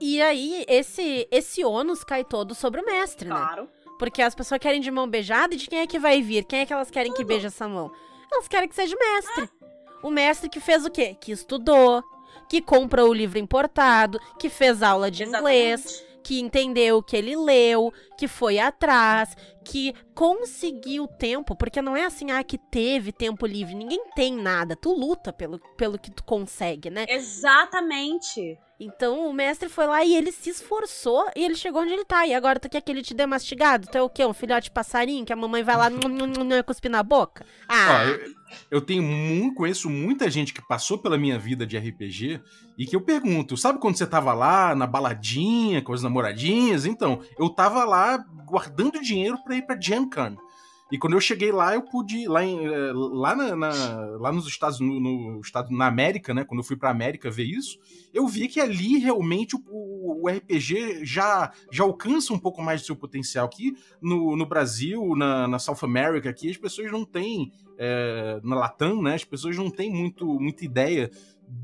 E 0.00 0.20
aí, 0.20 0.64
esse, 0.68 1.28
esse 1.30 1.64
ônus 1.64 2.02
cai 2.02 2.24
todo 2.24 2.54
sobre 2.54 2.80
o 2.80 2.84
mestre, 2.84 3.28
claro. 3.28 3.62
né? 3.62 3.68
Claro. 3.68 3.78
Porque 3.98 4.22
as 4.22 4.34
pessoas 4.34 4.60
querem 4.60 4.80
de 4.80 4.90
mão 4.90 5.08
beijada 5.08 5.54
e 5.54 5.56
de 5.56 5.66
quem 5.68 5.80
é 5.80 5.86
que 5.86 5.98
vai 5.98 6.22
vir? 6.22 6.44
Quem 6.44 6.60
é 6.60 6.66
que 6.66 6.72
elas 6.72 6.90
querem 6.90 7.12
tudo. 7.12 7.18
que 7.18 7.24
beije 7.24 7.46
essa 7.46 7.68
mão? 7.68 7.90
Elas 8.30 8.46
querem 8.46 8.68
que 8.68 8.74
seja 8.74 8.94
o 8.94 8.98
mestre. 8.98 9.50
Ah. 9.62 9.68
O 10.02 10.10
mestre 10.10 10.48
que 10.48 10.60
fez 10.60 10.84
o 10.84 10.90
quê? 10.90 11.16
Que 11.20 11.32
estudou, 11.32 12.02
que 12.48 12.62
comprou 12.62 13.08
o 13.08 13.14
livro 13.14 13.38
importado, 13.38 14.20
que 14.38 14.48
fez 14.48 14.82
aula 14.82 15.10
de 15.10 15.24
Exatamente. 15.24 15.56
inglês, 15.56 16.04
que 16.22 16.40
entendeu 16.40 17.02
que 17.02 17.16
ele 17.16 17.36
leu, 17.36 17.92
que 18.16 18.28
foi 18.28 18.58
atrás, 18.58 19.36
que 19.68 19.94
conseguiu 20.14 21.06
tempo, 21.06 21.54
porque 21.54 21.82
não 21.82 21.94
é 21.94 22.06
assim, 22.06 22.30
ah, 22.30 22.42
que 22.42 22.56
teve 22.56 23.12
tempo 23.12 23.46
livre. 23.46 23.74
Ninguém 23.74 24.02
tem 24.14 24.34
nada. 24.34 24.74
Tu 24.74 24.90
luta 24.90 25.30
pelo, 25.30 25.58
pelo 25.76 25.98
que 25.98 26.10
tu 26.10 26.24
consegue, 26.24 26.88
né? 26.88 27.04
Exatamente. 27.06 28.58
Então 28.80 29.28
o 29.28 29.32
mestre 29.32 29.68
foi 29.68 29.86
lá 29.86 30.04
e 30.04 30.14
ele 30.14 30.30
se 30.30 30.50
esforçou 30.50 31.28
e 31.34 31.44
ele 31.44 31.56
chegou 31.56 31.82
onde 31.82 31.92
ele 31.92 32.04
tá. 32.04 32.26
E 32.26 32.32
agora 32.32 32.60
tu 32.60 32.68
quer 32.68 32.80
que 32.80 32.90
ele 32.90 33.02
te 33.02 33.12
dê 33.12 33.26
mastigado? 33.26 33.88
Tu 33.90 33.98
é 33.98 34.02
o 34.02 34.08
quê? 34.08 34.24
Um 34.24 34.32
filhote 34.32 34.64
de 34.64 34.70
passarinho 34.70 35.26
que 35.26 35.32
a 35.32 35.36
mamãe 35.36 35.62
vai 35.62 35.76
lá 35.76 35.90
e 35.90 36.62
cuspir 36.62 36.90
na 36.90 37.02
boca? 37.02 37.44
Ah. 37.68 37.88
Ó, 37.90 38.04
eu, 38.04 38.34
eu 38.70 38.80
tenho 38.80 39.02
muito, 39.02 39.56
conheço 39.56 39.90
muita 39.90 40.30
gente 40.30 40.54
que 40.54 40.66
passou 40.66 40.96
pela 40.96 41.18
minha 41.18 41.38
vida 41.38 41.66
de 41.66 41.76
RPG 41.76 42.40
e 42.78 42.86
que 42.86 42.94
eu 42.94 43.00
pergunto, 43.00 43.56
sabe 43.56 43.80
quando 43.80 43.96
você 43.96 44.06
tava 44.06 44.32
lá 44.32 44.74
na 44.74 44.86
baladinha 44.86 45.82
com 45.82 45.92
as 45.92 46.02
namoradinhas? 46.02 46.86
Então, 46.86 47.20
eu 47.36 47.48
tava 47.50 47.84
lá 47.84 48.24
guardando 48.46 49.00
dinheiro 49.00 49.36
para 49.42 49.56
ir 49.58 49.66
pra 49.66 49.80
Gen 49.80 50.08
Con. 50.08 50.36
E 50.90 50.96
quando 50.96 51.12
eu 51.12 51.20
cheguei 51.20 51.52
lá, 51.52 51.74
eu 51.74 51.82
pude 51.82 52.26
lá, 52.26 52.42
em, 52.42 52.64
eh, 52.64 52.92
lá, 52.94 53.36
na, 53.36 53.54
na, 53.54 53.72
lá 54.16 54.32
nos 54.32 54.46
Estados 54.46 54.80
no, 54.80 54.98
no, 54.98 55.40
estado 55.40 55.70
na 55.70 55.86
América, 55.86 56.32
né? 56.32 56.44
Quando 56.44 56.60
eu 56.60 56.64
fui 56.64 56.76
para 56.76 56.88
América 56.88 57.30
ver 57.30 57.44
isso, 57.44 57.78
eu 58.12 58.26
vi 58.26 58.48
que 58.48 58.58
ali 58.58 58.96
realmente 58.96 59.54
o, 59.54 59.62
o, 59.68 60.28
RPG 60.28 61.04
já, 61.04 61.52
já 61.70 61.84
alcança 61.84 62.32
um 62.32 62.38
pouco 62.38 62.62
mais 62.62 62.80
do 62.80 62.86
seu 62.86 62.96
potencial. 62.96 63.44
Aqui 63.44 63.76
no, 64.00 64.34
no 64.34 64.46
Brasil, 64.46 65.14
na, 65.14 65.46
na 65.46 65.58
South 65.58 65.80
America, 65.82 66.30
aqui 66.30 66.48
as 66.48 66.56
pessoas 66.56 66.90
não 66.90 67.04
têm 67.04 67.52
é, 67.76 68.40
na 68.42 68.56
Latam, 68.56 69.02
né? 69.02 69.14
As 69.14 69.24
pessoas 69.24 69.58
não 69.58 69.70
têm 69.70 69.92
muito, 69.92 70.24
muita 70.40 70.64
ideia 70.64 71.10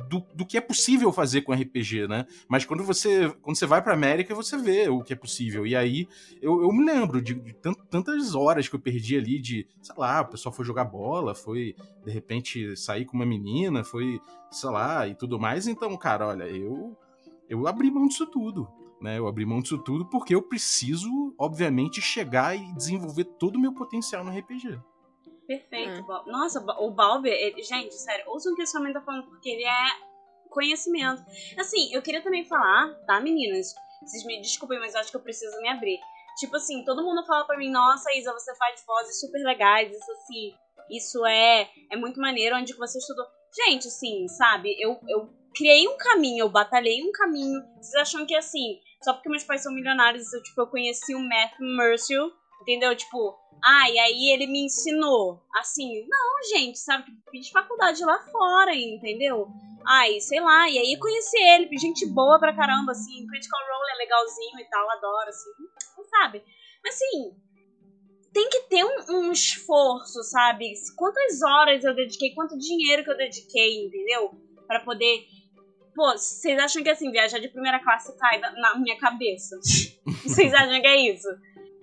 do, 0.09 0.25
do 0.35 0.47
que 0.47 0.57
é 0.57 0.61
possível 0.61 1.13
fazer 1.13 1.43
com 1.43 1.53
RPG, 1.53 2.07
né? 2.09 2.27
Mas 2.49 2.65
quando 2.65 2.83
você, 2.83 3.29
quando 3.43 3.57
você 3.57 3.67
vai 3.67 3.83
pra 3.83 3.93
América, 3.93 4.35
você 4.35 4.57
vê 4.57 4.89
o 4.89 5.03
que 5.03 5.13
é 5.13 5.17
possível. 5.17 5.67
E 5.67 5.77
aí, 5.77 6.09
eu, 6.41 6.63
eu 6.63 6.73
me 6.73 6.85
lembro 6.85 7.21
de, 7.21 7.35
de 7.35 7.53
tantas 7.91 8.35
horas 8.35 8.69
que 8.69 8.75
eu 8.75 8.81
perdi 8.81 9.17
ali 9.17 9.39
de, 9.39 9.67
sei 9.83 9.95
lá, 9.99 10.23
o 10.23 10.29
pessoal 10.29 10.55
foi 10.55 10.65
jogar 10.65 10.85
bola, 10.85 11.35
foi, 11.35 11.75
de 12.05 12.11
repente, 12.11 12.77
sair 12.77 13.05
com 13.05 13.17
uma 13.17 13.27
menina, 13.27 13.85
foi, 13.85 14.21
sei 14.51 14.71
lá, 14.71 15.07
e 15.07 15.15
tudo 15.15 15.39
mais. 15.39 15.67
Então, 15.67 15.97
cara, 15.97 16.29
olha, 16.29 16.45
eu, 16.45 16.97
eu 17.49 17.67
abri 17.67 17.91
mão 17.91 18.07
disso 18.07 18.27
tudo. 18.27 18.69
Né, 19.01 19.19
eu 19.19 19.27
abri 19.27 19.45
mão 19.45 19.61
disso 19.61 19.77
tudo 19.77 20.07
porque 20.07 20.35
eu 20.35 20.41
preciso, 20.41 21.35
obviamente, 21.37 22.01
chegar 22.01 22.57
e 22.57 22.75
desenvolver 22.75 23.25
todo 23.25 23.57
o 23.57 23.61
meu 23.61 23.75
potencial 23.75 24.25
no 24.25 24.31
RPG. 24.31 24.79
Perfeito, 25.47 26.01
é. 26.01 26.31
Nossa, 26.31 26.61
o 26.61 26.91
Balber, 26.91 27.33
ele, 27.33 27.63
gente, 27.63 27.95
sério, 27.95 28.25
ouça 28.29 28.51
o 28.51 28.55
que 28.55 28.63
esse 28.63 28.77
homem 28.77 28.93
tá 28.93 29.01
falando, 29.01 29.27
porque 29.29 29.51
ele 29.51 29.65
é 29.65 30.15
conhecimento. 30.51 31.23
Assim, 31.59 31.93
eu 31.93 32.01
queria 32.01 32.23
também 32.23 32.45
falar, 32.45 32.95
tá, 33.07 33.21
meninas? 33.21 33.75
Vocês 34.03 34.25
me 34.25 34.41
desculpem, 34.41 34.79
mas 34.79 34.95
acho 34.95 35.11
que 35.11 35.17
eu 35.17 35.23
preciso 35.23 35.61
me 35.61 35.69
abrir. 35.69 35.99
Tipo 36.39 36.57
assim, 36.57 36.85
todo 36.85 37.05
mundo 37.05 37.25
fala 37.27 37.45
pra 37.45 37.57
mim, 37.57 37.71
nossa, 37.71 38.13
Isa, 38.15 38.33
você 38.33 38.55
faz 38.57 38.85
vozes 38.87 39.21
super 39.21 39.43
legais, 39.43 39.91
isso 39.91 40.11
assim, 40.13 40.55
isso 40.91 41.27
é, 41.27 41.69
é 41.91 41.97
muito 41.97 42.21
maneiro, 42.21 42.57
onde 42.57 42.75
você 42.75 42.99
estudou. 42.99 43.25
Gente, 43.67 43.87
assim, 43.87 44.27
sabe, 44.29 44.75
eu, 44.81 44.99
eu 45.09 45.31
criei 45.55 45.87
um 45.87 45.97
caminho, 45.97 46.45
eu 46.45 46.49
batalhei 46.49 47.03
um 47.03 47.13
caminho. 47.13 47.63
Vocês 47.77 47.95
acham 47.95 48.27
que 48.27 48.35
assim, 48.35 48.81
só 49.03 49.13
porque 49.13 49.29
meus 49.29 49.45
pais 49.45 49.63
são 49.63 49.73
milionários, 49.73 50.33
eu, 50.33 50.43
tipo, 50.43 50.61
eu 50.61 50.67
conheci 50.67 51.15
o 51.15 51.21
Matt 51.21 51.53
Mercier, 51.61 52.21
entendeu? 52.65 52.97
Tipo, 52.97 53.39
ah, 53.63 53.89
e 53.89 53.99
aí 53.99 54.33
ele 54.33 54.47
me 54.47 54.65
ensinou. 54.65 55.41
Assim, 55.57 56.07
não, 56.09 56.59
gente, 56.59 56.79
sabe? 56.79 57.13
Fiz 57.31 57.49
faculdade 57.51 58.05
lá 58.05 58.19
fora, 58.19 58.75
entendeu? 58.75 59.47
Ai, 59.87 60.19
sei 60.21 60.41
lá, 60.41 60.69
e 60.69 60.79
aí 60.79 60.99
conheci 60.99 61.37
ele, 61.37 61.79
gente 61.79 62.07
boa 62.07 62.39
pra 62.39 62.57
caramba, 62.57 62.93
assim, 62.93 63.27
Critical 63.27 63.61
Role 63.61 63.93
é 63.93 63.99
legalzinho 63.99 64.59
e 64.59 64.65
tal, 64.71 64.91
adoro, 64.91 65.29
assim, 65.29 65.51
não 65.99 66.05
sabe? 66.05 66.43
Mas 66.83 66.95
assim, 66.95 67.37
tem 68.33 68.49
que 68.49 68.61
ter 68.63 68.83
um, 68.83 68.97
um, 69.11 69.31
esforço, 69.31 70.23
sabe? 70.23 70.73
Quantas 70.97 71.43
horas 71.43 71.85
eu 71.85 71.95
dediquei, 71.95 72.35
quanto 72.35 72.57
dinheiro 72.57 73.05
que 73.05 73.11
eu 73.11 73.17
dediquei, 73.17 73.85
entendeu? 73.85 74.31
para 74.67 74.81
poder. 74.81 75.27
Pô, 75.95 76.11
vocês 76.13 76.59
acham 76.59 76.83
que 76.83 76.91
assim, 76.91 77.11
viajar 77.11 77.39
de 77.39 77.49
primeira 77.49 77.79
classe 77.79 78.17
cai 78.19 78.39
na 78.41 78.77
minha 78.77 78.99
cabeça? 78.99 79.57
vocês 80.25 80.53
acham 80.53 80.81
que 80.81 80.87
é 80.87 81.13
isso? 81.13 81.29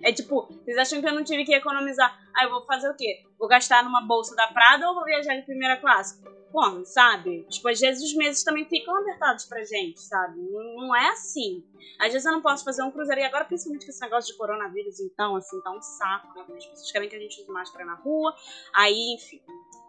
É 0.02 0.12
tipo, 0.12 0.48
vocês 0.64 0.76
acham 0.76 1.00
que 1.00 1.06
eu 1.06 1.14
não 1.14 1.22
tive 1.22 1.44
que 1.44 1.54
economizar? 1.54 2.18
Ah, 2.34 2.44
eu 2.44 2.50
vou 2.50 2.64
fazer 2.66 2.90
o 2.90 2.96
quê? 2.96 3.24
Vou 3.38 3.48
gastar 3.48 3.84
numa 3.84 4.02
bolsa 4.02 4.34
da 4.34 4.48
Prada 4.48 4.88
ou 4.88 4.94
vou 4.94 5.04
viajar 5.04 5.36
de 5.36 5.42
primeira 5.42 5.76
classe? 5.76 6.20
Como, 6.50 6.84
sabe? 6.84 7.44
Tipo, 7.48 7.68
às 7.68 7.80
vezes 7.80 8.02
os 8.02 8.14
meses 8.14 8.44
também 8.44 8.66
ficam 8.66 8.94
apertados 8.96 9.46
pra 9.46 9.64
gente, 9.64 10.00
sabe? 10.00 10.38
Não 10.40 10.94
é 10.94 11.08
assim. 11.08 11.64
Às 11.98 12.12
vezes 12.12 12.26
eu 12.26 12.32
não 12.32 12.42
posso 12.42 12.64
fazer 12.64 12.82
um 12.82 12.90
cruzeiro. 12.90 13.22
E 13.22 13.24
agora, 13.24 13.44
principalmente 13.44 13.86
com 13.86 13.90
esse 13.90 14.00
negócio 14.02 14.32
de 14.32 14.38
coronavírus, 14.38 15.00
então, 15.00 15.36
assim, 15.36 15.60
tá 15.62 15.70
um 15.70 15.80
saco, 15.80 16.34
né? 16.34 16.44
As 16.56 16.66
pessoas 16.66 16.92
querem 16.92 17.08
que 17.08 17.16
a 17.16 17.18
gente 17.18 17.40
use 17.40 17.50
máscara 17.50 17.86
na 17.86 17.94
rua. 17.94 18.34
Aí, 18.74 19.14
enfim. 19.14 19.40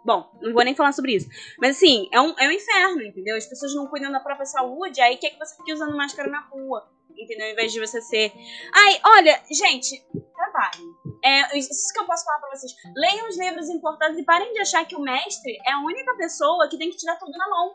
Bom, 0.06 0.30
não 0.42 0.54
vou 0.54 0.64
nem 0.64 0.76
falar 0.76 0.92
sobre 0.92 1.16
isso. 1.16 1.30
Mas 1.58 1.78
assim, 1.78 2.10
é 2.12 2.20
um, 2.20 2.34
é 2.38 2.48
um 2.48 2.52
inferno, 2.52 3.02
entendeu? 3.02 3.38
As 3.38 3.46
pessoas 3.46 3.74
não 3.74 3.88
cuidam 3.88 4.12
da 4.12 4.20
própria 4.20 4.46
saúde, 4.46 5.02
aí 5.02 5.18
quer 5.18 5.30
que 5.30 5.40
você 5.40 5.56
fique 5.56 5.74
usando 5.74 5.96
máscara 5.96 6.30
na 6.30 6.42
rua. 6.42 6.86
Entendeu? 7.18 7.48
Ao 7.48 7.54
invés 7.54 7.72
de 7.72 7.80
você 7.80 8.02
ser. 8.02 8.34
Ai, 8.74 9.00
olha, 9.06 9.42
gente, 9.52 10.04
trabalhem. 10.34 10.94
É, 11.24 11.58
isso 11.58 11.94
que 11.94 12.00
eu 12.00 12.06
posso 12.06 12.26
falar 12.26 12.40
pra 12.40 12.50
vocês. 12.50 12.74
Leiam 12.96 13.30
os 13.30 13.38
livros 13.38 13.70
importantes 13.70 14.20
e 14.20 14.24
parem 14.24 14.52
de 14.54 14.60
achar 14.60 14.86
que 14.86 14.96
o 14.96 15.02
mestre 15.02 15.58
é 15.66 15.72
a 15.72 15.80
única 15.80 16.16
pessoa 16.16 16.68
que 16.70 16.78
tem 16.78 16.90
que 16.90 16.98
tirar 16.98 17.18
tudo 17.18 17.32
na 17.32 17.50
mão. 17.50 17.74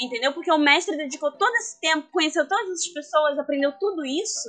Entendeu? 0.00 0.32
Porque 0.32 0.50
o 0.50 0.58
mestre 0.58 0.96
dedicou 0.96 1.32
todo 1.32 1.54
esse 1.56 1.80
tempo, 1.80 2.08
conheceu 2.12 2.46
todas 2.46 2.70
as 2.70 2.88
pessoas, 2.88 3.38
aprendeu 3.38 3.72
tudo 3.78 4.04
isso. 4.04 4.48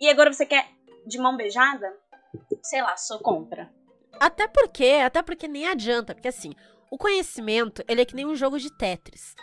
E 0.00 0.08
agora 0.08 0.32
você 0.32 0.44
quer 0.44 0.68
de 1.06 1.18
mão 1.18 1.36
beijada? 1.36 1.96
Sei 2.62 2.82
lá, 2.82 2.96
sou 2.96 3.18
contra. 3.18 3.72
Até 4.20 4.46
porque, 4.46 5.00
até 5.04 5.22
porque 5.22 5.48
nem 5.48 5.66
adianta, 5.66 6.14
porque 6.14 6.28
assim, 6.28 6.52
o 6.90 6.98
conhecimento, 6.98 7.82
ele 7.88 8.02
é 8.02 8.04
que 8.04 8.14
nem 8.14 8.26
um 8.26 8.34
jogo 8.34 8.58
de 8.58 8.70
Tetris. 8.70 9.34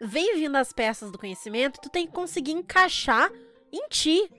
Vem 0.00 0.36
vindo 0.36 0.56
as 0.56 0.72
peças 0.72 1.10
do 1.10 1.18
conhecimento, 1.18 1.80
tu 1.80 1.88
tem 1.88 2.06
que 2.06 2.12
conseguir 2.12 2.52
encaixar 2.52 3.30
em 3.72 3.88
ti, 3.88 4.30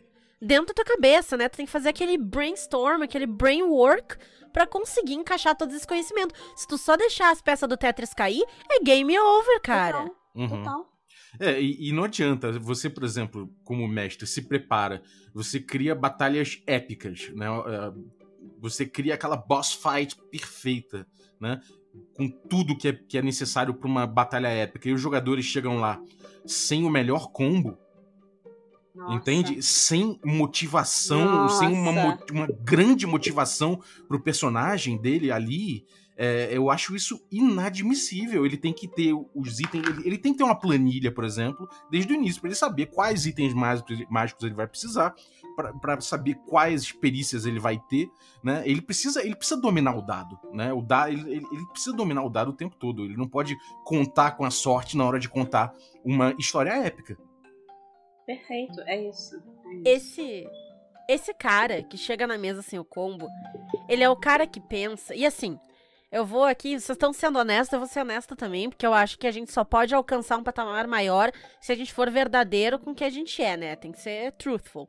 dentro 0.42 0.68
da 0.68 0.74
tua 0.74 0.86
cabeça, 0.96 1.36
né? 1.38 1.50
Tu 1.50 1.58
tem 1.58 1.66
que 1.66 1.72
fazer 1.72 1.90
aquele 1.90 2.18
brainstorm, 2.18 3.02
aquele 3.02 3.26
brain 3.26 3.64
work 3.64 4.18
para 4.52 4.68
conseguir 4.68 5.16
encaixar 5.16 5.58
todo 5.58 5.74
esse 5.74 5.88
conhecimento. 5.88 6.36
Se 6.56 6.68
tu 6.68 6.78
só 6.78 6.96
deixar 6.96 7.32
as 7.32 7.42
peças 7.42 7.68
do 7.68 7.76
Tetris 7.76 8.14
cair, 8.14 8.44
é 8.70 8.84
game 8.84 9.18
over, 9.18 9.62
cara. 9.62 10.04
Total. 10.04 10.16
Uhum. 10.36 10.50
Total. 10.50 10.94
É, 11.40 11.60
e, 11.60 11.90
e, 11.90 11.92
não 11.92 12.04
adianta, 12.04 12.52
você, 12.60 12.90
por 12.90 13.04
exemplo, 13.04 13.52
como 13.64 13.88
mestre, 13.88 14.28
se 14.28 14.44
prepara, 14.44 15.02
você 15.34 15.60
cria 15.60 15.96
batalhas 15.96 16.62
épicas, 16.68 17.32
né? 17.34 17.48
É, 17.48 17.94
você 18.60 18.86
cria 18.86 19.16
aquela 19.16 19.36
boss 19.36 19.74
fight 19.74 20.16
perfeita, 20.30 21.08
né? 21.40 21.60
Com 22.16 22.30
tudo 22.30 22.78
que 22.78 22.88
é, 22.88 22.94
que 22.94 23.18
é 23.18 23.22
necessário 23.22 23.74
para 23.74 23.88
uma 23.88 24.06
batalha 24.06 24.48
épica. 24.48 24.88
E 24.88 24.94
os 24.94 25.02
jogadores 25.02 25.46
chegam 25.46 25.78
lá 25.78 26.00
sem 26.46 26.86
o 26.86 26.90
melhor 26.90 27.32
combo. 27.32 27.78
Nossa. 28.96 29.16
Entende? 29.16 29.62
Sem 29.64 30.20
motivação, 30.24 31.26
Nossa. 31.26 31.60
sem 31.60 31.74
uma, 31.74 32.20
uma 32.32 32.48
grande 32.62 33.08
motivação 33.08 33.82
pro 34.08 34.20
personagem 34.20 34.98
dele 34.98 35.32
ali. 35.32 35.86
É, 36.16 36.56
eu 36.56 36.70
acho 36.70 36.96
isso 36.96 37.20
inadmissível. 37.32 38.46
Ele 38.46 38.56
tem 38.56 38.72
que 38.72 38.88
ter 38.88 39.14
os 39.34 39.60
itens. 39.60 39.84
Ele, 39.88 40.02
ele 40.06 40.18
tem 40.20 40.32
que 40.32 40.38
ter 40.38 40.44
uma 40.44 40.54
planilha, 40.54 41.12
por 41.12 41.24
exemplo, 41.24 41.68
desde 41.90 42.14
o 42.14 42.16
início, 42.16 42.40
para 42.40 42.50
ele 42.50 42.56
saber 42.56 42.86
quais 42.86 43.26
itens 43.26 43.52
mágicos, 43.52 43.98
mágicos 44.12 44.44
ele 44.44 44.54
vai 44.54 44.68
precisar, 44.68 45.16
para 45.82 46.00
saber 46.02 46.36
quais 46.48 46.92
perícias 46.92 47.48
ele 47.48 47.60
vai 47.60 47.80
ter, 47.90 48.12
né? 48.44 48.62
Ele 48.64 48.82
precisa, 48.82 49.24
ele 49.26 49.36
precisa 49.36 49.60
dominar 49.60 49.96
o 49.96 50.04
dado, 50.04 50.38
né? 50.52 50.72
O 50.72 50.84
dado, 50.84 51.12
ele, 51.12 51.22
ele, 51.22 51.46
ele, 51.52 51.66
precisa 51.72 51.96
dominar 51.96 52.24
o 52.24 52.30
dado 52.30 52.50
o 52.52 52.56
tempo 52.56 52.76
todo. 52.76 53.06
Ele 53.06 53.18
não 53.18 53.28
pode 53.28 53.58
contar 53.84 54.32
com 54.32 54.46
a 54.46 54.52
sorte 54.52 54.96
na 54.96 55.04
hora 55.04 55.20
de 55.20 55.28
contar 55.28 55.74
uma 56.06 56.36
história 56.38 56.72
épica. 56.72 57.18
Perfeito, 58.26 58.82
é 58.82 59.02
isso. 59.02 59.36
É 59.86 59.94
isso. 59.96 60.20
Esse 60.20 60.50
esse 61.08 61.34
cara 61.34 61.84
que 61.84 61.98
chega 61.98 62.26
na 62.26 62.38
mesa 62.38 62.62
sem 62.62 62.80
o 62.80 62.86
combo, 62.86 63.28
ele 63.90 64.04
é 64.04 64.10
o 64.10 64.16
cara 64.16 64.48
que 64.48 64.62
pensa. 64.62 65.14
E 65.14 65.26
assim, 65.26 65.60
eu 66.12 66.26
vou 66.26 66.44
aqui, 66.44 66.80
vocês 66.80 66.90
estão 66.90 67.12
sendo 67.12 67.40
honestos, 67.40 67.74
eu 67.74 67.80
vou 67.80 67.88
ser 67.88 68.02
honesta 68.02 68.36
também, 68.36 68.70
porque 68.70 68.86
eu 68.86 68.94
acho 68.94 69.18
que 69.18 69.28
a 69.28 69.32
gente 69.32 69.52
só 69.52 69.64
pode 69.64 69.94
alcançar 69.94 70.38
um 70.38 70.44
patamar 70.44 70.88
maior 70.88 71.32
se 71.60 71.72
a 71.72 71.76
gente 71.76 71.94
for 71.94 72.10
verdadeiro 72.10 72.80
com 72.80 72.92
o 72.92 72.96
que 72.96 73.04
a 73.04 73.10
gente 73.10 73.42
é, 73.42 73.58
né? 73.58 73.76
Tem 73.76 73.92
que 73.92 74.00
ser 74.00 74.32
truthful. 74.34 74.88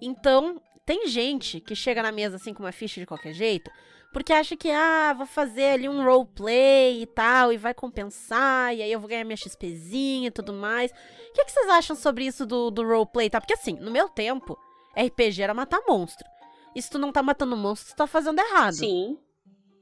Então, 0.00 0.60
tem 0.86 1.06
gente 1.06 1.60
que 1.60 1.74
chega 1.74 2.02
na 2.02 2.12
mesa 2.12 2.36
assim 2.36 2.54
com 2.54 2.62
uma 2.62 2.72
ficha 2.72 3.00
de 3.00 3.06
qualquer 3.06 3.32
jeito, 3.32 3.70
porque 4.12 4.32
acha 4.32 4.56
que, 4.56 4.70
ah, 4.70 5.14
vou 5.16 5.26
fazer 5.26 5.70
ali 5.70 5.88
um 5.88 6.04
roleplay 6.04 7.02
e 7.02 7.06
tal, 7.06 7.52
e 7.52 7.56
vai 7.56 7.72
compensar, 7.72 8.74
e 8.74 8.82
aí 8.82 8.90
eu 8.90 8.98
vou 8.98 9.08
ganhar 9.08 9.24
minha 9.24 9.36
XPzinha 9.36 10.28
e 10.28 10.30
tudo 10.30 10.52
mais. 10.52 10.90
O 10.90 11.32
que, 11.32 11.44
que 11.44 11.52
vocês 11.52 11.68
acham 11.68 11.94
sobre 11.94 12.26
isso 12.26 12.44
do, 12.44 12.70
do 12.70 12.82
roleplay 12.82 13.30
tal? 13.30 13.40
Porque 13.40 13.54
assim, 13.54 13.74
no 13.74 13.90
meu 13.90 14.08
tempo, 14.08 14.58
RPG 14.96 15.42
era 15.42 15.54
matar 15.54 15.80
monstro. 15.86 16.26
E 16.74 16.82
se 16.82 16.90
tu 16.90 16.98
não 16.98 17.12
tá 17.12 17.22
matando 17.22 17.56
monstro, 17.56 17.94
tu 17.94 17.96
tá 17.96 18.06
fazendo 18.06 18.40
errado. 18.40 18.74
Sim. 18.74 19.18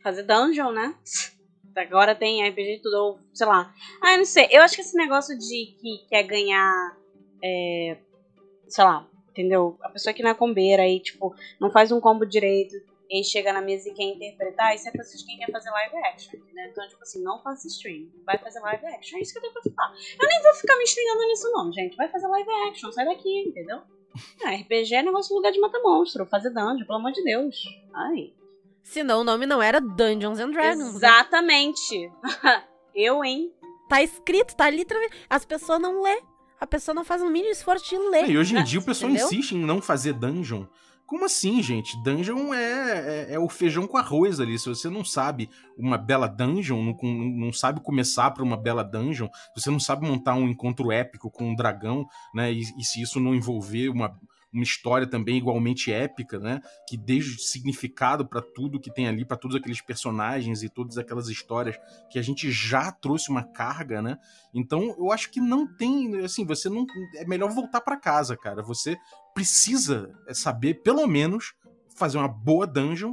Fazer 0.03 0.23
dungeon, 0.23 0.73
né? 0.73 0.95
Agora 1.77 2.15
tem 2.15 2.47
RPG 2.49 2.81
tudo, 2.83 2.97
ou 2.97 3.21
sei 3.33 3.47
lá. 3.47 3.73
Ah, 4.03 4.13
eu 4.13 4.19
não 4.19 4.25
sei. 4.25 4.49
Eu 4.51 4.63
acho 4.63 4.75
que 4.75 4.81
esse 4.81 4.97
negócio 4.97 5.39
de 5.39 5.77
que 5.81 6.07
quer 6.09 6.25
ganhar. 6.25 6.97
É, 7.43 7.99
sei 8.69 8.85
lá, 8.85 9.07
entendeu? 9.31 9.79
A 9.83 9.89
pessoa 9.89 10.13
que 10.13 10.23
não 10.23 10.31
é 10.31 10.35
combeira 10.35 10.83
aí, 10.83 10.99
tipo, 10.99 11.35
não 11.61 11.71
faz 11.71 11.93
um 11.93 12.01
combo 12.01 12.27
direito, 12.27 12.75
e 13.11 13.25
chega 13.25 13.53
na 13.53 13.61
mesa 13.61 13.89
e 13.89 13.95
quer 13.95 14.05
interpretar, 14.05 14.75
isso 14.75 14.89
é 14.89 14.93
pra 14.93 15.03
quem 15.05 15.39
quer 15.39 15.51
fazer 15.51 15.71
live 15.71 15.97
action, 15.97 16.39
né? 16.53 16.69
Então, 16.71 16.87
tipo 16.89 17.03
assim, 17.03 17.23
não 17.23 17.43
faça 17.43 17.67
stream, 17.67 18.09
vai 18.25 18.37
fazer 18.39 18.61
live 18.61 18.87
action. 18.87 19.19
É 19.19 19.23
isso 19.23 19.33
que 19.33 19.39
eu 19.39 19.43
tenho 19.43 19.55
pra 19.55 19.63
falar. 19.63 19.97
Eu 20.21 20.29
nem 20.29 20.43
vou 20.43 20.55
ficar 20.55 20.77
me 20.77 20.85
estendendo 20.85 21.27
nisso, 21.27 21.51
não, 21.51 21.73
gente. 21.73 21.97
Vai 21.97 22.09
fazer 22.09 22.27
live 22.27 22.51
action, 22.69 22.93
sai 22.93 23.07
daqui, 23.07 23.41
entendeu? 23.47 23.81
Ah, 24.43 24.51
RPG 24.51 24.95
é 24.97 25.03
negócio 25.03 25.29
de 25.29 25.35
lugar 25.35 25.53
de 25.53 25.61
matar 25.61 25.81
monstro, 25.81 26.27
fazer 26.27 26.51
dungeon, 26.51 26.85
pelo 26.85 26.99
amor 26.99 27.13
de 27.13 27.23
Deus. 27.23 27.63
Ai. 27.95 28.33
Senão 28.83 29.21
o 29.21 29.25
nome 29.25 29.47
não 29.47 29.63
era 29.63 29.81
Dungeons 29.81 30.41
and 30.41 30.51
Dragons. 30.51 30.95
Né? 30.95 30.97
Exatamente. 30.97 32.09
Né? 32.09 32.65
eu, 32.97 33.23
hein? 33.23 33.53
Tá 33.89 34.03
escrito, 34.03 34.57
tá 34.57 34.69
literalmente. 34.69 35.15
As 35.31 35.45
pessoas 35.45 35.81
não 35.81 36.03
lê 36.03 36.21
a 36.61 36.67
pessoa 36.67 36.95
não 36.95 37.05
faz 37.05 37.23
um 37.23 37.31
mínimo 37.31 37.53
esforço 37.53 37.89
de 37.89 37.97
ler. 37.97 38.29
e 38.29 38.37
hoje 38.37 38.57
em 38.57 38.65
dia 38.65 38.81
o 38.81 38.83
pessoal 38.83 39.11
entendeu? 39.11 39.29
insiste 39.29 39.53
em 39.53 39.65
não 39.65 39.81
fazer 39.81 40.13
dungeon. 40.13 40.65
Como 41.09 41.25
assim, 41.25 41.63
gente? 41.63 41.97
Dungeon 42.03 42.53
é, 42.53 43.31
é, 43.31 43.33
é, 43.33 43.39
o 43.39 43.49
feijão 43.49 43.87
com 43.87 43.97
arroz 43.97 44.41
ali. 44.41 44.59
Se 44.59 44.69
você 44.69 44.91
não 44.91 45.03
sabe 45.03 45.49
uma 45.75 45.97
bela 45.97 46.29
dungeon, 46.29 46.85
não, 46.85 47.11
não 47.11 47.51
sabe 47.51 47.81
começar 47.81 48.31
para 48.33 48.45
uma 48.45 48.59
bela 48.59 48.85
dungeon, 48.85 49.27
se 49.55 49.63
você 49.63 49.71
não 49.71 49.81
sabe 49.81 50.07
montar 50.07 50.35
um 50.35 50.47
encontro 50.47 50.93
épico 50.93 51.31
com 51.31 51.49
um 51.49 51.55
dragão, 51.55 52.07
né? 52.35 52.53
E, 52.53 52.61
e 52.79 52.85
se 52.85 53.01
isso 53.01 53.19
não 53.19 53.35
envolver 53.35 53.89
uma, 53.89 54.21
uma 54.53 54.63
história 54.63 55.07
também 55.07 55.39
igualmente 55.39 55.91
épica, 55.91 56.39
né? 56.39 56.61
Que 56.87 56.99
desde 56.99 57.41
significado 57.41 58.27
para 58.27 58.43
tudo 58.43 58.79
que 58.79 58.93
tem 58.93 59.09
ali, 59.09 59.25
para 59.25 59.39
todos 59.39 59.57
aqueles 59.57 59.81
personagens 59.81 60.63
e 60.63 60.69
todas 60.69 60.99
aquelas 60.99 61.29
histórias 61.29 61.79
que 62.11 62.19
a 62.19 62.23
gente 62.23 62.51
já 62.51 62.93
trouxe 62.93 63.31
uma 63.31 63.43
carga, 63.43 64.03
né? 64.03 64.19
Então, 64.53 64.95
eu 64.99 65.11
acho 65.11 65.31
que 65.31 65.41
não 65.41 65.67
tem, 65.67 66.19
assim, 66.23 66.45
você 66.45 66.69
não 66.69 66.85
é 67.17 67.25
melhor 67.25 67.51
voltar 67.51 67.81
para 67.81 67.97
casa, 67.97 68.37
cara. 68.37 68.63
Você 68.63 68.99
precisa 69.39 70.13
saber 70.33 70.83
pelo 70.83 71.07
menos 71.07 71.55
fazer 71.97 72.19
uma 72.19 72.27
boa 72.27 72.67
dungeon 72.67 73.13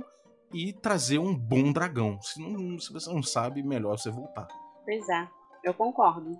e 0.51 0.73
trazer 0.73 1.19
um 1.19 1.37
bom 1.37 1.71
dragão. 1.71 2.19
Se, 2.19 2.41
não, 2.41 2.79
se 2.79 2.91
você 2.91 3.13
não 3.13 3.21
sabe, 3.21 3.61
melhor 3.61 3.99
você 3.99 4.09
voltar. 4.09 4.47
Pois 4.83 5.07
é, 5.07 5.27
eu 5.63 5.71
concordo. 5.71 6.31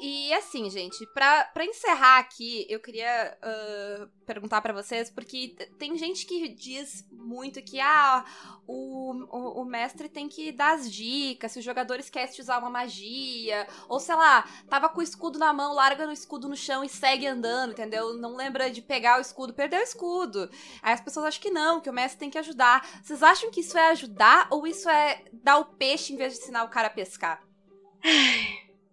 E 0.00 0.32
assim, 0.34 0.68
gente, 0.70 1.06
pra, 1.14 1.50
encerrar 1.60 2.18
aqui, 2.18 2.66
eu 2.68 2.80
queria 2.80 3.38
uh, 3.42 4.08
perguntar 4.26 4.60
para 4.60 4.72
vocês, 4.72 5.08
porque 5.08 5.56
tem 5.78 5.96
gente 5.96 6.26
que 6.26 6.48
diz 6.48 7.08
muito 7.12 7.62
que 7.62 7.80
ah, 7.80 8.24
o, 8.66 9.12
o, 9.12 9.62
o, 9.62 9.64
mestre 9.64 10.08
tem 10.08 10.28
que 10.28 10.50
dar 10.50 10.74
as 10.74 10.90
dicas, 10.90 11.52
se 11.52 11.58
os 11.60 11.64
jogadores 11.64 12.10
querem 12.10 12.34
usar 12.38 12.58
uma 12.58 12.70
magia, 12.70 13.66
ou 13.88 14.00
sei 14.00 14.14
lá, 14.14 14.48
tava 14.68 14.88
com 14.88 15.00
o 15.00 15.02
escudo 15.02 15.38
na 15.38 15.52
mão, 15.52 15.74
larga 15.74 16.06
no 16.06 16.12
escudo 16.12 16.48
no 16.48 16.56
chão 16.56 16.82
e 16.82 16.88
segue 16.88 17.26
andando, 17.26 17.72
entendeu? 17.72 18.14
Não 18.14 18.34
lembra 18.34 18.70
de 18.70 18.82
pegar 18.82 19.18
o 19.18 19.20
escudo, 19.20 19.54
perdeu 19.54 19.80
o 19.80 19.84
escudo. 19.84 20.50
Aí 20.82 20.92
as 20.92 21.00
pessoas 21.00 21.26
acham 21.26 21.42
que 21.42 21.50
não, 21.50 21.80
que 21.80 21.90
o 21.90 21.92
mestre 21.92 22.18
tem 22.18 22.30
que 22.30 22.38
ajudar. 22.38 22.86
Vocês 23.02 23.22
acham 23.22 23.50
que 23.50 23.60
isso 23.60 23.78
é 23.78 23.90
ajudar 23.90 24.48
ou 24.50 24.66
isso 24.66 24.88
é 24.88 25.24
dar 25.32 25.58
o 25.58 25.64
peixe 25.64 26.12
em 26.12 26.16
vez 26.16 26.34
de 26.34 26.40
ensinar 26.40 26.64
o 26.64 26.68
cara 26.68 26.88
a 26.88 26.90
pescar? 26.90 27.42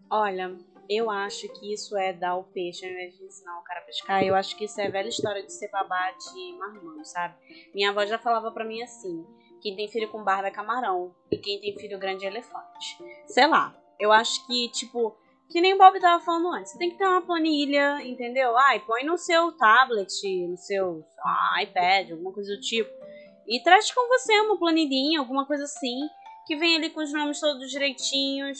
Olha, 0.09 0.57
eu 0.93 1.09
acho 1.09 1.47
que 1.47 1.73
isso 1.73 1.95
é 1.95 2.11
dar 2.11 2.35
o 2.35 2.43
peixe 2.43 2.85
ao 2.85 2.91
invés 2.91 3.17
de 3.17 3.23
ensinar 3.23 3.57
o 3.57 3.63
cara 3.63 3.79
a 3.79 3.83
pescar. 3.83 4.23
Eu 4.23 4.35
acho 4.35 4.57
que 4.57 4.65
isso 4.65 4.81
é 4.81 4.89
velha 4.89 5.07
história 5.07 5.41
de 5.41 5.53
ser 5.53 5.69
babá 5.69 6.11
de 6.11 6.53
marmão, 6.57 7.01
sabe? 7.05 7.35
Minha 7.73 7.91
avó 7.91 8.05
já 8.05 8.19
falava 8.19 8.51
pra 8.51 8.65
mim 8.65 8.81
assim: 8.81 9.25
quem 9.61 9.73
tem 9.73 9.87
filho 9.87 10.11
com 10.11 10.21
barba 10.21 10.49
é 10.49 10.51
camarão, 10.51 11.15
e 11.31 11.37
quem 11.37 11.61
tem 11.61 11.77
filho 11.77 11.97
grande 11.97 12.25
é 12.25 12.27
elefante. 12.27 12.97
Sei 13.27 13.47
lá, 13.47 13.73
eu 13.97 14.11
acho 14.11 14.45
que, 14.45 14.69
tipo, 14.69 15.15
que 15.49 15.61
nem 15.61 15.73
o 15.73 15.77
Bob 15.77 15.97
tava 16.01 16.21
falando 16.23 16.51
antes, 16.53 16.73
você 16.73 16.77
tem 16.77 16.91
que 16.91 16.97
ter 16.97 17.07
uma 17.07 17.21
planilha, 17.21 18.01
entendeu? 18.03 18.57
Ai, 18.57 18.81
põe 18.81 19.05
no 19.05 19.17
seu 19.17 19.51
tablet, 19.53 20.11
no 20.47 20.57
seu 20.57 21.05
ah, 21.23 21.63
iPad, 21.63 22.11
alguma 22.11 22.33
coisa 22.33 22.53
do 22.53 22.59
tipo. 22.59 22.89
E 23.47 23.63
traz 23.63 23.89
com 23.91 24.07
você 24.09 24.37
uma 24.41 24.57
planilhinha, 24.57 25.19
alguma 25.19 25.45
coisa 25.45 25.63
assim, 25.63 25.99
que 26.45 26.57
vem 26.57 26.75
ali 26.75 26.89
com 26.89 27.01
os 27.01 27.13
nomes 27.13 27.39
todos 27.39 27.69
direitinhos, 27.69 28.59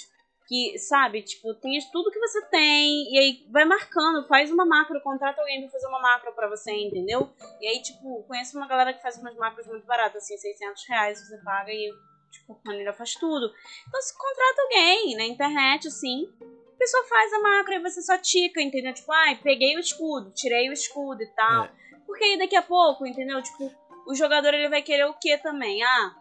que, 0.52 0.78
sabe, 0.78 1.22
tipo, 1.22 1.54
tem 1.54 1.80
tudo 1.94 2.12
que 2.12 2.20
você 2.20 2.42
tem, 2.48 3.10
e 3.10 3.18
aí 3.18 3.48
vai 3.50 3.64
marcando, 3.64 4.28
faz 4.28 4.52
uma 4.52 4.66
macro, 4.66 5.00
contrata 5.02 5.40
alguém 5.40 5.62
pra 5.62 5.70
fazer 5.70 5.88
uma 5.88 6.02
macro 6.02 6.34
pra 6.34 6.50
você, 6.50 6.74
entendeu? 6.74 7.30
E 7.62 7.68
aí, 7.68 7.82
tipo, 7.82 8.22
conheço 8.24 8.58
uma 8.58 8.68
galera 8.68 8.94
que 8.94 9.02
faz 9.02 9.18
umas 9.18 9.34
macros 9.38 9.66
muito 9.68 9.88
baratas, 9.88 10.22
assim, 10.22 10.38
600 10.38 10.86
reais 10.90 11.26
você 11.26 11.38
paga 11.38 11.72
e, 11.72 11.90
tipo, 12.30 12.52
a 12.52 12.56
planilha 12.56 12.92
faz 12.92 13.14
tudo. 13.16 13.50
Então, 13.88 14.02
se 14.02 14.14
contrata 14.18 14.62
alguém 14.64 15.16
na 15.16 15.24
internet, 15.24 15.88
assim, 15.88 16.30
a 16.42 16.78
pessoa 16.78 17.06
faz 17.06 17.32
a 17.32 17.40
macro 17.40 17.74
e 17.74 17.80
você 17.80 18.02
só 18.02 18.18
tica, 18.18 18.62
entendeu? 18.62 18.94
Tipo, 18.94 19.10
ai, 19.14 19.40
peguei 19.42 19.78
o 19.78 19.80
escudo, 19.80 20.34
tirei 20.34 20.70
o 20.70 20.74
escudo 20.74 21.24
e 21.24 21.28
tal. 21.28 21.64
É. 21.64 21.72
Porque 22.06 22.26
aí 22.26 22.38
daqui 22.38 22.58
a 22.58 22.62
pouco, 22.62 23.06
entendeu? 23.06 23.42
Tipo, 23.42 23.72
o 24.06 24.14
jogador 24.14 24.54
ele 24.54 24.68
vai 24.68 24.82
querer 24.82 25.06
o 25.06 25.14
que 25.14 25.38
também? 25.38 25.82
Ah, 25.82 26.21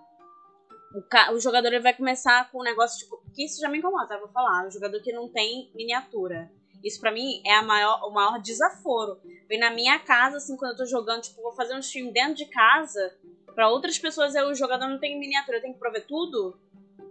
o, 0.95 1.03
ca... 1.03 1.33
o 1.33 1.41
jogador 1.41 1.69
ele 1.69 1.81
vai 1.81 1.95
começar 1.95 2.51
com 2.51 2.61
um 2.61 2.65
negócio, 2.65 2.99
tipo, 2.99 3.23
que 3.35 3.45
isso 3.45 3.61
já 3.61 3.69
me 3.69 3.79
incomoda, 3.79 4.07
tá? 4.07 4.19
Vou 4.19 4.29
falar. 4.29 4.67
O 4.67 4.71
jogador 4.71 5.01
que 5.01 5.13
não 5.13 5.29
tem 5.29 5.71
miniatura. 5.75 6.51
Isso 6.83 7.01
pra 7.01 7.13
mim 7.13 7.43
é 7.47 7.61
maior, 7.63 8.01
o 8.07 8.11
maior 8.11 8.41
desaforo. 8.41 9.21
Vem 9.49 9.59
na 9.59 9.71
minha 9.71 9.99
casa, 9.99 10.39
assim, 10.39 10.57
quando 10.57 10.73
eu 10.73 10.77
tô 10.79 10.87
jogando, 10.87 11.23
tipo, 11.23 11.43
vou 11.43 11.53
fazer 11.53 11.75
um 11.75 11.81
stream 11.81 12.11
dentro 12.11 12.35
de 12.35 12.47
casa. 12.47 13.15
Pra 13.55 13.69
outras 13.69 13.99
pessoas, 13.99 14.35
eu, 14.35 14.49
o 14.49 14.55
jogador 14.55 14.87
não 14.89 14.99
tem 14.99 15.19
miniatura, 15.19 15.59
eu 15.59 15.63
tenho 15.63 15.75
que 15.75 15.81
prover 15.81 16.07
tudo? 16.07 16.59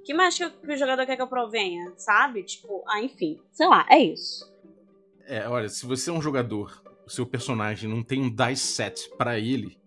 que 0.04 0.14
mais 0.14 0.36
que, 0.36 0.44
eu- 0.44 0.50
que 0.52 0.72
o 0.74 0.78
jogador 0.78 1.06
quer 1.06 1.16
que 1.16 1.22
eu 1.22 1.28
provenha? 1.28 1.94
Sabe? 1.98 2.42
Tipo, 2.44 2.84
ah, 2.88 3.02
enfim. 3.02 3.40
Sei 3.52 3.68
lá, 3.68 3.86
é 3.90 4.00
isso. 4.00 4.50
É, 5.26 5.48
olha, 5.48 5.70
se 5.70 5.86
você 5.86 6.10
é 6.10 6.14
um 6.14 6.22
jogador, 6.22 6.82
o 7.06 7.10
seu 7.10 7.26
personagem 7.28 7.88
não 7.88 8.02
tem 8.04 8.20
um 8.22 8.34
dice 8.34 8.66
set 8.74 9.10
pra 9.18 9.38
ele, 9.38 9.79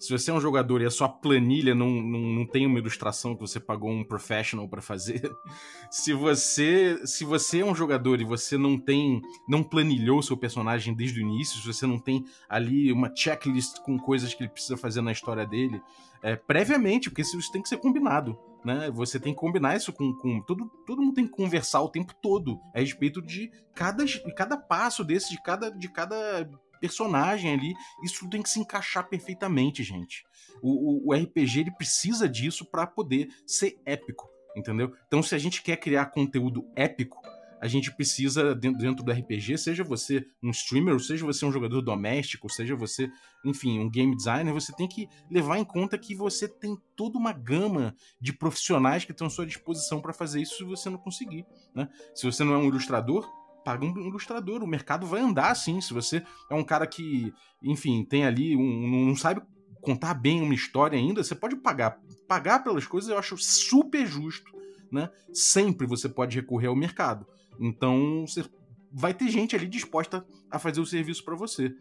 se 0.00 0.10
você 0.10 0.30
é 0.30 0.34
um 0.34 0.40
jogador 0.40 0.80
e 0.80 0.86
a 0.86 0.90
sua 0.90 1.08
planilha 1.08 1.74
não, 1.74 1.90
não, 1.90 2.20
não 2.20 2.46
tem 2.46 2.66
uma 2.66 2.78
ilustração 2.78 3.34
que 3.34 3.40
você 3.42 3.60
pagou 3.60 3.90
um 3.90 4.02
professional 4.02 4.66
pra 4.66 4.80
fazer, 4.80 5.30
se 5.90 6.14
você 6.14 6.98
se 7.04 7.24
você 7.24 7.60
é 7.60 7.64
um 7.64 7.74
jogador 7.74 8.20
e 8.20 8.24
você 8.24 8.56
não 8.56 8.78
tem 8.78 9.20
não 9.46 9.62
planilhou 9.62 10.22
seu 10.22 10.36
personagem 10.36 10.94
desde 10.94 11.20
o 11.20 11.22
início, 11.22 11.60
se 11.60 11.66
você 11.66 11.86
não 11.86 11.98
tem 11.98 12.24
ali 12.48 12.90
uma 12.90 13.14
checklist 13.14 13.80
com 13.82 13.98
coisas 13.98 14.32
que 14.32 14.42
ele 14.42 14.50
precisa 14.50 14.76
fazer 14.76 15.02
na 15.02 15.12
história 15.12 15.46
dele, 15.46 15.80
é, 16.22 16.36
previamente, 16.36 17.08
porque 17.10 17.22
isso 17.22 17.52
tem 17.52 17.62
que 17.62 17.68
ser 17.68 17.78
combinado. 17.78 18.38
Né? 18.64 18.90
Você 18.90 19.18
tem 19.18 19.32
que 19.32 19.40
combinar 19.40 19.76
isso 19.76 19.92
com. 19.92 20.12
com 20.14 20.40
todo, 20.42 20.66
todo 20.86 21.00
mundo 21.00 21.14
tem 21.14 21.26
que 21.26 21.32
conversar 21.32 21.80
o 21.80 21.88
tempo 21.88 22.14
todo 22.20 22.60
a 22.74 22.80
respeito 22.80 23.22
de 23.22 23.50
cada, 23.74 24.04
cada 24.36 24.56
passo 24.56 25.02
desse, 25.02 25.30
de 25.30 25.42
cada, 25.42 25.70
de 25.70 25.88
cada 25.88 26.48
personagem 26.80 27.52
ali. 27.52 27.74
Isso 28.02 28.28
tem 28.28 28.42
que 28.42 28.50
se 28.50 28.58
encaixar 28.58 29.08
perfeitamente, 29.08 29.82
gente. 29.82 30.24
O, 30.62 31.08
o, 31.08 31.10
o 31.10 31.14
RPG 31.14 31.60
ele 31.60 31.70
precisa 31.72 32.28
disso 32.28 32.64
para 32.64 32.86
poder 32.86 33.28
ser 33.46 33.80
épico, 33.84 34.28
entendeu? 34.56 34.92
Então, 35.06 35.22
se 35.22 35.34
a 35.34 35.38
gente 35.38 35.62
quer 35.62 35.76
criar 35.76 36.06
conteúdo 36.06 36.66
épico, 36.74 37.20
a 37.60 37.68
gente 37.68 37.92
precisa, 37.92 38.54
dentro, 38.54 39.04
do 39.04 39.12
RPG, 39.12 39.58
seja 39.58 39.84
você 39.84 40.26
um 40.42 40.50
streamer, 40.50 40.98
seja 40.98 41.26
você 41.26 41.44
um 41.44 41.52
jogador 41.52 41.82
doméstico, 41.82 42.50
seja 42.50 42.74
você, 42.74 43.10
enfim, 43.44 43.78
um 43.78 43.90
game 43.90 44.16
designer, 44.16 44.54
você 44.54 44.72
tem 44.72 44.88
que 44.88 45.06
levar 45.30 45.58
em 45.58 45.64
conta 45.64 45.98
que 45.98 46.14
você 46.14 46.48
tem 46.48 46.74
toda 46.96 47.18
uma 47.18 47.32
gama 47.32 47.94
de 48.18 48.32
profissionais 48.32 49.04
que 49.04 49.12
estão 49.12 49.26
à 49.26 49.30
sua 49.30 49.44
disposição 49.44 50.00
para 50.00 50.14
fazer 50.14 50.40
isso 50.40 50.56
se 50.56 50.64
você 50.64 50.88
não 50.88 50.96
conseguir. 50.96 51.44
Né? 51.74 51.86
Se 52.14 52.24
você 52.24 52.42
não 52.42 52.54
é 52.54 52.56
um 52.56 52.64
ilustrador, 52.64 53.30
paga 53.64 53.84
um 53.84 54.08
ilustrador. 54.08 54.62
O 54.62 54.66
mercado 54.66 55.06
vai 55.06 55.20
andar 55.20 55.50
assim. 55.50 55.80
Se 55.80 55.92
você 55.92 56.24
é 56.48 56.54
um 56.54 56.64
cara 56.64 56.86
que, 56.86 57.32
enfim, 57.62 58.04
tem 58.04 58.24
ali, 58.24 58.56
um, 58.56 59.06
não 59.06 59.16
sabe 59.16 59.42
contar 59.80 60.14
bem 60.14 60.42
uma 60.42 60.54
história 60.54 60.98
ainda, 60.98 61.22
você 61.22 61.34
pode 61.34 61.56
pagar. 61.56 61.98
Pagar 62.28 62.62
pelas 62.62 62.86
coisas 62.86 63.10
eu 63.10 63.18
acho 63.18 63.36
super 63.36 64.06
justo. 64.06 64.52
Né? 64.90 65.08
Sempre 65.32 65.86
você 65.86 66.08
pode 66.08 66.36
recorrer 66.36 66.66
ao 66.66 66.76
mercado. 66.76 67.26
Então, 67.58 68.26
você 68.26 68.44
vai 68.92 69.14
ter 69.14 69.28
gente 69.28 69.54
ali 69.54 69.66
disposta 69.66 70.24
a 70.50 70.58
fazer 70.58 70.80
o 70.80 70.86
serviço 70.86 71.24
para 71.24 71.36
você. 71.36 71.74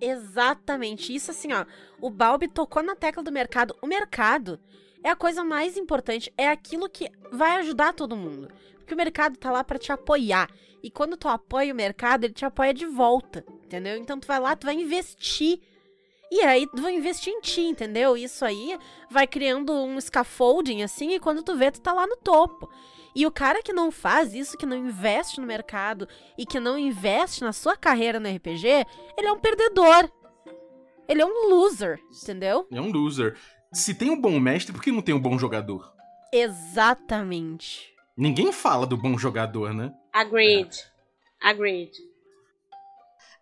Exatamente. 0.00 1.14
Isso 1.14 1.30
assim, 1.30 1.52
ó. 1.52 1.64
O 2.00 2.10
Balbi 2.10 2.48
tocou 2.48 2.82
na 2.82 2.94
tecla 2.94 3.22
do 3.22 3.32
mercado. 3.32 3.74
O 3.80 3.86
mercado 3.86 4.58
é 5.02 5.10
a 5.10 5.16
coisa 5.16 5.42
mais 5.42 5.76
importante, 5.76 6.32
é 6.36 6.48
aquilo 6.48 6.88
que 6.88 7.10
vai 7.32 7.56
ajudar 7.56 7.94
todo 7.94 8.16
mundo. 8.16 8.48
Porque 8.78 8.94
o 8.94 8.96
mercado 8.96 9.36
tá 9.36 9.50
lá 9.50 9.62
para 9.62 9.78
te 9.78 9.92
apoiar. 9.92 10.50
E 10.82 10.90
quando 10.90 11.16
tu 11.16 11.28
apoia 11.28 11.72
o 11.72 11.76
mercado, 11.76 12.24
ele 12.24 12.32
te 12.32 12.44
apoia 12.44 12.72
de 12.72 12.86
volta, 12.86 13.44
entendeu? 13.64 13.96
Então 13.96 14.18
tu 14.18 14.26
vai 14.26 14.40
lá, 14.40 14.56
tu 14.56 14.66
vai 14.66 14.74
investir. 14.74 15.60
E 16.30 16.40
aí 16.42 16.66
tu 16.66 16.80
vai 16.80 16.94
investir 16.94 17.32
em 17.32 17.40
ti, 17.40 17.62
entendeu? 17.62 18.16
Isso 18.16 18.44
aí 18.44 18.78
vai 19.10 19.26
criando 19.26 19.72
um 19.72 20.00
scaffolding 20.00 20.82
assim, 20.82 21.12
e 21.12 21.20
quando 21.20 21.42
tu 21.42 21.56
vê, 21.56 21.70
tu 21.70 21.80
tá 21.80 21.92
lá 21.92 22.06
no 22.06 22.16
topo. 22.16 22.70
E 23.14 23.26
o 23.26 23.30
cara 23.30 23.62
que 23.62 23.72
não 23.72 23.90
faz 23.90 24.34
isso, 24.34 24.56
que 24.56 24.64
não 24.64 24.76
investe 24.76 25.40
no 25.40 25.46
mercado 25.46 26.08
e 26.38 26.46
que 26.46 26.60
não 26.60 26.78
investe 26.78 27.42
na 27.42 27.52
sua 27.52 27.76
carreira 27.76 28.20
no 28.20 28.28
RPG, 28.28 28.86
ele 29.18 29.26
é 29.26 29.32
um 29.32 29.40
perdedor. 29.40 30.08
Ele 31.08 31.20
é 31.20 31.26
um 31.26 31.48
loser, 31.48 31.98
entendeu? 32.22 32.68
É 32.70 32.80
um 32.80 32.92
loser. 32.92 33.36
Se 33.72 33.94
tem 33.94 34.10
um 34.10 34.20
bom 34.20 34.38
mestre, 34.38 34.72
por 34.72 34.80
que 34.80 34.92
não 34.92 35.02
tem 35.02 35.12
um 35.12 35.20
bom 35.20 35.36
jogador? 35.36 35.92
Exatamente. 36.32 37.89
Ninguém 38.20 38.52
fala 38.52 38.86
do 38.86 38.98
bom 38.98 39.16
jogador, 39.16 39.72
né? 39.72 39.90
Agreed. 40.12 40.76
Agreed. 41.40 41.90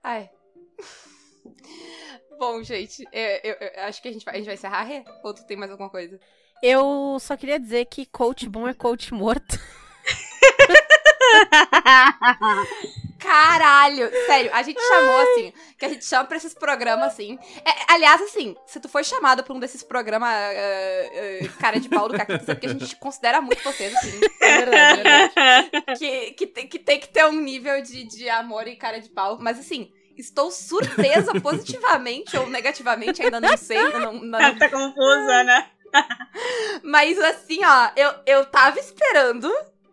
Ai. 0.05 0.31
Bom, 2.39 2.63
gente, 2.63 3.03
eu, 3.13 3.41
eu- 3.43 3.57
eu 3.75 3.83
acho 3.83 4.01
que 4.01 4.07
a 4.07 4.13
gente 4.13 4.25
vai, 4.25 4.35
a 4.35 4.37
gente 4.39 4.47
vai 4.47 4.55
encerrar? 4.55 4.87
Ou 5.25 5.35
tu 5.35 5.45
tem 5.45 5.57
mais 5.57 5.73
alguma 5.73 5.91
coisa? 5.91 6.21
Eu 6.63 7.19
só 7.21 7.37
queria 7.37 7.59
dizer 7.59 7.87
que 7.87 8.07
coach 8.07 8.49
bom 8.49 8.69
é 8.69 8.75
coach 8.75 9.13
morto. 9.13 9.59
Caralho! 13.19 14.11
Sério, 14.27 14.51
a 14.55 14.63
gente 14.63 14.81
chamou 14.81 15.21
assim, 15.21 15.53
que 15.77 15.85
a 15.85 15.89
gente 15.89 16.05
chama 16.05 16.25
pra 16.25 16.37
esses 16.37 16.55
programas 16.55 17.13
assim. 17.13 17.39
É, 17.65 17.93
aliás, 17.93 18.21
assim, 18.23 18.57
se 18.67 18.79
tu 18.81 18.89
foi 18.89 19.03
chamado 19.05 19.43
pra 19.43 19.53
um 19.53 19.59
desses 19.59 19.83
programas 19.83 20.31
eh, 20.33 21.41
eh, 21.43 21.49
cara 21.61 21.81
de 21.81 21.89
pau 21.89 22.09
do 22.09 22.17
Caquita, 22.17 22.53
é 22.53 22.55
porque 22.55 22.67
a 22.67 22.71
gente 22.71 22.97
considera 22.97 23.41
muito 23.41 23.63
vocês, 23.63 23.95
assim. 23.97 24.21
É 24.41 24.59
verdade, 24.59 25.01
é 25.01 25.03
verdade. 25.03 25.99
que, 25.99 26.31
que, 26.33 26.47
tem, 26.47 26.67
que 26.69 26.79
tem 26.79 27.01
que 27.01 27.09
ter 27.09 27.25
um 27.25 27.41
nível 27.41 27.83
de, 27.83 28.05
de 28.05 28.29
amor 28.29 28.67
e 28.69 28.77
cara 28.77 29.01
de 29.01 29.09
pau. 29.09 29.39
Mas 29.41 29.59
assim, 29.59 29.91
estou 30.17 30.51
surpresa 30.51 31.33
positivamente 31.41 32.37
ou 32.37 32.49
negativamente, 32.49 33.23
ainda 33.23 33.41
não 33.41 33.57
sei. 33.57 33.79
Ainda 33.79 33.99
não, 33.99 34.13
não- 34.15 34.59
tá 34.59 34.69
confusa, 34.69 35.45
né? 35.45 35.71
Mas 36.85 37.19
assim, 37.19 37.65
ó, 37.65 37.91
eu, 37.97 38.15
eu 38.27 38.47
tava 38.47 38.79
esperando 38.79 39.51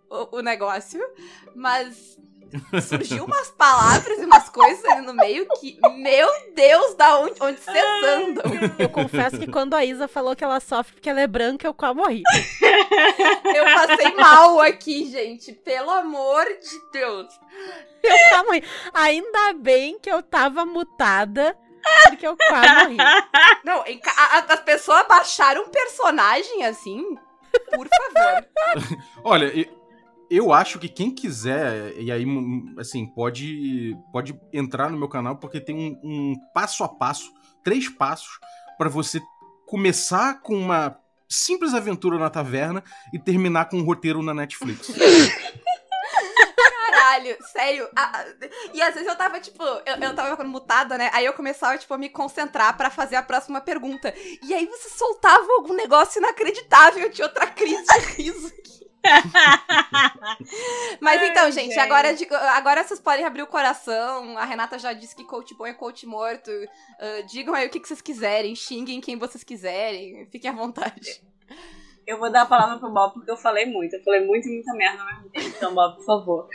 o, 0.10 0.38
o 0.38 0.42
negócio, 0.42 1.02
mas 1.56 2.18
surgiu 2.82 3.26
umas 3.26 3.50
palavras 3.52 4.18
e 4.20 4.26
umas 4.26 4.50
coisas 4.50 4.84
ali 4.86 5.06
no 5.06 5.14
meio 5.14 5.48
que, 5.60 5.78
meu 5.98 6.28
Deus, 6.56 6.94
da 6.96 7.20
onde, 7.20 7.36
onde 7.42 7.60
vocês 7.60 7.86
andam? 8.04 8.44
Eu 8.80 8.90
confesso 8.90 9.38
que 9.40 9.48
quando 9.52 9.74
a 9.74 9.84
Isa 9.84 10.08
falou 10.08 10.36
que 10.36 10.44
ela 10.44 10.60
sofre 10.60 10.94
porque 10.94 11.10
ela 11.10 11.22
é 11.22 11.28
branca, 11.28 11.68
eu 11.68 11.74
quase 11.74 11.96
morri. 11.96 12.24
Eu 13.56 13.66
passei 13.66 14.14
mal 14.16 14.60
aqui, 14.62 15.10
gente. 15.10 15.52
Pelo 15.54 15.90
amor 15.90 16.44
de 16.46 16.92
Deus. 16.92 17.28
Eu 18.04 18.30
quase 18.30 18.46
morri. 18.46 18.64
Ainda 18.94 19.54
bem 19.54 19.98
que 20.00 20.10
eu 20.12 20.22
tava 20.22 20.66
mutada, 20.66 21.58
porque 22.10 22.28
eu 22.28 22.36
quase 22.38 22.68
morri. 22.84 22.98
Não, 23.64 23.82
a- 23.82 24.38
a- 24.38 24.54
as 24.54 24.60
pessoas 24.62 25.08
baixaram 25.08 25.64
um 25.64 25.70
personagem 25.70 26.66
assim. 26.66 27.04
Por 27.74 27.88
favor. 27.88 28.46
Olha, 29.24 29.46
e- 29.46 29.70
eu 30.30 30.52
acho 30.54 30.80
que 30.80 30.90
quem 30.90 31.12
quiser, 31.14 31.94
e 31.98 32.12
aí, 32.12 32.26
hum, 32.26 32.76
assim, 32.78 33.06
pode, 33.06 33.96
pode 34.12 34.40
entrar 34.52 34.90
no 34.90 34.98
meu 34.98 35.08
canal, 35.10 35.38
porque 35.38 35.60
tem 35.62 35.76
um, 35.76 36.00
um 36.04 36.36
passo 36.54 36.84
a 36.84 36.90
passo, 36.90 37.32
três 37.64 37.88
passos, 37.90 38.40
pra 38.78 38.90
você 38.90 39.22
começar 39.68 40.42
com 40.42 40.56
uma 40.56 41.00
simples 41.28 41.74
aventura 41.74 42.18
na 42.20 42.30
taverna 42.30 42.84
e 43.14 43.20
terminar 43.20 43.66
com 43.66 43.78
um 43.78 43.84
roteiro 43.84 44.22
na 44.22 44.34
Netflix. 44.34 44.90
Caralho, 46.90 47.38
sério. 47.52 47.88
a- 47.96 48.20
a- 48.20 48.26
e 48.74 48.82
às 48.82 48.94
vezes 48.94 49.08
eu 49.10 49.16
tava, 49.16 49.40
tipo, 49.40 49.64
eu, 49.64 49.96
eu 50.02 50.16
tava 50.16 50.44
mutada, 50.44 50.98
né? 50.98 51.10
Aí 51.14 51.26
eu 51.26 51.34
começava, 51.34 51.78
tipo, 51.78 51.94
a 51.94 51.98
me 51.98 52.10
concentrar 52.10 52.76
pra 52.78 52.90
fazer 52.90 53.16
a 53.16 53.24
próxima 53.24 53.60
pergunta. 53.62 54.14
E 54.44 54.54
aí 54.54 54.66
você 54.66 54.90
soltava 54.90 55.46
algum 55.58 55.74
negócio 55.74 56.20
inacreditável, 56.20 57.04
eu 57.04 57.12
tinha 57.12 57.28
outra 57.28 57.48
crise 57.48 57.84
de 57.86 58.22
riso 58.24 58.48
aqui. 58.48 58.86
Mas 61.00 61.22
Ai, 61.22 61.30
então, 61.30 61.52
gente, 61.52 61.70
gente. 61.70 61.80
Agora, 61.80 62.16
agora 62.56 62.84
vocês 62.84 63.00
podem 63.00 63.26
abrir 63.26 63.42
o 63.42 63.48
coração. 63.48 64.38
A 64.38 64.46
Renata 64.46 64.78
já 64.80 64.94
disse 64.94 65.16
que 65.16 65.24
coach 65.24 65.54
bom 65.56 65.66
é 65.66 65.74
coach 65.74 66.06
morto. 66.06 66.52
Ah, 67.00 67.22
digam 67.22 67.54
aí 67.54 67.68
o 67.68 67.70
que, 67.70 67.80
que 67.80 67.88
vocês 67.88 68.02
quiserem, 68.02 68.56
xinguem 68.56 69.02
quem 69.02 69.18
vocês 69.18 69.44
quiserem. 69.44 70.28
Fiquem 70.32 70.50
à 70.50 70.54
vontade. 70.54 71.22
Eu 72.06 72.20
vou 72.20 72.32
dar 72.32 72.44
a 72.44 72.46
palavra 72.46 72.78
pro 72.78 72.92
Bob 72.92 73.14
porque 73.14 73.32
eu 73.32 73.38
falei 73.38 73.66
muito. 73.66 73.96
Eu 73.96 74.04
falei 74.04 74.26
muito 74.26 74.48
e 74.48 74.54
muita 74.54 74.74
merda 74.74 75.02
ao 75.02 75.08
mesmo 75.08 75.30
tempo. 75.30 75.48
Então, 75.58 75.74
Bob, 75.74 75.96
por 75.96 76.06
favor. 76.06 76.50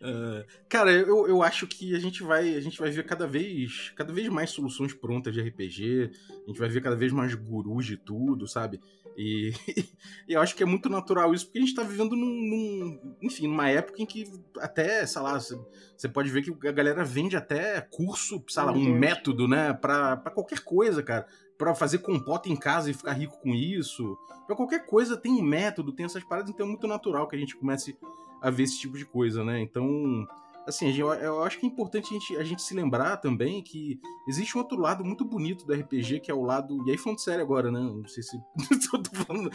É, 0.00 0.46
cara, 0.68 0.92
eu, 0.92 1.26
eu 1.26 1.42
acho 1.42 1.66
que 1.66 1.94
a 1.94 1.98
gente 1.98 2.22
vai 2.22 2.54
a 2.54 2.60
gente 2.60 2.78
vai 2.78 2.90
ver 2.90 3.04
cada 3.04 3.26
vez 3.26 3.90
cada 3.96 4.12
vez 4.12 4.28
mais 4.28 4.50
soluções 4.50 4.92
prontas 4.92 5.32
de 5.32 5.40
RPG. 5.40 6.10
A 6.28 6.48
gente 6.48 6.58
vai 6.58 6.68
ver 6.68 6.82
cada 6.82 6.96
vez 6.96 7.12
mais 7.12 7.34
gurus 7.34 7.86
de 7.86 7.96
tudo, 7.96 8.46
sabe? 8.46 8.78
E, 9.20 9.52
e 10.28 10.32
eu 10.34 10.40
acho 10.40 10.54
que 10.54 10.62
é 10.62 10.66
muito 10.66 10.88
natural 10.88 11.34
isso, 11.34 11.46
porque 11.46 11.58
a 11.58 11.62
gente 11.62 11.74
tá 11.74 11.82
vivendo 11.82 12.14
num, 12.14 12.26
num- 12.26 13.16
enfim, 13.20 13.48
numa 13.48 13.68
época 13.68 14.00
em 14.00 14.06
que 14.06 14.30
até, 14.60 15.04
sei 15.04 15.20
lá, 15.20 15.38
você- 15.40 16.08
pode 16.12 16.30
ver 16.30 16.42
que 16.42 16.68
a 16.68 16.72
galera 16.72 17.04
vende 17.04 17.36
até 17.36 17.80
curso, 17.80 18.40
sei 18.48 18.62
lá, 18.62 18.70
um 18.72 18.94
método, 18.98 19.48
né, 19.48 19.72
pra, 19.74 20.16
pra 20.16 20.30
qualquer 20.30 20.60
coisa, 20.60 21.02
cara. 21.02 21.26
Pra 21.58 21.74
fazer 21.74 21.98
compota 21.98 22.48
em 22.48 22.54
casa 22.56 22.88
e 22.88 22.94
ficar 22.94 23.12
rico 23.14 23.36
com 23.40 23.52
isso. 23.52 24.16
Pra 24.46 24.54
qualquer 24.54 24.86
coisa 24.86 25.16
tem 25.16 25.32
um 25.32 25.42
método, 25.42 25.92
tem 25.92 26.06
essas 26.06 26.22
paradas, 26.22 26.50
então 26.50 26.64
é 26.64 26.68
muito 26.68 26.86
natural 26.86 27.26
que 27.26 27.34
a 27.34 27.38
gente 27.38 27.56
comece 27.56 27.98
a 28.40 28.48
ver 28.50 28.62
esse 28.62 28.78
tipo 28.78 28.96
de 28.96 29.04
coisa, 29.04 29.42
né? 29.42 29.60
Então, 29.60 30.24
assim, 30.68 30.94
eu, 30.96 31.12
eu 31.14 31.42
acho 31.42 31.58
que 31.58 31.66
é 31.66 31.68
importante 31.68 32.08
a 32.14 32.18
gente, 32.18 32.36
a 32.36 32.44
gente 32.44 32.62
se 32.62 32.74
lembrar 32.74 33.16
também 33.16 33.62
que 33.62 33.98
existe 34.28 34.56
um 34.56 34.60
outro 34.60 34.78
lado 34.78 35.04
muito 35.04 35.24
bonito 35.24 35.66
do 35.66 35.72
RPG, 35.72 36.20
que 36.20 36.30
é 36.30 36.34
o 36.34 36.44
lado. 36.44 36.84
E 36.86 36.90
aí, 36.90 36.98
falando 36.98 37.20
sério 37.20 37.42
agora, 37.42 37.72
né? 37.72 37.80
Não 37.80 38.06
sei 38.06 38.22
se. 38.22 38.36
eu 38.92 39.02
tô 39.02 39.10
falando, 39.24 39.50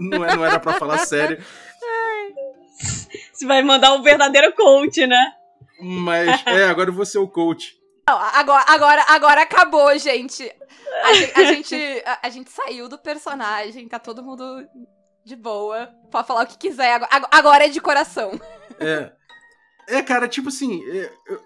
não, 0.00 0.24
é, 0.24 0.36
não 0.36 0.44
era 0.44 0.60
pra 0.60 0.74
falar 0.74 0.98
sério, 0.98 1.42
Você 3.32 3.46
vai 3.46 3.62
mandar 3.62 3.94
o 3.94 4.02
verdadeiro 4.02 4.52
coach, 4.54 5.06
né? 5.06 5.32
mas. 5.80 6.42
É, 6.46 6.64
agora 6.64 6.90
eu 6.90 6.94
vou 6.94 7.06
ser 7.06 7.18
o 7.18 7.28
coach. 7.28 7.76
Não, 8.08 8.16
agora, 8.16 8.64
agora, 8.68 9.04
agora 9.08 9.42
acabou, 9.42 9.98
gente. 9.98 10.50
A, 11.02 11.40
a 11.40 11.44
gente. 11.44 11.74
A, 12.04 12.18
a 12.24 12.30
gente 12.30 12.50
saiu 12.50 12.88
do 12.88 12.98
personagem, 12.98 13.88
tá 13.88 13.98
todo 13.98 14.22
mundo 14.22 14.66
de 15.24 15.36
boa. 15.36 15.88
Pode 16.10 16.26
falar 16.26 16.44
o 16.44 16.46
que 16.46 16.58
quiser. 16.58 16.94
Agora, 16.94 17.28
agora 17.30 17.66
é 17.66 17.68
de 17.68 17.80
coração. 17.80 18.38
É. 18.80 19.17
É, 19.88 20.02
cara, 20.02 20.28
tipo 20.28 20.48
assim. 20.48 20.82
é, 20.90 21.12
eu, 21.26 21.40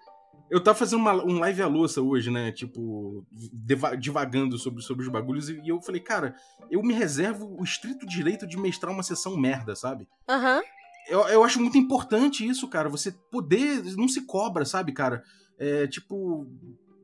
eu 0.50 0.62
tava 0.62 0.76
fazendo 0.78 0.98
uma, 1.00 1.14
um 1.24 1.38
live 1.38 1.62
à 1.62 1.66
louça 1.66 2.02
hoje, 2.02 2.30
né? 2.30 2.52
Tipo, 2.52 3.24
deva- 3.52 3.96
divagando 3.96 4.58
sobre, 4.58 4.82
sobre 4.82 5.02
os 5.04 5.10
bagulhos, 5.10 5.48
e, 5.48 5.58
e 5.64 5.68
eu 5.68 5.80
falei, 5.80 6.00
cara, 6.00 6.34
eu 6.70 6.82
me 6.82 6.92
reservo 6.92 7.56
o 7.58 7.64
estrito 7.64 8.04
direito 8.06 8.46
de 8.46 8.58
mestrar 8.58 8.92
uma 8.92 9.02
sessão 9.02 9.36
merda, 9.36 9.74
sabe? 9.74 10.06
Aham. 10.28 10.60
Eu, 11.08 11.20
eu 11.28 11.42
acho 11.44 11.60
muito 11.60 11.76
importante 11.78 12.46
isso, 12.46 12.68
cara. 12.68 12.88
Você 12.88 13.12
poder. 13.30 13.82
Não 13.96 14.06
se 14.08 14.26
cobra, 14.26 14.64
sabe, 14.64 14.92
cara? 14.92 15.22
É, 15.58 15.86
tipo. 15.86 16.46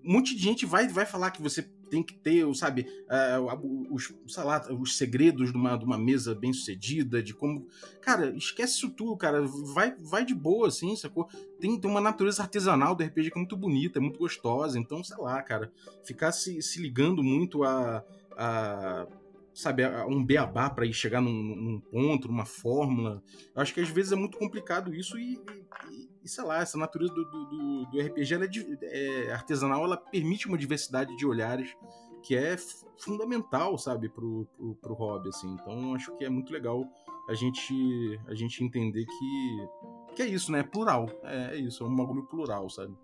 Um 0.05 0.13
monte 0.13 0.35
de 0.35 0.43
gente 0.43 0.65
vai, 0.65 0.87
vai 0.89 1.05
falar 1.05 1.31
que 1.33 1.43
você 1.43 1.69
tem 1.89 2.03
que 2.03 2.15
ter, 2.15 2.47
sabe, 2.55 2.87
é, 3.09 3.39
os, 3.91 4.15
sei 4.27 4.45
lá, 4.45 4.67
os 4.73 4.97
segredos 4.97 5.51
de 5.51 5.57
uma, 5.57 5.77
de 5.77 5.85
uma 5.85 5.99
mesa 5.99 6.35
bem 6.35 6.53
sucedida, 6.53 7.23
de 7.23 7.35
como. 7.35 7.67
Cara, 8.01 8.35
esquece 8.37 8.75
isso 8.75 8.91
tudo, 8.91 9.17
cara. 9.17 9.43
Vai, 9.75 9.95
vai 9.99 10.25
de 10.25 10.35
boa, 10.35 10.69
assim, 10.69 10.95
sacou? 10.97 11.29
Tem, 11.61 11.79
tem 11.79 11.91
uma 11.91 12.01
natureza 12.01 12.43
artesanal 12.43 12.95
do 12.95 13.03
RPG 13.03 13.31
que 13.31 13.39
é 13.39 13.41
muito 13.41 13.57
bonita, 13.57 13.99
é 13.99 14.03
muito 14.03 14.19
gostosa. 14.19 14.79
Então, 14.79 15.03
sei 15.03 15.17
lá, 15.19 15.43
cara. 15.43 15.73
Ficar 16.05 16.33
se, 16.33 16.61
se 16.63 16.81
ligando 16.81 17.23
muito 17.23 17.65
a. 17.65 18.05
a 18.37 19.07
sabe, 19.61 19.83
um 20.09 20.25
beabá 20.25 20.71
pra 20.71 20.87
ir 20.87 20.93
chegar 20.93 21.21
num, 21.21 21.33
num 21.33 21.81
ponto, 21.81 22.29
numa 22.29 22.45
fórmula. 22.45 23.23
Eu 23.55 23.61
acho 23.61 23.75
que 23.75 23.81
às 23.81 23.89
vezes 23.89 24.13
é 24.13 24.17
muito 24.17 24.39
complicado 24.39 24.95
isso 24.95 25.19
e, 25.19 25.35
e- 25.35 26.09
e, 26.25 26.29
sei 26.29 26.45
lá, 26.45 26.61
essa 26.63 26.79
natureza 26.79 27.13
do, 27.13 27.25
do- 27.25 27.87
do- 27.91 28.01
RPG 28.01 28.35
ela 28.35 28.45
é, 28.45 29.27
é 29.27 29.33
artesanal, 29.33 29.85
ela 29.85 29.97
permite 29.97 30.47
uma 30.47 30.57
diversidade 30.59 31.17
de 31.17 31.27
olhares 31.27 31.75
que 32.23 32.37
é 32.37 32.57
fundamental, 32.99 33.77
sabe, 33.79 34.09
pro, 34.09 34.47
pro, 34.57 34.75
pro 34.77 34.95
hobby, 34.95 35.29
assim. 35.29 35.49
Então, 35.55 35.95
acho 35.95 36.15
que 36.17 36.25
é 36.25 36.29
muito 36.29 36.53
legal 36.53 36.85
a 37.29 37.35
gente, 37.35 37.73
a 38.27 38.35
gente 38.35 38.63
entender 38.65 39.05
que, 39.07 39.69
que 40.17 40.23
é 40.23 40.27
isso, 40.27 40.51
né? 40.53 40.61
É 40.61 40.63
plural. 40.63 41.09
É, 41.23 41.55
é 41.55 41.57
isso, 41.57 41.85
é 41.85 41.87
um 41.87 41.95
bagulho 41.97 42.25
plural, 42.27 42.69
sabe? 42.71 42.95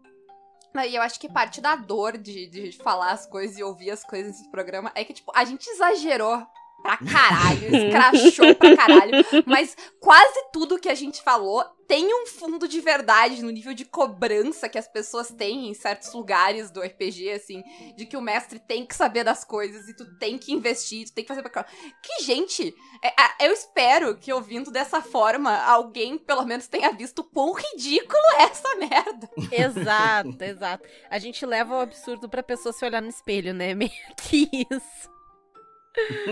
E 0.82 0.96
eu 0.96 1.02
acho 1.02 1.20
que 1.20 1.28
parte 1.28 1.60
da 1.60 1.76
dor 1.76 2.18
de, 2.18 2.46
de 2.46 2.72
falar 2.72 3.12
as 3.12 3.26
coisas 3.26 3.56
e 3.56 3.62
ouvir 3.62 3.92
as 3.92 4.02
coisas 4.02 4.32
nesse 4.32 4.50
programa 4.50 4.90
é 4.94 5.04
que, 5.04 5.12
tipo, 5.12 5.30
a 5.34 5.44
gente 5.44 5.68
exagerou 5.68 6.44
pra 6.84 6.98
caralho, 6.98 7.74
escrachou 7.74 8.54
pra 8.56 8.76
caralho, 8.76 9.12
mas 9.46 9.74
quase 9.98 10.44
tudo 10.52 10.78
que 10.78 10.88
a 10.90 10.94
gente 10.94 11.22
falou 11.22 11.64
tem 11.86 12.14
um 12.14 12.26
fundo 12.26 12.66
de 12.68 12.80
verdade 12.80 13.42
no 13.42 13.50
nível 13.50 13.74
de 13.74 13.84
cobrança 13.84 14.68
que 14.70 14.78
as 14.78 14.88
pessoas 14.88 15.28
têm 15.28 15.68
em 15.68 15.74
certos 15.74 16.12
lugares 16.14 16.70
do 16.70 16.80
RPG, 16.80 17.30
assim, 17.30 17.62
de 17.96 18.06
que 18.06 18.16
o 18.16 18.22
mestre 18.22 18.58
tem 18.58 18.86
que 18.86 18.94
saber 18.94 19.22
das 19.24 19.44
coisas 19.44 19.86
e 19.88 19.94
tu 19.94 20.04
tem 20.18 20.38
que 20.38 20.50
investir, 20.52 21.06
tu 21.06 21.12
tem 21.12 21.24
que 21.24 21.28
fazer 21.28 21.42
pra... 21.42 21.64
Que, 22.02 22.22
gente, 22.22 22.74
é- 23.02 23.14
a- 23.20 23.34
eu 23.40 23.52
espero 23.52 24.16
que 24.16 24.32
ouvindo 24.32 24.70
dessa 24.70 25.02
forma, 25.02 25.54
alguém 25.62 26.16
pelo 26.16 26.44
menos 26.46 26.66
tenha 26.68 26.90
visto 26.92 27.18
o 27.18 27.24
quão 27.24 27.52
ridículo 27.52 28.22
é 28.38 28.42
essa 28.44 28.74
merda. 28.76 29.30
Exato, 29.52 30.42
exato. 30.42 30.88
A 31.10 31.18
gente 31.18 31.44
leva 31.44 31.76
o 31.76 31.80
absurdo 31.80 32.28
pra 32.30 32.42
pessoa 32.42 32.72
se 32.72 32.84
olhar 32.84 33.02
no 33.02 33.08
espelho, 33.08 33.52
né? 33.52 33.72
Meio 33.76 33.90
que 34.28 34.48
isso. 34.70 35.12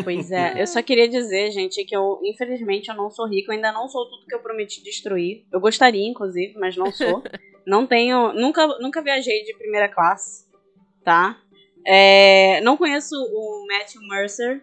Pois 0.02 0.30
é, 0.32 0.60
eu 0.60 0.66
só 0.66 0.82
queria 0.82 1.08
dizer, 1.08 1.50
gente, 1.52 1.84
que 1.84 1.96
eu, 1.96 2.20
infelizmente, 2.24 2.88
eu 2.88 2.96
não 2.96 3.10
sou 3.10 3.28
rico, 3.28 3.50
eu 3.50 3.54
ainda 3.54 3.70
não 3.70 3.88
sou 3.88 4.08
tudo 4.08 4.26
que 4.26 4.34
eu 4.34 4.40
prometi 4.40 4.82
destruir. 4.82 5.44
Eu 5.52 5.60
gostaria, 5.60 6.06
inclusive, 6.06 6.58
mas 6.58 6.76
não 6.76 6.90
sou. 6.90 7.22
não 7.66 7.86
tenho. 7.86 8.32
Nunca, 8.32 8.66
nunca 8.78 9.00
viajei 9.00 9.44
de 9.44 9.56
primeira 9.56 9.88
classe, 9.88 10.46
tá? 11.04 11.40
É, 11.86 12.60
não 12.62 12.76
conheço 12.76 13.14
o 13.14 13.66
Matthew 13.68 14.02
Mercer. 14.08 14.62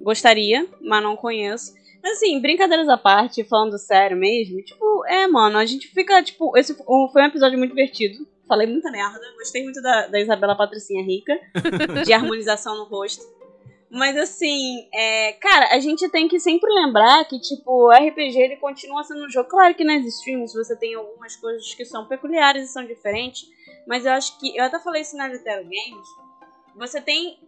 Gostaria, 0.00 0.66
mas 0.80 1.02
não 1.02 1.16
conheço. 1.16 1.72
Mas 2.02 2.12
assim, 2.12 2.40
brincadeiras 2.40 2.88
à 2.88 2.96
parte, 2.96 3.42
falando 3.44 3.76
sério 3.76 4.16
mesmo, 4.16 4.62
tipo, 4.62 5.04
é, 5.06 5.26
mano, 5.26 5.58
a 5.58 5.66
gente 5.66 5.88
fica, 5.88 6.22
tipo, 6.22 6.56
esse 6.56 6.74
foi 6.74 7.22
um 7.22 7.26
episódio 7.26 7.58
muito 7.58 7.74
divertido. 7.74 8.26
Falei 8.46 8.66
muita 8.66 8.90
merda, 8.90 9.20
gostei 9.36 9.62
muito 9.62 9.82
da, 9.82 10.06
da 10.06 10.20
Isabela 10.20 10.56
Patricinha 10.56 11.04
rica, 11.04 11.38
de 12.06 12.12
harmonização 12.12 12.78
no 12.78 12.84
rosto. 12.84 13.22
Mas 13.90 14.16
assim, 14.16 14.86
é, 14.92 15.32
cara, 15.34 15.74
a 15.74 15.80
gente 15.80 16.08
tem 16.10 16.28
que 16.28 16.38
sempre 16.38 16.70
lembrar 16.72 17.24
que, 17.24 17.40
tipo, 17.40 17.86
o 17.86 17.90
RPG 17.90 18.38
ele 18.38 18.56
continua 18.56 19.02
sendo 19.02 19.24
um 19.24 19.30
jogo. 19.30 19.48
Claro 19.48 19.74
que 19.74 19.84
nas 19.84 20.04
streams 20.04 20.52
você 20.52 20.76
tem 20.76 20.94
algumas 20.94 21.36
coisas 21.36 21.74
que 21.74 21.84
são 21.84 22.06
peculiares 22.06 22.68
e 22.68 22.72
são 22.72 22.84
diferentes, 22.84 23.48
mas 23.86 24.04
eu 24.04 24.12
acho 24.12 24.38
que. 24.38 24.56
Eu 24.56 24.64
até 24.64 24.78
falei 24.78 25.02
isso 25.02 25.16
na 25.16 25.28
Litero 25.28 25.64
Games. 25.64 26.08
Você 26.76 27.00
tem 27.00 27.38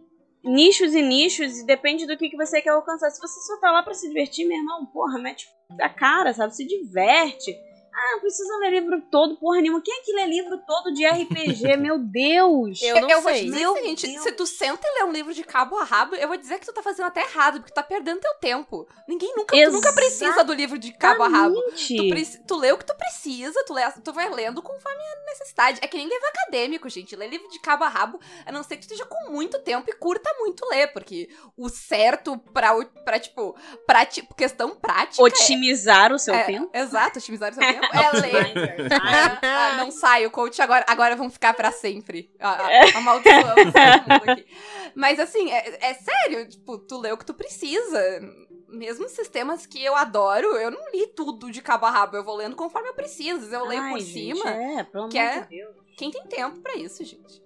nichos 0.43 0.95
e 0.95 1.01
nichos 1.01 1.59
e 1.59 1.65
depende 1.65 2.07
do 2.07 2.17
que, 2.17 2.29
que 2.29 2.37
você 2.37 2.61
quer 2.61 2.71
alcançar. 2.71 3.11
Se 3.11 3.21
você 3.21 3.39
só 3.41 3.59
tá 3.59 3.71
lá 3.71 3.83
pra 3.83 3.93
se 3.93 4.07
divertir, 4.07 4.47
meu 4.47 4.57
irmão, 4.57 4.85
porra, 4.87 5.19
mete 5.19 5.47
a 5.79 5.89
cara, 5.89 6.33
sabe? 6.33 6.55
Se 6.55 6.65
diverte. 6.65 7.55
Ah, 7.93 8.11
não 8.13 8.19
precisa 8.21 8.57
ler 8.57 8.71
livro 8.71 9.01
todo, 9.11 9.37
porra 9.37 9.59
nenhuma. 9.61 9.81
Quem 9.83 9.93
é 9.93 10.01
que 10.03 10.13
lê 10.13 10.25
livro 10.25 10.57
todo 10.65 10.93
de 10.93 11.05
RPG? 11.05 11.75
Meu 11.77 11.99
Deus! 11.99 12.81
Eu 12.81 13.01
não 13.01 13.09
eu 13.09 13.21
vou 13.21 13.31
sei. 13.31 13.41
te 13.41 13.45
dizer 13.47 13.59
Meu 13.59 13.71
o 13.73 13.75
seguinte, 13.75 14.07
Deus. 14.07 14.23
se 14.23 14.31
tu 14.31 14.45
senta 14.47 14.87
e 14.87 14.99
lê 14.99 15.09
um 15.09 15.11
livro 15.11 15.33
de 15.33 15.43
cabo 15.43 15.77
a 15.77 15.83
rabo, 15.83 16.15
eu 16.15 16.27
vou 16.27 16.37
dizer 16.37 16.59
que 16.59 16.65
tu 16.65 16.73
tá 16.73 16.81
fazendo 16.81 17.07
até 17.07 17.21
errado, 17.21 17.55
porque 17.59 17.71
tu 17.71 17.75
tá 17.75 17.83
perdendo 17.83 18.19
teu 18.21 18.33
tempo. 18.35 18.87
Ninguém 19.07 19.33
nunca, 19.35 19.55
tu 19.55 19.71
nunca 19.71 19.93
precisa 19.93 20.43
do 20.43 20.53
livro 20.53 20.77
de 20.77 20.93
cabo 20.93 21.23
a 21.23 21.27
rabo. 21.27 21.61
Tu, 21.75 22.09
preci- 22.09 22.39
tu 22.47 22.55
lê 22.57 22.71
o 22.71 22.77
que 22.77 22.85
tu 22.85 22.95
precisa, 22.95 23.63
tu, 23.65 23.73
lê, 23.73 23.83
tu 24.03 24.13
vai 24.13 24.29
lendo 24.29 24.61
conforme 24.61 25.01
a 25.03 25.25
necessidade. 25.31 25.79
É 25.83 25.87
que 25.87 25.97
nem 25.97 26.07
livro 26.07 26.27
acadêmico, 26.27 26.87
gente. 26.89 27.15
Lê 27.15 27.27
livro 27.27 27.49
de 27.49 27.59
cabo 27.59 27.83
a 27.83 27.89
rabo, 27.89 28.19
a 28.45 28.51
não 28.51 28.63
ser 28.63 28.77
que 28.77 28.87
tu 28.87 28.91
esteja 28.93 29.05
com 29.05 29.31
muito 29.31 29.59
tempo 29.59 29.89
e 29.89 29.93
curta 29.93 30.33
muito 30.39 30.65
ler, 30.69 30.87
porque 30.93 31.29
o 31.57 31.67
certo 31.69 32.37
pra, 32.53 32.77
o- 32.77 32.85
pra 33.03 33.19
tipo, 33.19 33.55
pra, 33.85 34.05
tipo, 34.05 34.33
questão 34.33 34.75
prática... 34.75 35.21
Otimizar 35.21 36.13
o 36.13 36.19
seu 36.19 36.33
é, 36.33 36.43
tempo. 36.45 36.69
Exato, 36.73 37.19
otimizar 37.19 37.51
o 37.51 37.53
seu 37.53 37.61
tempo. 37.67 37.80
É 37.93 38.19
ler. 38.19 38.53
Ah, 39.41 39.75
não 39.77 39.91
sai, 39.91 40.25
o 40.25 40.31
coach 40.31 40.61
agora, 40.61 40.85
agora 40.87 41.15
vão 41.15 41.29
ficar 41.29 41.53
pra 41.53 41.71
sempre. 41.71 42.29
Amaldiçoamos 42.95 43.73
todo 43.73 44.09
mundo 44.09 44.31
aqui. 44.31 44.45
Mas 44.95 45.19
assim, 45.19 45.51
é, 45.51 45.77
é 45.89 45.93
sério, 45.93 46.47
tipo, 46.49 46.77
tu 46.77 46.99
lê 46.99 47.11
o 47.11 47.17
que 47.17 47.25
tu 47.25 47.33
precisa. 47.33 47.99
Mesmo 48.67 49.09
sistemas 49.09 49.65
que 49.65 49.83
eu 49.83 49.95
adoro, 49.95 50.47
eu 50.57 50.71
não 50.71 50.91
li 50.91 51.07
tudo 51.07 51.51
de 51.51 51.61
cabo 51.61 51.85
a 51.85 51.91
rabo, 51.91 52.15
eu 52.15 52.23
vou 52.23 52.35
lendo 52.37 52.55
conforme 52.55 52.87
eu 52.89 52.93
preciso. 52.93 53.53
Eu 53.53 53.65
leio 53.65 53.81
Ai, 53.81 53.91
por 53.91 53.99
gente, 53.99 54.37
cima. 54.37 54.49
É, 54.49 54.83
pelo 54.83 55.09
que 55.09 55.19
amor 55.19 55.31
é- 55.31 55.41
de 55.41 55.47
Deus. 55.47 55.75
Quem 55.97 56.09
tem 56.09 56.23
tempo 56.25 56.59
pra 56.61 56.75
isso, 56.75 57.03
gente? 57.03 57.41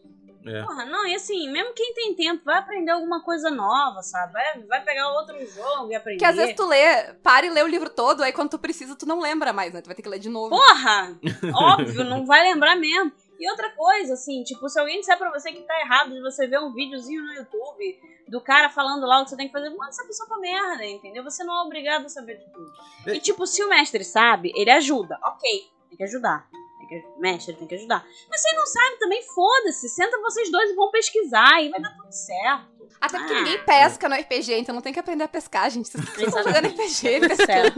É. 0.46 0.62
Porra, 0.64 0.86
não, 0.86 1.08
e 1.08 1.16
assim, 1.16 1.52
mesmo 1.52 1.74
quem 1.74 1.94
tem 1.94 2.14
tempo, 2.14 2.44
vai 2.46 2.60
aprender 2.60 2.92
alguma 2.92 3.22
coisa 3.24 3.50
nova, 3.50 4.02
sabe? 4.04 4.34
Vai, 4.34 4.60
vai 4.64 4.84
pegar 4.84 5.10
outro 5.12 5.36
jogo 5.48 5.92
e 5.92 5.96
aprender. 5.96 6.18
Porque 6.18 6.26
às 6.26 6.36
vezes 6.36 6.56
tu 6.56 6.68
lê, 6.68 7.14
para 7.24 7.46
e 7.46 7.50
lê 7.50 7.64
o 7.64 7.68
livro 7.68 7.90
todo, 7.90 8.22
aí 8.22 8.32
quando 8.32 8.52
tu 8.52 8.60
precisa, 8.60 8.96
tu 8.96 9.08
não 9.08 9.20
lembra 9.20 9.52
mais, 9.52 9.74
né? 9.74 9.82
Tu 9.82 9.88
vai 9.88 9.96
ter 9.96 10.04
que 10.04 10.10
ler 10.10 10.20
de 10.20 10.30
novo. 10.30 10.50
Porra! 10.50 11.18
Óbvio, 11.56 12.04
não 12.04 12.26
vai 12.26 12.44
lembrar 12.44 12.76
mesmo. 12.76 13.12
E 13.40 13.50
outra 13.50 13.70
coisa, 13.72 14.14
assim, 14.14 14.44
tipo, 14.44 14.70
se 14.70 14.80
alguém 14.80 15.00
disser 15.00 15.18
pra 15.18 15.32
você 15.32 15.52
que 15.52 15.62
tá 15.64 15.80
errado 15.82 16.14
de 16.14 16.22
você 16.22 16.48
ver 16.48 16.60
um 16.60 16.74
videozinho 16.74 17.24
no 17.24 17.34
YouTube 17.34 18.00
do 18.28 18.40
cara 18.42 18.70
falando 18.70 19.06
lá 19.06 19.22
o 19.22 19.24
que 19.24 19.32
você 19.32 19.38
tem 19.38 19.48
que 19.48 19.54
fazer, 19.54 19.70
manda 19.72 19.90
essa 19.90 20.06
pessoa 20.06 20.28
pra 20.28 20.38
merda, 20.38 20.86
entendeu? 20.86 21.24
Você 21.24 21.44
não 21.44 21.54
é 21.54 21.64
obrigado 21.64 22.06
a 22.06 22.10
saber 22.10 22.38
de 22.38 22.46
tudo. 22.52 22.72
E 23.08 23.20
tipo, 23.20 23.46
se 23.46 23.64
o 23.64 23.70
mestre 23.70 24.04
sabe, 24.04 24.52
ele 24.56 24.72
ajuda. 24.72 25.20
Ok, 25.24 25.70
tem 25.90 25.98
que 25.98 26.04
ajudar. 26.04 26.48
Tem 26.88 27.02
que, 27.02 27.20
mestre 27.20 27.54
tem 27.56 27.68
que 27.68 27.76
ajudar. 27.76 28.06
Mas 28.30 28.44
ele 28.46 28.58
não 28.58 28.66
sabe 28.68 29.00
também, 29.00 29.22
foda-se. 29.24 29.90
Senta 29.90 30.20
vocês 30.22 30.52
dois 30.52 30.70
e 30.72 30.76
vão 30.76 30.92
pesquisar 30.92 31.62
e 31.64 31.70
vai 31.70 31.82
dar 31.82 31.92
tudo 31.96 32.12
certo. 32.12 32.76
Até 33.02 33.18
porque 33.20 33.34
Ah. 33.34 33.38
ninguém 33.42 33.64
pesca 33.66 34.08
no 34.10 34.16
RPG, 34.16 34.54
então 34.60 34.74
não 34.76 34.82
tem 34.82 34.94
que 34.94 35.00
aprender 35.00 35.24
a 35.24 35.28
pescar, 35.28 35.70
gente. 35.70 35.90
Vocês 35.90 36.04
estão 36.28 36.44
jogando 36.44 36.68
RPG 36.68 36.90
certo. 36.90 37.28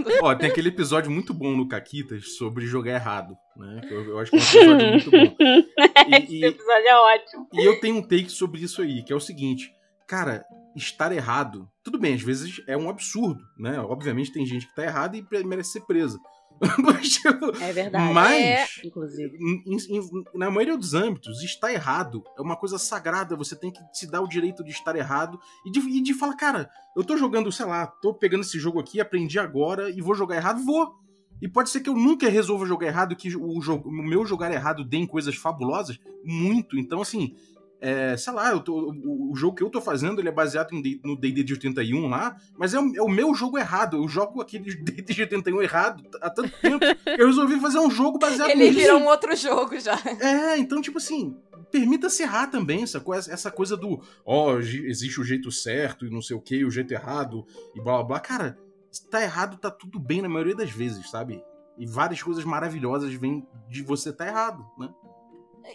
pescando. 0.03 0.09
Ó, 0.21 0.35
tem 0.35 0.49
aquele 0.49 0.69
episódio 0.69 1.09
muito 1.09 1.33
bom 1.33 1.51
no 1.55 1.67
Caquitas 1.67 2.35
sobre 2.37 2.65
jogar 2.67 2.91
errado, 2.93 3.35
né? 3.55 3.81
Que 3.87 3.93
Eu, 3.93 4.03
eu 4.09 4.19
acho 4.19 4.31
que 4.31 4.37
é 4.37 4.39
um 4.39 4.43
episódio 4.79 4.89
muito 4.91 5.11
bom. 5.11 5.35
E, 6.29 6.39
e- 6.39 6.45
episódio 6.45 6.87
é 6.87 6.95
ótimo. 6.95 7.47
e 7.53 7.65
eu 7.65 7.79
tenho 7.79 7.95
um 7.97 8.01
take 8.01 8.29
sobre 8.29 8.61
isso 8.61 8.81
aí, 8.81 9.03
que 9.03 9.11
é 9.11 9.15
o 9.15 9.19
seguinte, 9.19 9.71
cara, 10.07 10.43
estar 10.75 11.11
errado, 11.11 11.67
tudo 11.83 11.97
bem, 11.99 12.13
às 12.13 12.21
vezes 12.21 12.61
é 12.67 12.77
um 12.77 12.89
absurdo, 12.89 13.41
né? 13.57 13.79
Obviamente 13.79 14.31
tem 14.31 14.45
gente 14.45 14.67
que 14.67 14.75
tá 14.75 14.83
errada 14.83 15.17
e 15.17 15.25
merece 15.43 15.71
ser 15.73 15.81
presa. 15.81 16.17
Tipo, 17.01 17.55
É 17.63 17.71
verdade. 17.73 18.13
mas 18.13 18.41
É. 18.43 18.65
Inclusive. 18.83 19.37
em- 19.37 19.63
em- 19.97 20.23
na 20.35 20.49
maioria 20.49 20.77
dos 20.77 20.93
âmbitos, 20.93 21.41
estar 21.43 21.71
errado 21.73 22.23
é 22.37 22.41
uma 22.41 22.55
coisa 22.55 22.77
sagrada. 22.77 23.35
Você 23.35 23.55
tem 23.55 23.71
que 23.71 23.79
se 23.93 24.09
dar 24.09 24.21
o 24.21 24.27
direito 24.27 24.63
de 24.63 24.71
estar 24.71 24.95
errado 24.95 25.39
e 25.65 25.71
de, 25.71 25.79
e 25.79 26.01
de 26.01 26.13
falar, 26.13 26.35
cara, 26.35 26.69
eu 26.95 27.03
tô 27.03 27.15
jogando, 27.17 27.51
sei 27.51 27.65
lá, 27.65 27.87
tô 27.87 28.13
pegando 28.13 28.41
esse 28.41 28.59
jogo 28.59 28.79
aqui, 28.79 28.99
aprendi 28.99 29.37
agora 29.39 29.89
e 29.89 30.01
vou 30.01 30.15
jogar 30.15 30.35
errado, 30.37 30.63
vou. 30.65 30.95
E 31.41 31.47
pode 31.47 31.69
ser 31.69 31.81
que 31.81 31.89
eu 31.89 31.93
nunca 31.95 32.27
resolva 32.29 32.65
jogar 32.65 32.87
errado, 32.87 33.15
que 33.15 33.35
o, 33.37 33.61
jogo, 33.61 33.87
o 33.89 33.91
meu 33.91 34.25
jogar 34.25 34.51
errado 34.51 34.83
dê 34.83 34.97
em 34.97 35.05
coisas 35.05 35.35
fabulosas, 35.35 35.99
muito. 36.23 36.77
Então, 36.79 36.99
assim, 37.01 37.35
é, 37.79 38.17
sei 38.17 38.33
lá, 38.33 38.57
tô- 38.59 38.91
o, 38.91 39.31
o 39.31 39.35
jogo 39.35 39.55
que 39.55 39.63
eu 39.63 39.69
tô 39.69 39.79
fazendo 39.81 40.19
ele 40.19 40.29
é 40.29 40.31
baseado 40.31 40.73
em 40.73 40.99
no 41.03 41.15
D&D 41.15 41.43
de 41.43 41.53
81 41.53 42.07
lá, 42.07 42.35
mas 42.57 42.73
é 42.73 42.79
o, 42.79 42.95
é 42.95 43.01
o 43.01 43.07
meu 43.09 43.33
jogo 43.35 43.57
errado. 43.57 43.97
Eu 43.97 44.07
jogo 44.07 44.41
aquele 44.41 44.73
D&D 44.75 45.13
de 45.13 45.21
81 45.21 45.61
errado 45.61 46.03
há 46.21 46.29
tanto 46.29 46.51
tempo. 46.59 46.83
eu 47.17 47.27
resolvi 47.27 47.59
fazer 47.59 47.79
um 47.79 47.89
jogo 47.91 48.17
baseado 48.17 48.49
Ele 48.49 48.65
nisso. 48.65 48.79
virou 48.79 48.99
um 48.99 49.07
outro 49.07 49.35
jogo 49.35 49.79
já. 49.79 49.95
É, 50.19 50.57
então, 50.57 50.81
tipo 50.81 50.97
assim, 50.97 51.37
permita-se 51.71 52.23
errar 52.23 52.47
também, 52.47 52.83
essa 52.83 52.99
coisa, 52.99 53.31
essa 53.31 53.51
coisa 53.51 53.77
do, 53.77 54.01
ó, 54.25 54.59
gi- 54.61 54.85
existe 54.87 55.19
o 55.21 55.23
jeito 55.23 55.51
certo 55.51 56.05
e 56.05 56.09
não 56.09 56.21
sei 56.21 56.35
o 56.35 56.41
que, 56.41 56.63
o 56.65 56.71
jeito 56.71 56.91
errado 56.93 57.45
e 57.75 57.81
blá 57.81 57.95
blá 57.97 58.03
blá. 58.03 58.19
Cara, 58.19 58.57
se 58.91 59.07
tá 59.09 59.21
errado, 59.21 59.57
tá 59.57 59.69
tudo 59.69 59.99
bem 59.99 60.21
na 60.21 60.29
maioria 60.29 60.55
das 60.55 60.71
vezes, 60.71 61.09
sabe? 61.11 61.43
E 61.77 61.85
várias 61.85 62.23
coisas 62.23 62.43
maravilhosas 62.43 63.13
vêm 63.13 63.45
de 63.69 63.83
você 63.83 64.11
tá 64.11 64.25
errado, 64.25 64.65
né? 64.79 64.89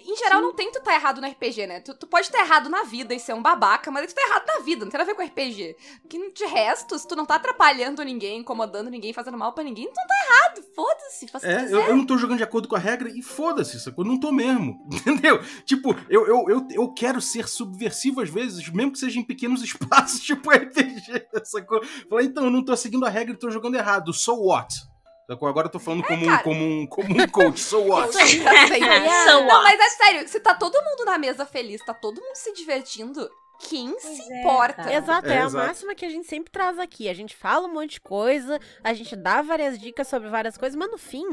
Em 0.04 0.16
geral, 0.16 0.40
não 0.40 0.54
tem 0.54 0.70
tu 0.70 0.80
tá 0.80 0.94
errado 0.94 1.20
no 1.20 1.26
RPG, 1.26 1.66
né? 1.66 1.80
Tu, 1.80 1.94
tu 1.94 2.06
pode 2.06 2.26
estar 2.26 2.40
errado 2.40 2.68
na 2.68 2.84
vida 2.84 3.14
e 3.14 3.20
ser 3.20 3.34
um 3.34 3.42
babaca, 3.42 3.90
mas 3.90 4.12
tu 4.12 4.16
tá 4.16 4.22
errado 4.26 4.44
na 4.46 4.64
vida, 4.64 4.84
não 4.84 4.90
tem 4.90 4.98
nada 4.98 5.10
a 5.10 5.14
ver 5.14 5.16
com 5.16 5.26
RPG. 5.26 5.76
Porque 6.00 6.30
de 6.30 6.44
resto, 6.46 6.98
se 6.98 7.06
tu 7.06 7.14
não 7.14 7.26
tá 7.26 7.34
atrapalhando 7.34 8.02
ninguém, 8.02 8.40
incomodando 8.40 8.90
ninguém, 8.90 9.12
fazendo 9.12 9.36
mal 9.36 9.52
pra 9.52 9.64
ninguém, 9.64 9.86
tu 9.86 9.94
não 9.94 10.06
tá 10.06 10.14
errado. 10.26 10.64
Foda-se, 10.74 11.28
faz 11.28 11.44
que 11.44 11.50
É, 11.50 11.64
eu, 11.64 11.80
eu 11.80 11.96
não 11.96 12.06
tô 12.06 12.16
jogando 12.16 12.38
de 12.38 12.44
acordo 12.44 12.68
com 12.68 12.76
a 12.76 12.78
regra 12.78 13.10
e 13.10 13.22
foda-se, 13.22 13.78
sacou? 13.80 14.04
Não 14.04 14.18
tô 14.18 14.32
mesmo, 14.32 14.86
entendeu? 14.92 15.42
Tipo, 15.64 15.94
eu, 16.08 16.26
eu, 16.26 16.44
eu, 16.48 16.68
eu 16.70 16.94
quero 16.94 17.20
ser 17.20 17.48
subversivo 17.48 18.20
às 18.20 18.30
vezes, 18.30 18.68
mesmo 18.70 18.92
que 18.92 18.98
seja 18.98 19.18
em 19.18 19.24
pequenos 19.24 19.62
espaços, 19.64 20.20
tipo 20.20 20.50
RPG, 20.50 21.28
sacou? 21.44 21.84
Falar, 22.08 22.22
então, 22.22 22.44
eu 22.44 22.50
não 22.50 22.64
tô 22.64 22.76
seguindo 22.76 23.04
a 23.04 23.10
regra 23.10 23.34
e 23.34 23.38
tô 23.38 23.50
jogando 23.50 23.76
errado, 23.76 24.12
so 24.12 24.34
what? 24.34 24.91
Agora 25.28 25.66
eu 25.66 25.70
tô 25.70 25.78
falando 25.78 26.02
como, 26.02 26.26
um, 26.26 26.38
como, 26.38 26.64
um, 26.64 26.86
como 26.86 27.22
um 27.22 27.28
coach, 27.28 27.60
so 27.60 27.78
what? 27.88 28.12
So 28.14 28.20
Não, 28.20 29.46
what? 29.46 29.62
mas 29.64 29.80
é 29.80 29.90
sério, 29.90 30.28
se 30.28 30.40
tá 30.40 30.54
todo 30.54 30.74
mundo 30.82 31.04
na 31.04 31.16
mesa 31.18 31.46
feliz, 31.46 31.82
tá 31.84 31.94
todo 31.94 32.20
mundo 32.20 32.34
se 32.34 32.52
divertindo, 32.52 33.30
quem 33.60 33.98
se 33.98 34.06
Pois 34.08 34.30
é, 34.30 34.40
importa? 34.40 34.74
cara. 34.74 34.94
Exato, 34.94 35.28
é, 35.28 35.34
É, 35.34 35.38
a 35.40 35.44
exato. 35.46 35.66
máxima 35.66 35.94
que 35.94 36.04
a 36.04 36.10
gente 36.10 36.26
sempre 36.28 36.50
traz 36.50 36.78
aqui. 36.78 37.08
A 37.08 37.14
gente 37.14 37.34
fala 37.36 37.66
um 37.68 37.72
monte 37.72 37.92
de 37.92 38.00
coisa, 38.00 38.58
a 38.82 38.92
gente 38.92 39.14
dá 39.16 39.40
várias 39.42 39.78
dicas 39.78 40.08
sobre 40.08 40.28
várias 40.28 40.56
coisas, 40.58 40.76
mas 40.76 40.90
no 40.90 40.98
fim, 40.98 41.24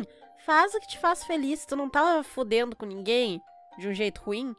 faz 0.46 0.74
o 0.76 0.80
que 0.80 0.88
te 0.88 1.00
faz 1.00 1.24
feliz. 1.24 1.66
Tu 1.66 1.76
não 1.76 1.90
tá 1.90 2.24
fudendo 2.24 2.76
com 2.76 2.86
ninguém 2.86 3.42
de 3.78 3.88
um 3.88 3.94
jeito 3.94 4.22
ruim. 4.22 4.56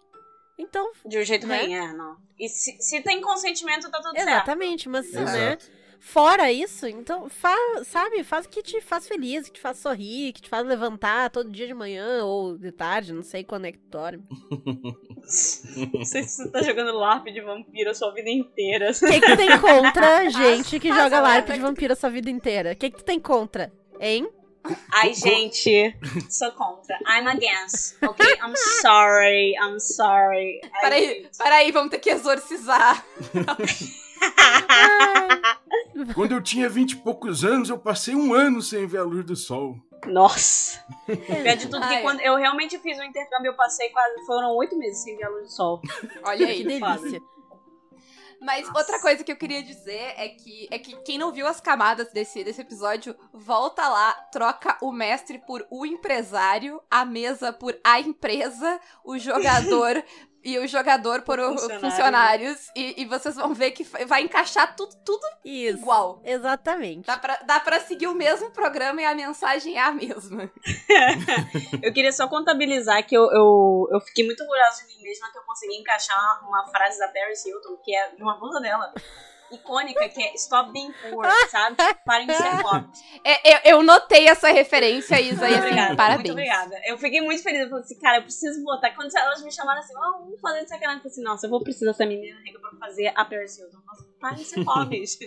Então, 0.59 0.91
De 1.07 1.19
um 1.19 1.23
jeito 1.25 1.47
Né? 1.47 1.63
ruim, 1.63 1.75
é, 1.75 1.93
não. 1.93 2.17
E 2.39 2.49
se, 2.49 2.77
se 2.81 3.01
tem 3.03 3.21
consentimento, 3.23 3.91
tá 3.91 3.99
tudo 4.03 4.13
certo. 4.15 4.29
exatamente, 4.29 4.89
mas 4.89 5.11
né? 5.13 5.57
Fora 6.01 6.51
isso, 6.51 6.87
então, 6.87 7.29
fa 7.29 7.55
sabe, 7.85 8.25
faz 8.25 8.47
o 8.47 8.49
que 8.49 8.63
te 8.63 8.81
faz 8.81 9.07
feliz, 9.07 9.47
que 9.47 9.53
te 9.53 9.61
faz 9.61 9.77
sorrir, 9.77 10.33
que 10.33 10.41
te 10.41 10.49
faz 10.49 10.67
levantar 10.67 11.29
todo 11.29 11.51
dia 11.51 11.67
de 11.67 11.75
manhã 11.75 12.25
ou 12.25 12.57
de 12.57 12.73
tarde, 12.73 13.13
não 13.13 13.23
sei 13.23 13.45
quando 13.45 13.67
é 13.67 13.73
que 13.73 13.79
tu 13.79 13.91
dorme. 13.91 14.25
Não 15.21 16.05
sei 16.05 16.23
se 16.23 16.43
você 16.43 16.51
tá 16.51 16.63
jogando 16.63 16.97
LARP 16.97 17.27
de 17.27 17.43
vampiro 17.43 17.91
a 17.91 17.95
sua 17.95 18.13
vida 18.15 18.31
inteira. 18.31 18.91
O 18.91 18.95
que, 18.95 19.21
que 19.21 19.27
tu 19.27 19.37
tem 19.37 19.61
contra 19.61 20.29
gente 20.31 20.81
que 20.81 20.89
faz 20.89 21.03
joga 21.03 21.21
LARP 21.21 21.51
de 21.51 21.61
vampiro 21.61 21.93
a 21.93 21.97
sua 21.97 22.11
vida 22.11 22.31
inteira? 22.31 22.73
O 22.73 22.77
que, 22.77 22.91
que 22.91 22.97
tu 22.97 23.05
tem 23.05 23.21
contra? 23.21 23.71
Hein? 24.01 24.29
Ai, 24.93 25.15
gente, 25.15 25.95
sou 26.29 26.51
contra. 26.53 26.99
I'm 27.07 27.29
against. 27.29 28.03
Ok? 28.03 28.25
I'm 28.43 28.55
sorry. 28.81 29.55
I'm 29.63 29.79
sorry. 29.79 30.61
I 30.65 30.81
Peraí, 30.81 31.29
peraí, 31.37 31.73
vamos 31.73 31.91
ter 31.91 31.99
que 31.99 32.11
exorcizar. 32.11 33.05
Quando 36.15 36.33
eu 36.33 36.43
tinha 36.43 36.69
vinte 36.69 36.93
e 36.93 36.97
poucos 36.97 37.45
anos, 37.45 37.69
eu 37.69 37.79
passei 37.79 38.15
um 38.15 38.33
ano 38.35 38.61
sem 38.63 38.87
ver 38.87 38.99
a 38.99 39.03
luz 39.05 39.25
do 39.25 39.37
sol. 39.37 39.77
Nossa. 40.07 40.83
Pior 41.07 41.57
de 41.57 41.67
tudo 41.69 41.83
Ai. 41.83 41.97
que 41.97 42.03
quando 42.03 42.21
eu 42.21 42.37
realmente 42.37 42.79
fiz 42.79 42.99
o 42.99 43.03
intercâmbio, 43.03 43.51
eu 43.51 43.57
passei 43.57 43.91
quase. 43.91 44.25
Foram 44.27 44.55
oito 44.57 44.77
meses 44.79 45.03
sem 45.03 45.17
ver 45.17 45.25
a 45.25 45.29
luz 45.29 45.49
do 45.49 45.53
sol. 45.53 45.81
Olha 46.25 46.47
Que 46.47 46.53
aí. 46.53 46.65
delícia. 46.65 47.21
Mas 48.41 48.67
Nossa. 48.67 48.79
outra 48.79 48.99
coisa 49.01 49.23
que 49.23 49.31
eu 49.31 49.37
queria 49.37 49.63
dizer 49.63 50.15
é 50.17 50.31
que, 50.31 50.67
é 50.71 50.79
que 50.79 50.97
quem 51.03 51.19
não 51.19 51.31
viu 51.31 51.47
as 51.47 51.61
camadas 51.61 52.11
desse, 52.11 52.43
desse 52.43 52.63
episódio, 52.63 53.15
volta 53.35 53.87
lá, 53.87 54.13
troca 54.33 54.79
o 54.81 54.91
mestre 54.91 55.39
por 55.47 55.67
o 55.71 55.85
empresário, 55.85 56.81
a 56.91 57.05
mesa 57.05 57.53
por 57.53 57.79
a 57.85 58.01
empresa, 58.01 58.81
o 59.05 59.19
jogador 59.21 60.03
e 60.43 60.59
o 60.59 60.67
jogador 60.67 61.23
por 61.23 61.39
o, 61.39 61.51
Funcionário. 61.51 61.81
funcionários. 61.81 62.71
E, 62.75 63.03
e 63.03 63.05
vocês 63.05 63.37
vão 63.37 63.53
ver 63.53 63.73
que 63.73 63.85
vai 64.07 64.23
encaixar 64.23 64.75
tudo, 64.75 64.95
tudo 65.05 65.27
Isso. 65.45 65.79
igual. 65.79 66.21
Exatamente. 66.25 67.07
Dá 67.07 67.19
pra, 67.19 67.37
dá 67.45 67.61
pra 67.61 67.81
seguir 67.81 68.07
o 68.07 68.15
mesmo 68.15 68.51
programa 68.51 69.03
e 69.03 69.05
a 69.05 69.15
mensagem 69.15 69.77
é 69.77 69.83
a 69.83 69.93
mesma. 69.93 70.51
Eu 71.83 71.93
queria 71.93 72.13
só 72.13 72.29
contabilizar 72.29 73.07
que 73.07 73.15
eu, 73.15 73.25
eu, 73.31 73.89
eu 73.93 74.01
fiquei 74.01 74.25
muito 74.25 74.43
orgulhosa 74.43 74.87
de 74.87 74.97
mim 74.97 75.01
mesma 75.11 75.31
que 75.33 75.39
eu 75.39 75.43
consegui 75.43 75.77
encaixar 75.77 76.17
uma 76.47 76.67
frase 76.69 76.99
da 76.99 77.09
Paris 77.09 77.45
Hilton, 77.45 77.77
que 77.85 77.95
é 77.95 78.15
de 78.15 78.23
uma 78.23 78.39
blusa 78.39 78.61
dela. 78.61 78.93
Icônica, 79.53 80.09
que 80.09 80.23
é 80.23 80.35
Stop 80.35 80.73
being 80.73 80.93
poor, 81.11 81.27
sabe? 81.51 81.77
Parem 82.05 82.27
de 82.27 82.35
ser 82.35 82.63
pobres. 82.63 83.03
É, 83.25 83.55
eu, 83.55 83.77
eu 83.77 83.83
notei 83.83 84.29
essa 84.29 84.51
referência, 84.51 85.21
Isa, 85.21 85.31
e 85.31 85.37
Muito 85.37 85.45
assim, 85.45 85.59
obrigada, 85.59 85.97
parabéns. 85.97 86.19
Muito 86.19 86.33
obrigada. 86.33 86.81
Eu 86.85 86.99
fiquei 86.99 87.21
muito 87.21 87.43
feliz. 87.43 87.63
Eu 87.63 87.69
falei 87.69 87.85
assim, 87.85 87.99
cara, 87.99 88.19
eu 88.19 88.23
preciso 88.23 88.63
botar. 88.63 88.91
Quando 88.93 89.17
elas 89.17 89.43
me 89.43 89.53
chamaram 89.53 89.81
assim, 89.81 89.95
oh, 89.97 90.25
vamos 90.25 90.41
fazer 90.41 90.65
de 90.65 90.69
sacanagem. 90.69 90.97
Eu 90.97 91.03
falei 91.03 91.13
assim, 91.13 91.23
nossa, 91.23 91.47
eu 91.47 91.51
vou 91.51 91.63
precisar 91.63 91.93
dessa 91.93 92.07
menina 92.07 92.39
rica 92.41 92.59
pra 92.59 92.71
fazer 92.79 93.13
a 93.15 93.25
Paris 93.25 93.59
Hilton. 93.59 93.77
Eu 93.77 94.10
ser 94.45 94.65
pobres. 94.65 95.19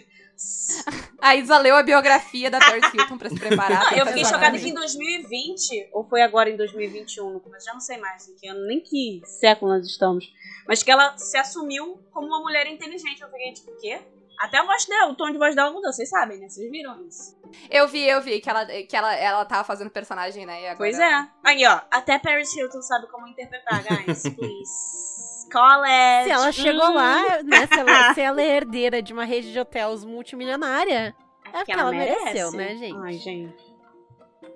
A 1.22 1.36
Isa 1.36 1.58
leu 1.58 1.76
a 1.76 1.84
biografia 1.84 2.50
da 2.50 2.60
Paris 2.60 2.94
Hilton 2.94 3.18
pra 3.18 3.30
se 3.30 3.40
preparar. 3.40 3.92
Não, 3.92 3.98
eu 3.98 4.06
fiquei 4.08 4.26
chocada 4.26 4.58
que 4.58 4.70
em 4.70 4.74
2020, 4.74 5.90
ou 5.94 6.04
foi 6.08 6.22
agora 6.22 6.50
em 6.50 6.58
2021, 6.58 7.34
no 7.34 7.40
começo, 7.40 7.66
já 7.66 7.74
não 7.74 7.80
sei 7.80 7.98
mais 7.98 8.28
em 8.28 8.36
que 8.36 8.48
ano, 8.48 8.66
nem 8.66 8.82
que 8.82 9.22
século 9.26 9.72
nós 9.72 9.86
estamos, 9.86 10.26
mas 10.68 10.84
que 10.84 10.92
ela 10.92 11.18
se 11.18 11.38
assumiu 11.38 12.00
como 12.12 12.28
uma 12.28 12.42
mulher 12.42 12.68
inteligente. 12.68 13.22
Eu 13.22 13.30
fiquei 13.30 13.54
tipo, 13.54 13.72
o 13.72 13.78
quê? 13.78 14.02
Até 14.40 14.58
a 14.58 14.66
voz 14.66 14.86
dela, 14.86 15.12
o 15.12 15.16
tom 15.16 15.32
de 15.32 15.38
voz 15.38 15.56
dela 15.56 15.72
mudou, 15.72 15.94
vocês 15.94 16.10
sabem, 16.10 16.40
né? 16.40 16.50
Vocês 16.50 16.70
viram 16.70 17.08
isso. 17.08 17.38
Eu 17.70 17.88
vi, 17.88 18.06
eu 18.06 18.22
vi 18.22 18.42
que 18.42 18.50
ela, 18.50 18.66
que 18.66 18.96
ela, 18.96 19.16
ela 19.16 19.46
tava 19.46 19.64
fazendo 19.64 19.90
personagem, 19.90 20.46
né? 20.46 20.70
Agora... 20.70 20.78
Pois 20.78 21.00
é. 21.00 21.28
Aí, 21.44 21.66
ó, 21.66 21.82
até 21.92 22.20
Paris 22.20 22.54
Hilton 22.56 22.82
sabe 22.82 23.08
como 23.08 23.28
interpretar, 23.28 23.84
guys. 23.84 24.24
Please. 24.36 25.13
College. 25.52 26.24
Se 26.26 26.30
ela 26.32 26.52
chegou 26.52 26.90
Hum, 26.90 26.94
lá, 26.96 27.44
né? 27.44 27.68
Se 27.68 27.80
ela, 27.80 28.14
se 28.14 28.22
ela 28.22 28.42
é 28.42 28.48
herdeira 28.58 29.02
de 29.02 29.14
uma 29.14 29.26
rede 29.26 29.52
de 29.52 29.60
hotéis 29.60 30.04
multimilionária, 30.04 31.16
é 31.46 31.50
porque 31.52 31.58
porque 31.58 31.72
ela 31.72 31.92
mereceu, 31.92 32.52
né, 32.52 32.76
gente? 32.76 32.98
Ai, 32.98 33.14
gente. 33.14 33.74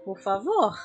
Por 0.03 0.19
favor. 0.19 0.75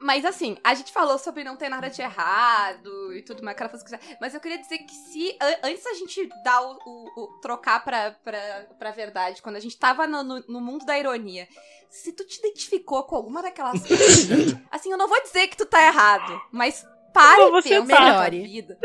Mas 0.00 0.24
assim, 0.26 0.58
a 0.62 0.74
gente 0.74 0.92
falou 0.92 1.16
sobre 1.18 1.44
não 1.44 1.56
ter 1.56 1.68
nada 1.70 1.88
de 1.88 2.02
errado 2.02 3.14
e 3.14 3.22
tudo 3.22 3.42
mais, 3.42 3.54
aquela 3.54 3.70
coisa 3.70 3.84
que- 3.98 4.16
Mas 4.20 4.34
eu 4.34 4.40
queria 4.40 4.58
dizer 4.58 4.78
que 4.78 4.92
se. 4.92 5.36
an- 5.40 5.68
Antes 5.68 5.82
da 5.84 5.94
gente 5.94 6.28
dar 6.44 6.60
o. 6.60 6.72
o- 6.84 7.20
o- 7.22 7.38
trocar 7.40 7.82
pra, 7.82 8.10
pra, 8.22 8.66
pra 8.78 8.90
verdade, 8.90 9.40
quando 9.40 9.56
a 9.56 9.60
gente 9.60 9.78
tava 9.78 10.06
no, 10.06 10.22
no, 10.22 10.44
no 10.46 10.60
mundo 10.60 10.84
da 10.84 10.98
ironia, 10.98 11.48
se 11.88 12.12
tu 12.12 12.22
te 12.26 12.38
identificou 12.38 13.04
com 13.04 13.16
alguma 13.16 13.40
daquelas 13.40 13.80
coisas. 13.86 14.56
assim, 14.70 14.90
eu 14.90 14.98
não 14.98 15.08
vou 15.08 15.22
dizer 15.22 15.46
que 15.46 15.56
tu 15.56 15.64
tá 15.64 15.80
errado, 15.86 16.38
mas 16.52 16.84
pare 17.14 17.42
e 17.42 17.62
pensa 17.62 17.86
tá. 17.86 18.00
Melhore. 18.04 18.42
vida. 18.42 18.78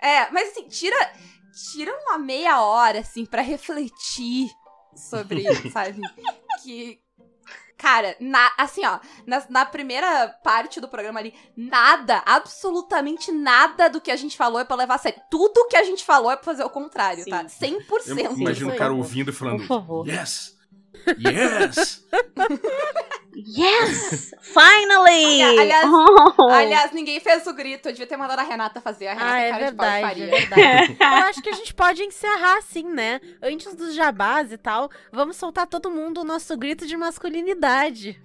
É, 0.00 0.30
mas 0.30 0.50
assim, 0.50 0.68
tira. 0.68 0.96
Tira 1.72 1.90
uma 2.02 2.18
meia 2.18 2.60
hora, 2.60 2.98
assim, 2.98 3.24
pra 3.24 3.40
refletir 3.40 4.50
sobre, 4.94 5.42
sabe? 5.72 6.00
Que. 6.62 7.00
Cara, 7.78 8.16
na, 8.18 8.52
assim, 8.56 8.84
ó, 8.86 8.98
na, 9.26 9.44
na 9.50 9.64
primeira 9.66 10.28
parte 10.42 10.80
do 10.80 10.88
programa 10.88 11.20
ali, 11.20 11.34
nada, 11.54 12.22
absolutamente 12.24 13.30
nada 13.30 13.88
do 13.88 14.00
que 14.00 14.10
a 14.10 14.16
gente 14.16 14.34
falou 14.34 14.58
é 14.58 14.64
pra 14.64 14.76
levar 14.76 14.94
a 14.94 14.98
sério. 14.98 15.20
Tudo 15.30 15.68
que 15.68 15.76
a 15.76 15.84
gente 15.84 16.02
falou 16.02 16.30
é 16.30 16.36
pra 16.36 16.44
fazer 16.44 16.64
o 16.64 16.70
contrário, 16.70 17.24
Sim. 17.24 17.30
tá? 17.30 17.44
100%. 17.44 18.18
Eu 18.18 18.32
imagino 18.32 18.72
o 18.72 18.76
cara 18.76 18.94
ouvindo 18.94 19.30
e 19.30 19.34
falando: 19.34 19.58
Por 19.58 19.66
favor. 19.66 20.08
Yes! 20.08 20.55
Yes! 21.18 22.04
Yes! 23.34 24.34
Finally! 24.40 25.44
Olha, 25.44 25.60
aliás- 25.62 25.86
Oh. 26.38 26.50
Aliás, 26.50 26.92
ninguém 26.92 27.20
fez 27.20 27.46
o 27.46 27.52
grito. 27.54 27.88
Eu 27.88 27.92
devia 27.92 28.06
ter 28.06 28.16
mandado 28.16 28.38
a 28.38 28.42
Renata 28.42 28.80
fazer. 28.80 29.06
A 29.08 29.12
Renata 29.14 29.32
Ah, 29.32 29.40
é 29.40 29.50
cara 29.50 29.70
de 29.70 29.76
pau 29.76 29.86
verdade, 29.86 30.22
é 30.22 30.40
faria. 30.40 30.66
verdade. 30.66 30.96
Eu 31.00 31.28
acho 31.28 31.42
que 31.42 31.48
a 31.50 31.52
gente 31.52 31.74
pode 31.74 32.02
encerrar 32.02 32.58
assim, 32.58 32.84
né? 32.84 33.20
Antes 33.42 33.74
dos 33.74 33.94
jabás 33.94 34.50
e 34.52 34.56
tal, 34.58 34.90
vamos 35.12 35.36
soltar 35.36 35.66
todo 35.66 35.90
mundo 35.90 36.22
o 36.22 36.24
nosso 36.24 36.56
grito 36.56 36.86
de 36.86 36.96
masculinidade. 36.96 38.20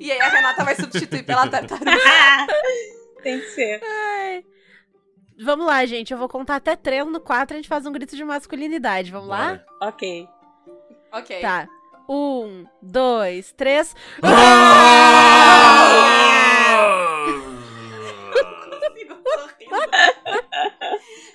E 0.00 0.10
aí 0.10 0.20
a 0.20 0.28
Renata 0.28 0.64
vai 0.64 0.74
substituir 0.74 1.22
pela 1.24 1.46
tartaruga. 1.48 1.90
Tem 3.22 3.38
que 3.38 3.46
ser. 3.50 3.80
Vamos 5.44 5.66
lá, 5.66 5.84
gente. 5.86 6.12
Eu 6.12 6.18
vou 6.18 6.28
contar 6.28 6.56
até 6.56 6.74
três 6.74 7.06
no 7.06 7.20
quatro, 7.20 7.54
a 7.54 7.58
gente 7.58 7.68
faz 7.68 7.84
um 7.86 7.92
grito 7.92 8.16
de 8.16 8.24
masculinidade. 8.24 9.10
Vamos 9.12 9.28
lá? 9.28 9.46
Bora. 9.48 9.66
Ok. 9.92 10.28
ok. 11.12 11.40
Tá. 11.40 11.68
Um, 12.08 12.66
dois, 12.80 13.52
três. 13.52 13.94
Rindo. 14.22 14.36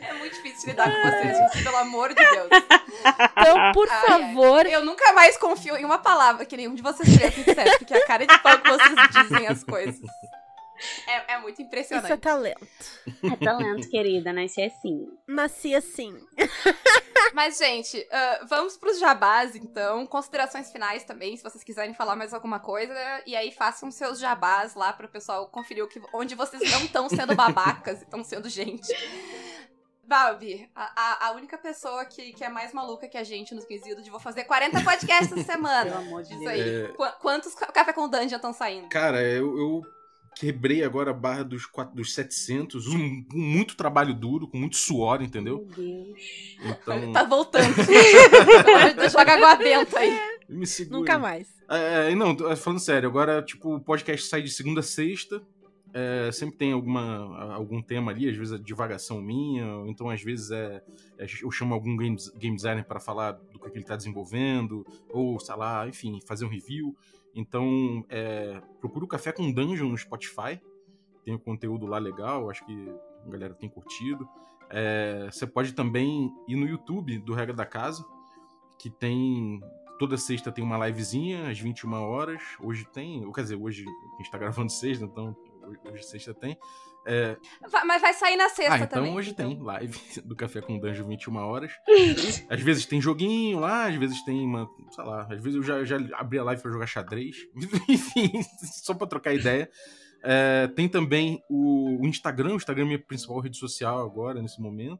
É 0.01 0.13
muito 0.13 0.33
difícil 0.35 0.69
lidar 0.69 0.91
com 0.91 1.01
vocês, 1.09 1.37
gente. 1.37 1.63
Pelo 1.63 1.77
amor 1.77 2.09
de 2.09 2.15
Deus. 2.15 2.49
Então, 2.51 3.71
por 3.73 3.87
Ai, 3.89 3.97
ai. 3.97 4.05
favor, 4.07 4.65
Eu 4.65 4.85
nunca 4.85 5.11
mais 5.13 5.37
confio 5.37 5.75
em 5.75 5.85
uma 5.85 5.97
palavra 5.97 6.45
que 6.45 6.55
nenhum 6.57 6.75
de 6.75 6.81
vocês 6.81 7.07
três 7.15 7.35
me 7.37 7.43
disser, 7.43 7.77
porque 7.77 7.93
a 7.93 8.05
cara 8.05 8.25
de 8.25 8.39
pau 8.39 8.57
que 8.59 8.69
vocês 8.69 8.95
dizem 9.11 9.47
as 9.47 9.63
coisas. 9.63 9.99
É, 11.07 11.33
é 11.33 11.37
muito 11.39 11.55
isso 11.55 11.61
é 11.61 11.65
impressionante. 11.65 12.17
talento. 12.17 12.67
É 13.23 13.35
talento, 13.43 13.89
querida, 13.89 14.31
nasci 14.33 14.61
assim. 14.61 15.07
Nasci 15.27 15.75
assim. 15.75 16.15
Mas, 17.33 17.57
gente, 17.57 18.07
ah, 18.11 18.45
vamos 18.49 18.77
pros 18.77 18.99
jabás, 18.99 19.55
então. 19.55 20.05
Considerações 20.05 20.71
finais 20.71 21.03
também, 21.03 21.35
se 21.35 21.43
vocês 21.43 21.63
quiserem 21.63 21.93
falar 21.93 22.15
mais 22.15 22.33
alguma 22.33 22.59
coisa. 22.59 22.93
E 23.25 23.35
aí 23.35 23.51
façam 23.51 23.91
seus 23.91 24.19
jabás 24.19 24.75
lá 24.75 24.93
pro 24.93 25.07
pessoal 25.09 25.47
conferir 25.49 25.83
o 25.83 25.87
que, 25.87 26.01
onde 26.13 26.35
vocês 26.35 26.61
não 26.71 26.85
estão 26.85 27.09
sendo 27.09 27.35
babacas 27.35 27.99
e 28.01 28.03
estão 28.03 28.23
sendo 28.23 28.49
gente. 28.49 28.87
Balbi, 30.03 30.69
a, 30.73 31.27
a, 31.27 31.31
única 31.33 31.57
pessoa 31.57 32.05
que, 32.05 32.31
que 32.31 32.41
é 32.41 32.47
mais 32.47 32.71
maluca 32.71 33.09
que 33.09 33.17
a 33.17 33.25
gente 33.25 33.53
nos 33.53 33.65
quesitos 33.65 34.05
de 34.05 34.09
vou 34.09 34.21
fazer 34.21 34.45
40 34.45 34.81
podcasts 34.81 35.25
essa 35.33 35.35
Pelo 35.35 35.45
semana. 35.45 35.97
amor 35.97 36.23
de 36.23 36.29
Diz 36.29 36.39
Deus. 36.39 36.49
aí. 36.51 36.85
É. 36.85 36.87
Qu- 36.93 37.19
quantos 37.19 37.53
ca- 37.53 37.65
café 37.73 37.91
com 37.91 38.07
dungeon 38.07 38.37
estão 38.37 38.53
saindo? 38.53 38.87
Cara, 38.87 39.21
eu, 39.21 39.57
eu 39.57 39.81
quebrei 40.37 40.83
agora 40.83 41.11
a 41.11 41.13
barra 41.13 41.43
dos, 41.43 41.65
quatro, 41.65 41.95
dos 41.95 42.13
700, 42.13 42.87
um- 42.87 43.23
com 43.23 43.37
muito 43.37 43.75
trabalho 43.75 44.13
duro, 44.13 44.47
com 44.47 44.57
muito 44.57 44.75
suor, 44.77 45.21
entendeu? 45.21 45.67
Meu 45.77 45.85
Deus. 45.85 46.19
Então, 46.63 47.11
Tá 47.13 47.23
voltando. 47.23 47.73
Joga 49.11 49.33
água 49.33 49.55
benta 49.55 49.99
aí. 49.99 50.17
me 50.49 50.65
segura. 50.65 50.99
Nunca 50.99 51.19
mais. 51.19 51.47
É, 51.69 52.11
é, 52.11 52.15
não, 52.15 52.35
tô- 52.35 52.55
falando 52.55 52.79
sério, 52.79 53.09
agora, 53.09 53.41
tipo, 53.41 53.75
o 53.75 53.79
podcast 53.79 54.27
sai 54.27 54.41
de 54.41 54.49
segunda 54.49 54.79
a 54.79 54.83
sexta. 54.83 55.41
é, 55.93 56.29
sempre 56.31 56.57
tem 56.57 56.73
alguma, 56.73 57.53
algum 57.53 57.81
tema 57.81 58.11
ali, 58.11 58.29
às 58.29 58.35
vezes 58.35 58.53
é 58.53 58.57
divagação 58.61 59.21
minha, 59.21 59.65
ou 59.77 59.87
então 59.87 60.09
às 60.09 60.21
vezes 60.21 60.51
é, 60.51 60.81
é- 61.17 61.25
eu 61.41 61.49
chamo 61.49 61.73
algum 61.73 61.95
game, 61.97 62.15
game 62.37 62.55
designer 62.55 62.83
para 62.85 62.99
falar 62.99 63.31
do 63.31 63.57
que 63.59 63.67
ele 63.77 63.83
tá 63.85 63.95
desenvolvendo, 63.95 64.85
ou 65.09 65.39
sei 65.39 65.55
lá, 65.55 65.87
enfim, 65.87 66.19
fazer 66.27 66.45
um 66.45 66.49
review. 66.49 66.95
Então, 67.37 68.03
é, 68.09 68.61
procura 68.81 69.05
o 69.05 69.07
Café 69.07 69.31
com 69.31 69.51
Dungeon 69.51 69.87
no 69.87 69.97
Spotify, 69.97 70.59
tem 71.23 71.35
o 71.35 71.39
conteúdo 71.39 71.85
lá 71.85 71.97
legal, 71.97 72.49
acho 72.49 72.65
que 72.65 72.91
a 73.25 73.29
galera 73.29 73.53
tem 73.53 73.69
curtido. 73.69 74.27
É, 74.69 75.29
você 75.31 75.47
pode 75.47 75.73
também 75.73 76.29
ir 76.47 76.55
no 76.55 76.67
YouTube 76.67 77.19
do 77.19 77.33
Regra 77.33 77.55
da 77.55 77.65
Casa, 77.65 78.03
que 78.79 78.89
tem 78.89 79.61
Toda 79.97 80.15
sexta 80.15 80.51
tem 80.51 80.63
uma 80.63 80.87
livezinha 80.87 81.49
às 81.49 81.59
21 81.59 81.91
horas. 81.93 82.41
Hoje 82.61 82.85
tem, 82.85 83.29
quer 83.31 83.41
dizer, 83.41 83.55
hoje 83.55 83.83
a 84.13 84.17
gente 84.17 84.29
tá 84.29 84.37
gravando 84.37 84.71
sexta, 84.71 85.05
então 85.05 85.35
hoje 85.91 86.03
sexta 86.03 86.35
tem. 86.35 86.55
É, 87.09 87.37
Mas 87.85 88.01
vai 88.01 88.13
sair 88.13 88.35
na 88.35 88.49
sexta 88.49 88.73
ah, 88.73 88.77
então 88.79 88.99
também. 88.99 89.15
hoje 89.15 89.33
tem 89.33 89.57
live 89.57 89.97
do 90.25 90.35
Café 90.35 90.59
com 90.59 90.77
Dungeon 90.77 91.07
21 91.07 91.35
horas. 91.37 91.71
às 92.49 92.61
vezes 92.61 92.85
tem 92.85 92.99
joguinho 92.99 93.59
lá, 93.59 93.85
às 93.87 93.95
vezes 93.95 94.21
tem 94.25 94.45
uma, 94.45 94.67
sei 94.91 95.03
lá, 95.05 95.21
às 95.23 95.41
vezes 95.41 95.55
eu 95.55 95.63
já, 95.63 95.85
já 95.85 95.97
abri 96.17 96.37
a 96.37 96.43
live 96.43 96.61
pra 96.61 96.69
jogar 96.71 96.85
xadrez. 96.85 97.37
Enfim, 97.87 98.29
só 98.83 98.93
pra 98.93 99.07
trocar 99.07 99.33
ideia. 99.33 99.69
É, 100.21 100.67
tem 100.75 100.89
também 100.89 101.41
o, 101.49 102.01
o 102.01 102.05
Instagram, 102.05 102.53
o 102.53 102.57
Instagram 102.57 102.83
é 102.83 102.85
a 102.85 102.87
minha 102.87 102.99
principal 102.99 103.39
rede 103.39 103.57
social 103.57 104.03
agora, 104.03 104.41
nesse 104.41 104.61
momento. 104.61 104.99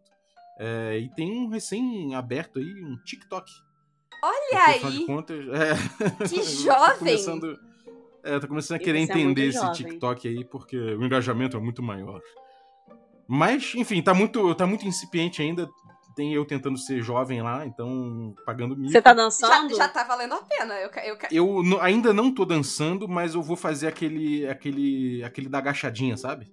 É, 0.60 0.98
e 1.00 1.10
tem 1.14 1.30
um 1.32 1.50
recém-aberto 1.50 2.60
aí, 2.60 2.84
um 2.86 2.96
TikTok. 3.04 3.52
Olha 4.24 4.80
Porque, 4.80 4.88
aí. 4.88 5.06
contas, 5.06 5.46
é, 5.50 6.28
Que 6.28 6.42
jovem! 6.64 6.98
Começando, 7.00 7.60
é, 8.28 8.36
eu 8.36 8.40
tô 8.40 8.48
começando 8.48 8.78
a 8.78 8.80
querer 8.80 9.00
é 9.00 9.02
entender 9.02 9.48
esse 9.48 9.58
jovem. 9.60 9.74
TikTok 9.74 10.28
aí, 10.28 10.46
porque 10.46 10.78
o 10.78 11.04
engajamento 11.04 11.58
é 11.58 11.60
muito 11.60 11.82
maior. 11.82 12.22
Mas, 13.28 13.74
enfim, 13.76 14.02
tá 14.02 14.14
muito, 14.14 14.54
tá 14.56 14.66
muito 14.66 14.86
incipiente 14.88 15.42
ainda. 15.42 15.68
Tem 16.16 16.34
eu 16.34 16.46
tentando 16.46 16.78
ser 16.80 17.02
jovem 17.04 17.44
lá, 17.44 17.64
então 17.66 18.34
pagando 18.44 18.76
mico. 18.76 18.92
Você 18.92 19.02
tá 19.02 19.12
Já, 19.12 19.16
dançando? 19.16 19.76
já 19.76 19.88
tá 19.88 20.04
valendo 20.04 20.34
a 20.34 20.42
pena. 20.42 20.74
Eu, 20.80 20.90
eu, 21.04 21.18
Eu 21.30 21.64
no- 21.64 21.80
ainda 21.80 22.12
não 22.12 22.34
tô 22.34 22.44
dançando, 22.44 23.08
mas 23.08 23.36
eu 23.36 23.42
vou 23.44 23.56
fazer 23.56 23.88
aquele, 23.88 24.48
aquele, 24.48 25.24
aquele 25.24 25.48
da 25.48 25.60
agachadinha, 25.60 26.18
sabe? 26.18 26.52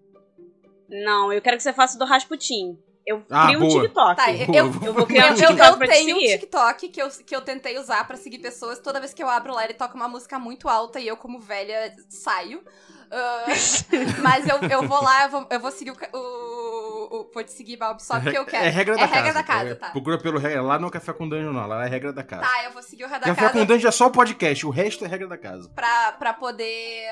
Não, 0.88 1.32
eu 1.32 1.40
quero 1.40 1.56
que 1.56 1.62
você 1.62 1.72
faça 1.72 1.98
do 1.98 2.04
Rasputin. 2.04 2.78
Eu 3.06 3.22
Ah, 3.30 3.46
crio 3.46 3.58
um 3.58 3.68
boa. 3.68 3.82
TikTok. 3.82 4.16
Tá, 4.16 4.26
Boa, 4.46 4.56
eu- 4.58 4.70
vou- 4.70 4.88
eu 4.88 4.94
vou 4.94 5.06
criar 5.06 5.24
um 5.24 5.26
Eu, 5.28 5.30
eu, 5.32 5.36
TikTok 5.48 5.70
eu 5.70 5.76
pra 5.78 5.86
te 5.86 5.92
tenho 5.92 6.16
um 6.16 6.20
seguir. 6.20 6.38
TikTok 6.38 6.88
que 6.88 7.02
eu, 7.02 7.08
que 7.10 7.36
eu 7.36 7.40
tentei 7.42 7.78
usar 7.78 8.06
pra 8.06 8.16
seguir 8.16 8.38
pessoas. 8.38 8.78
Toda 8.78 8.98
vez 9.00 9.12
que 9.12 9.22
eu 9.22 9.28
abro 9.28 9.52
lá, 9.52 9.64
ele 9.64 9.74
toca 9.74 9.94
uma 9.94 10.08
música 10.08 10.38
muito 10.38 10.68
alta 10.68 10.98
e 10.98 11.06
eu, 11.06 11.16
como 11.16 11.38
velha, 11.38 11.94
saio. 12.08 12.62
Ah, 13.10 13.44
mas 14.22 14.48
eu, 14.48 14.56
eu 14.70 14.88
vou 14.88 15.02
lá, 15.02 15.24
eu 15.24 15.30
vou, 15.30 15.46
eu 15.50 15.60
vou 15.60 15.70
seguir 15.70 15.90
o, 15.92 17.30
o, 17.34 17.42
te 17.44 17.52
seguir, 17.52 17.76
Balbi, 17.76 18.02
só 18.02 18.18
porque 18.18 18.36
eu 18.38 18.44
quero. 18.46 18.64
É 18.64 18.68
regra 18.70 18.96
da 18.96 19.02
é 19.02 19.06
casa. 19.06 19.14
regra 19.20 19.32
da 19.34 19.42
casa, 19.42 19.70
É, 19.70 19.74
tá. 19.74 19.90
Procura 19.90 20.18
pelo 20.18 20.38
regra. 20.38 20.62
Lá 20.62 20.78
não 20.78 20.88
é 20.88 20.90
Café 20.90 21.12
com 21.12 21.28
Dungeon, 21.28 21.52
não. 21.52 21.66
Lá 21.66 21.84
é 21.84 21.88
regra 21.88 22.12
da 22.12 22.22
casa. 22.24 22.42
Tá, 22.42 22.64
eu 22.64 22.72
vou 22.72 22.82
seguir 22.82 23.04
o 23.04 23.08
Reda 23.08 23.26
Café 23.26 23.40
Casa 23.42 23.52
com 23.52 23.64
Dungeon 23.66 23.88
é 23.88 23.92
só 23.92 24.06
o 24.06 24.10
podcast, 24.10 24.66
o 24.66 24.70
resto 24.70 25.04
é 25.04 25.08
regra 25.08 25.28
da 25.28 25.36
casa. 25.38 25.68
pra, 25.74 26.12
pra 26.12 26.32
poder 26.32 27.04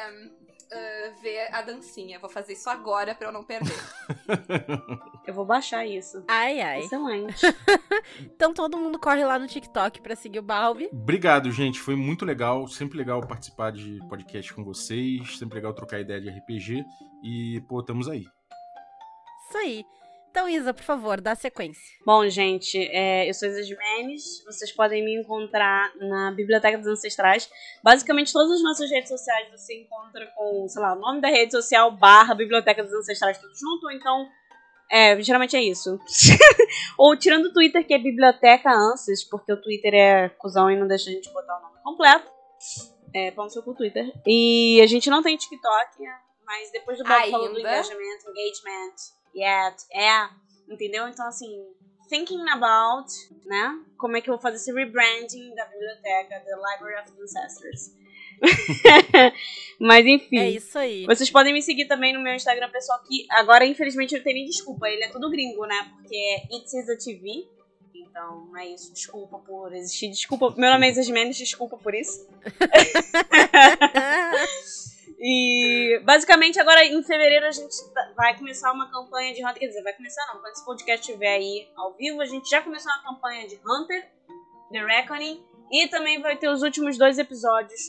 ah, 0.72 1.12
ver 1.20 1.48
a 1.52 1.62
dancinha. 1.62 2.18
Vou 2.18 2.30
fazer 2.30 2.54
isso 2.54 2.68
agora 2.70 3.14
pra 3.14 3.28
eu 3.28 3.32
não 3.32 3.44
perder. 3.44 3.72
Eu 5.26 5.34
vou 5.34 5.44
baixar 5.44 5.86
isso. 5.86 6.24
Ai, 6.26 6.60
ai. 6.60 6.80
Excelente. 6.80 7.46
Então 8.20 8.52
todo 8.52 8.76
mundo 8.76 8.98
corre 8.98 9.24
lá 9.24 9.38
no 9.38 9.46
TikTok 9.46 10.00
pra 10.00 10.16
seguir 10.16 10.40
o 10.40 10.42
Balbi. 10.42 10.88
Obrigado, 10.92 11.50
gente. 11.52 11.78
Foi 11.78 11.94
muito 11.94 12.24
legal. 12.24 12.66
Sempre 12.66 12.98
legal 12.98 13.20
participar 13.20 13.70
de 13.70 14.00
podcast 14.08 14.52
com 14.52 14.64
vocês. 14.64 15.38
Sempre 15.38 15.56
legal 15.56 15.72
trocar 15.72 16.00
ideia 16.00 16.20
de 16.20 16.28
RPG. 16.28 16.84
E, 17.22 17.60
pô, 17.68 17.80
estamos 17.80 18.08
aí. 18.08 18.26
Isso 19.48 19.58
aí. 19.58 19.84
Então, 20.32 20.48
Isa, 20.48 20.72
por 20.72 20.82
favor, 20.82 21.20
dá 21.20 21.34
sequência. 21.34 21.82
Bom, 22.06 22.26
gente, 22.26 22.78
é, 22.90 23.28
eu 23.28 23.34
sou 23.34 23.46
Isa 23.46 23.62
Jimenez. 23.62 24.42
Vocês 24.46 24.72
podem 24.72 25.04
me 25.04 25.20
encontrar 25.20 25.92
na 25.96 26.32
Biblioteca 26.32 26.78
dos 26.78 26.86
Ancestrais. 26.86 27.50
Basicamente, 27.84 28.32
todas 28.32 28.50
as 28.50 28.62
nossas 28.62 28.90
redes 28.90 29.10
sociais 29.10 29.50
você 29.50 29.82
encontra 29.82 30.26
com, 30.34 30.66
sei 30.68 30.80
lá, 30.80 30.94
o 30.94 30.98
nome 30.98 31.20
da 31.20 31.28
rede 31.28 31.52
social 31.52 31.92
barra 31.92 32.34
Biblioteca 32.34 32.82
dos 32.82 32.94
Ancestrais 32.94 33.36
tudo 33.36 33.54
junto, 33.54 33.84
ou 33.84 33.92
então. 33.92 34.26
É, 34.90 35.20
geralmente 35.20 35.54
é 35.54 35.62
isso. 35.62 36.00
ou 36.96 37.14
tirando 37.14 37.46
o 37.46 37.52
Twitter, 37.52 37.86
que 37.86 37.92
é 37.92 37.98
Biblioteca 37.98 38.70
Ansys, 38.72 39.22
porque 39.24 39.52
o 39.52 39.60
Twitter 39.60 39.92
é 39.92 40.28
cuzão 40.30 40.70
e 40.70 40.76
não 40.76 40.88
deixa 40.88 41.10
a 41.10 41.12
gente 41.12 41.30
botar 41.30 41.58
o 41.58 41.62
nome 41.62 41.76
completo. 41.82 42.32
É, 43.14 43.30
no 43.32 43.50
seu 43.50 43.62
cu, 43.62 43.74
Twitter. 43.74 44.10
E 44.26 44.80
a 44.80 44.86
gente 44.86 45.10
não 45.10 45.22
tem 45.22 45.36
TikTok, 45.36 45.98
mas 46.46 46.72
depois 46.72 46.96
do 46.96 47.04
Bob 47.04 47.30
falou 47.30 47.52
do 47.52 47.60
engajamento, 47.60 48.30
engagement, 48.30 48.94
yet, 49.34 49.76
é, 49.92 50.28
entendeu? 50.68 51.08
Então, 51.08 51.26
assim, 51.26 51.64
thinking 52.08 52.48
about, 52.50 53.08
né? 53.46 53.80
Como 53.96 54.16
é 54.16 54.20
que 54.20 54.28
eu 54.28 54.34
vou 54.34 54.42
fazer 54.42 54.56
esse 54.56 54.72
rebranding 54.72 55.54
da 55.54 55.64
biblioteca, 55.66 56.40
The 56.40 56.56
Library 56.56 57.02
of 57.02 57.12
the 57.12 57.22
Ancestors. 57.22 57.92
Mas 59.80 60.06
enfim. 60.06 60.38
É 60.38 60.50
isso 60.50 60.78
aí. 60.78 61.06
Vocês 61.06 61.30
podem 61.30 61.52
me 61.52 61.62
seguir 61.62 61.86
também 61.86 62.12
no 62.12 62.20
meu 62.20 62.34
Instagram 62.34 62.70
pessoal, 62.70 63.02
que 63.02 63.26
agora, 63.30 63.64
infelizmente, 63.64 64.14
não 64.14 64.22
tem 64.22 64.34
nem 64.34 64.44
desculpa. 64.44 64.88
Ele 64.88 65.04
é 65.04 65.08
tudo 65.08 65.30
gringo, 65.30 65.64
né? 65.64 65.90
Porque 65.94 66.14
é 66.14 66.56
It's 66.56 66.74
Isa 66.74 66.98
TV. 66.98 67.48
Então, 67.94 68.56
é 68.58 68.68
isso. 68.68 68.92
Desculpa 68.92 69.38
por 69.38 69.72
existir. 69.72 70.10
Desculpa. 70.10 70.54
Meu 70.56 70.70
nome 70.70 70.86
é 70.86 70.90
Isa 70.90 71.02
Jimenez, 71.02 71.36
desculpa 71.36 71.78
por 71.78 71.94
isso. 71.94 72.28
E 75.24 76.00
basicamente 76.02 76.58
agora 76.58 76.84
em 76.84 77.00
fevereiro 77.00 77.46
a 77.46 77.52
gente 77.52 77.76
tá- 77.94 78.12
vai 78.16 78.36
começar 78.36 78.72
uma 78.72 78.90
campanha 78.90 79.32
de 79.32 79.40
Hunter. 79.40 79.60
Quer 79.60 79.68
dizer, 79.68 79.82
vai 79.84 79.92
começar 79.92 80.26
não. 80.26 80.40
Quando 80.40 80.52
esse 80.52 80.64
podcast 80.64 81.06
estiver 81.06 81.34
aí 81.34 81.70
ao 81.76 81.94
vivo, 81.94 82.20
a 82.20 82.26
gente 82.26 82.50
já 82.50 82.60
começou 82.60 82.90
uma 82.90 83.04
campanha 83.04 83.46
de 83.46 83.60
Hunter, 83.64 84.10
The 84.72 84.84
Reckoning. 84.84 85.40
E 85.70 85.86
também 85.86 86.20
vai 86.20 86.36
ter 86.36 86.48
os 86.48 86.62
últimos 86.62 86.98
dois 86.98 87.18
episódios 87.18 87.80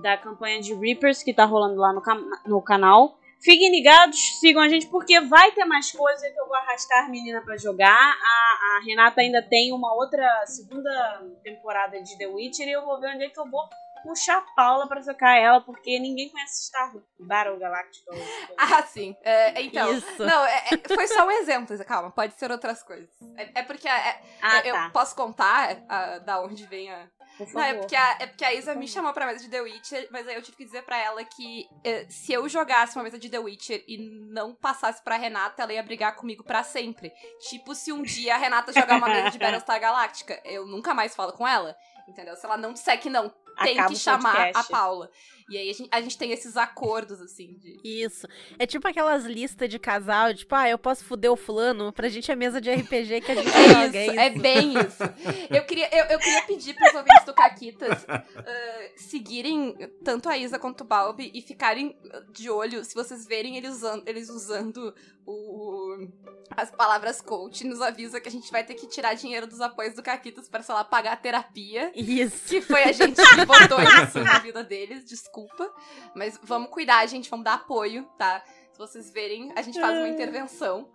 da 0.00 0.16
campanha 0.16 0.62
de 0.62 0.74
Reapers 0.74 1.22
que 1.22 1.34
tá 1.34 1.44
rolando 1.44 1.78
lá 1.78 1.92
no, 1.92 2.02
no 2.46 2.62
canal. 2.62 3.18
Fiquem 3.40 3.70
ligados, 3.70 4.40
sigam 4.40 4.62
a 4.62 4.68
gente, 4.68 4.86
porque 4.88 5.20
vai 5.20 5.52
ter 5.52 5.64
mais 5.64 5.92
coisa 5.92 6.28
que 6.28 6.40
eu 6.40 6.46
vou 6.46 6.56
arrastar 6.56 7.04
a 7.04 7.08
menina 7.08 7.40
para 7.40 7.56
jogar. 7.56 7.94
A, 7.94 8.76
a, 8.76 8.82
Renata 8.84 9.20
ainda 9.20 9.40
tem 9.42 9.72
uma 9.72 9.94
outra 9.94 10.44
segunda 10.46 11.22
temporada 11.44 12.02
de 12.02 12.18
The 12.18 12.26
Witcher 12.26 12.66
e 12.66 12.72
eu 12.72 12.84
vou 12.84 12.98
ver 12.98 13.14
onde 13.14 13.24
é 13.24 13.28
que 13.28 13.38
eu 13.38 13.48
vou 13.48 13.68
puxar 14.02 14.38
a 14.38 14.42
Paula 14.54 14.88
pra 14.88 15.02
tocar 15.02 15.36
ela, 15.36 15.60
porque 15.60 15.98
ninguém 15.98 16.28
conhece 16.30 16.66
Star 16.66 16.92
Battle 17.18 17.58
Galactica. 17.58 18.10
ah, 18.56 18.82
sim. 18.82 19.16
É, 19.22 19.60
então. 19.62 19.92
Isso. 19.92 20.24
Não, 20.24 20.44
é, 20.44 20.64
é, 20.72 20.94
foi 20.94 21.06
só 21.06 21.26
um 21.26 21.30
exemplo. 21.30 21.76
Calma, 21.84 22.10
pode 22.10 22.34
ser 22.34 22.50
outras 22.50 22.82
coisas. 22.82 23.08
É, 23.36 23.60
é 23.60 23.62
porque 23.62 23.88
é, 23.88 24.20
ah, 24.42 24.60
eu 24.64 24.74
tá. 24.74 24.90
posso 24.90 25.14
contar 25.14 25.78
a, 25.88 26.18
da 26.18 26.40
onde 26.40 26.66
vem 26.66 26.90
a, 26.90 27.08
não, 27.54 27.62
é 27.62 27.74
porque, 27.74 27.94
a, 27.94 28.16
é 28.18 28.26
porque 28.26 28.44
a 28.44 28.52
Isa 28.52 28.74
me 28.74 28.88
chamou 28.88 29.12
pra 29.12 29.26
mesa 29.26 29.40
de 29.40 29.48
The 29.48 29.60
Witcher, 29.60 30.08
mas 30.10 30.26
aí 30.26 30.34
eu 30.34 30.42
tive 30.42 30.56
que 30.56 30.64
dizer 30.64 30.82
pra 30.82 30.98
ela 30.98 31.24
que 31.24 31.68
eh, 31.84 32.06
se 32.08 32.32
eu 32.32 32.48
jogasse 32.48 32.96
uma 32.96 33.04
mesa 33.04 33.18
de 33.18 33.28
The 33.28 33.38
Witcher 33.38 33.84
e 33.86 33.96
não 34.32 34.54
passasse 34.54 35.02
pra 35.02 35.16
Renata, 35.16 35.62
ela 35.62 35.72
ia 35.72 35.82
brigar 35.82 36.16
comigo 36.16 36.42
pra 36.42 36.64
sempre. 36.64 37.12
Tipo, 37.48 37.74
se 37.74 37.92
um 37.92 38.02
dia 38.02 38.34
a 38.34 38.38
Renata 38.38 38.72
jogar 38.72 38.96
uma 38.96 39.08
mesa 39.08 39.30
de 39.30 39.38
Battlestar 39.38 39.80
Galactica, 39.80 40.40
eu 40.44 40.66
nunca 40.66 40.92
mais 40.92 41.14
falo 41.14 41.32
com 41.32 41.46
ela. 41.46 41.76
Entendeu? 42.08 42.34
Se 42.34 42.44
ela 42.44 42.56
não 42.56 42.72
disser 42.72 42.98
que 42.98 43.10
não, 43.10 43.32
tem 43.64 43.76
que 43.86 43.96
chamar 43.96 44.50
a 44.54 44.62
Paula. 44.64 45.10
E 45.48 45.56
aí 45.56 45.70
a 45.70 45.72
gente, 45.72 45.88
a 45.90 46.00
gente, 46.02 46.18
tem 46.18 46.30
esses 46.30 46.56
acordos, 46.58 47.22
assim. 47.22 47.56
De... 47.58 47.80
Isso. 47.82 48.28
É 48.58 48.66
tipo 48.66 48.86
aquelas 48.86 49.24
listas 49.24 49.68
de 49.68 49.78
casal, 49.78 50.34
tipo, 50.34 50.54
ah, 50.54 50.68
eu 50.68 50.78
posso 50.78 51.04
fuder 51.04 51.32
o 51.32 51.36
fulano, 51.36 51.90
pra 51.90 52.08
gente 52.08 52.30
é 52.30 52.36
mesa 52.36 52.60
de 52.60 52.70
RPG 52.70 53.22
que 53.22 53.32
a 53.32 53.34
gente 53.34 53.48
é 53.48 53.68
joga. 53.72 53.86
Isso, 53.86 53.96
é, 53.96 54.06
isso. 54.06 54.20
é 54.20 54.30
bem 54.30 54.72
isso. 54.74 55.02
Eu 55.48 55.64
queria, 55.64 55.88
eu, 55.90 56.04
eu 56.04 56.18
queria 56.18 56.42
pedir 56.42 56.74
pros 56.74 56.94
ouvintes 56.94 57.24
do 57.24 57.32
Caquitas 57.32 58.02
uh, 58.02 58.92
seguirem 58.96 59.74
tanto 60.04 60.28
a 60.28 60.36
Isa 60.36 60.58
quanto 60.58 60.82
o 60.82 60.84
Balbi 60.84 61.30
e 61.32 61.40
ficarem 61.40 61.96
de 62.30 62.50
olho 62.50 62.84
se 62.84 62.94
vocês 62.94 63.26
verem 63.26 63.56
eles 63.56 63.76
usando, 63.76 64.06
eles 64.06 64.28
usando 64.28 64.94
o, 65.26 66.08
as 66.50 66.70
palavras 66.70 67.20
coach, 67.20 67.66
nos 67.66 67.80
avisa 67.80 68.20
que 68.20 68.28
a 68.28 68.32
gente 68.32 68.50
vai 68.50 68.64
ter 68.64 68.74
que 68.74 68.86
tirar 68.86 69.14
dinheiro 69.14 69.46
dos 69.46 69.60
apoios 69.60 69.94
do 69.94 70.02
Caquitas 70.02 70.48
pra, 70.48 70.62
sei 70.62 70.74
lá, 70.74 70.84
pagar 70.84 71.12
a 71.12 71.16
terapia. 71.16 71.92
Isso. 71.94 72.48
Que 72.48 72.60
foi 72.60 72.84
a 72.84 72.92
gente 72.92 73.16
que 73.16 73.44
botou 73.44 73.78
isso 74.04 74.20
na 74.20 74.38
vida 74.38 74.64
deles, 74.64 75.04
desculpa 75.04 75.37
desculpa. 75.38 75.72
Mas 76.14 76.38
vamos 76.42 76.70
cuidar, 76.70 77.06
gente, 77.06 77.30
vamos 77.30 77.44
dar 77.44 77.54
apoio, 77.54 78.04
tá? 78.16 78.42
Se 78.72 78.78
vocês 78.78 79.10
verem, 79.10 79.52
a 79.56 79.62
gente 79.62 79.80
faz 79.80 79.98
uma 79.98 80.08
intervenção 80.08 80.88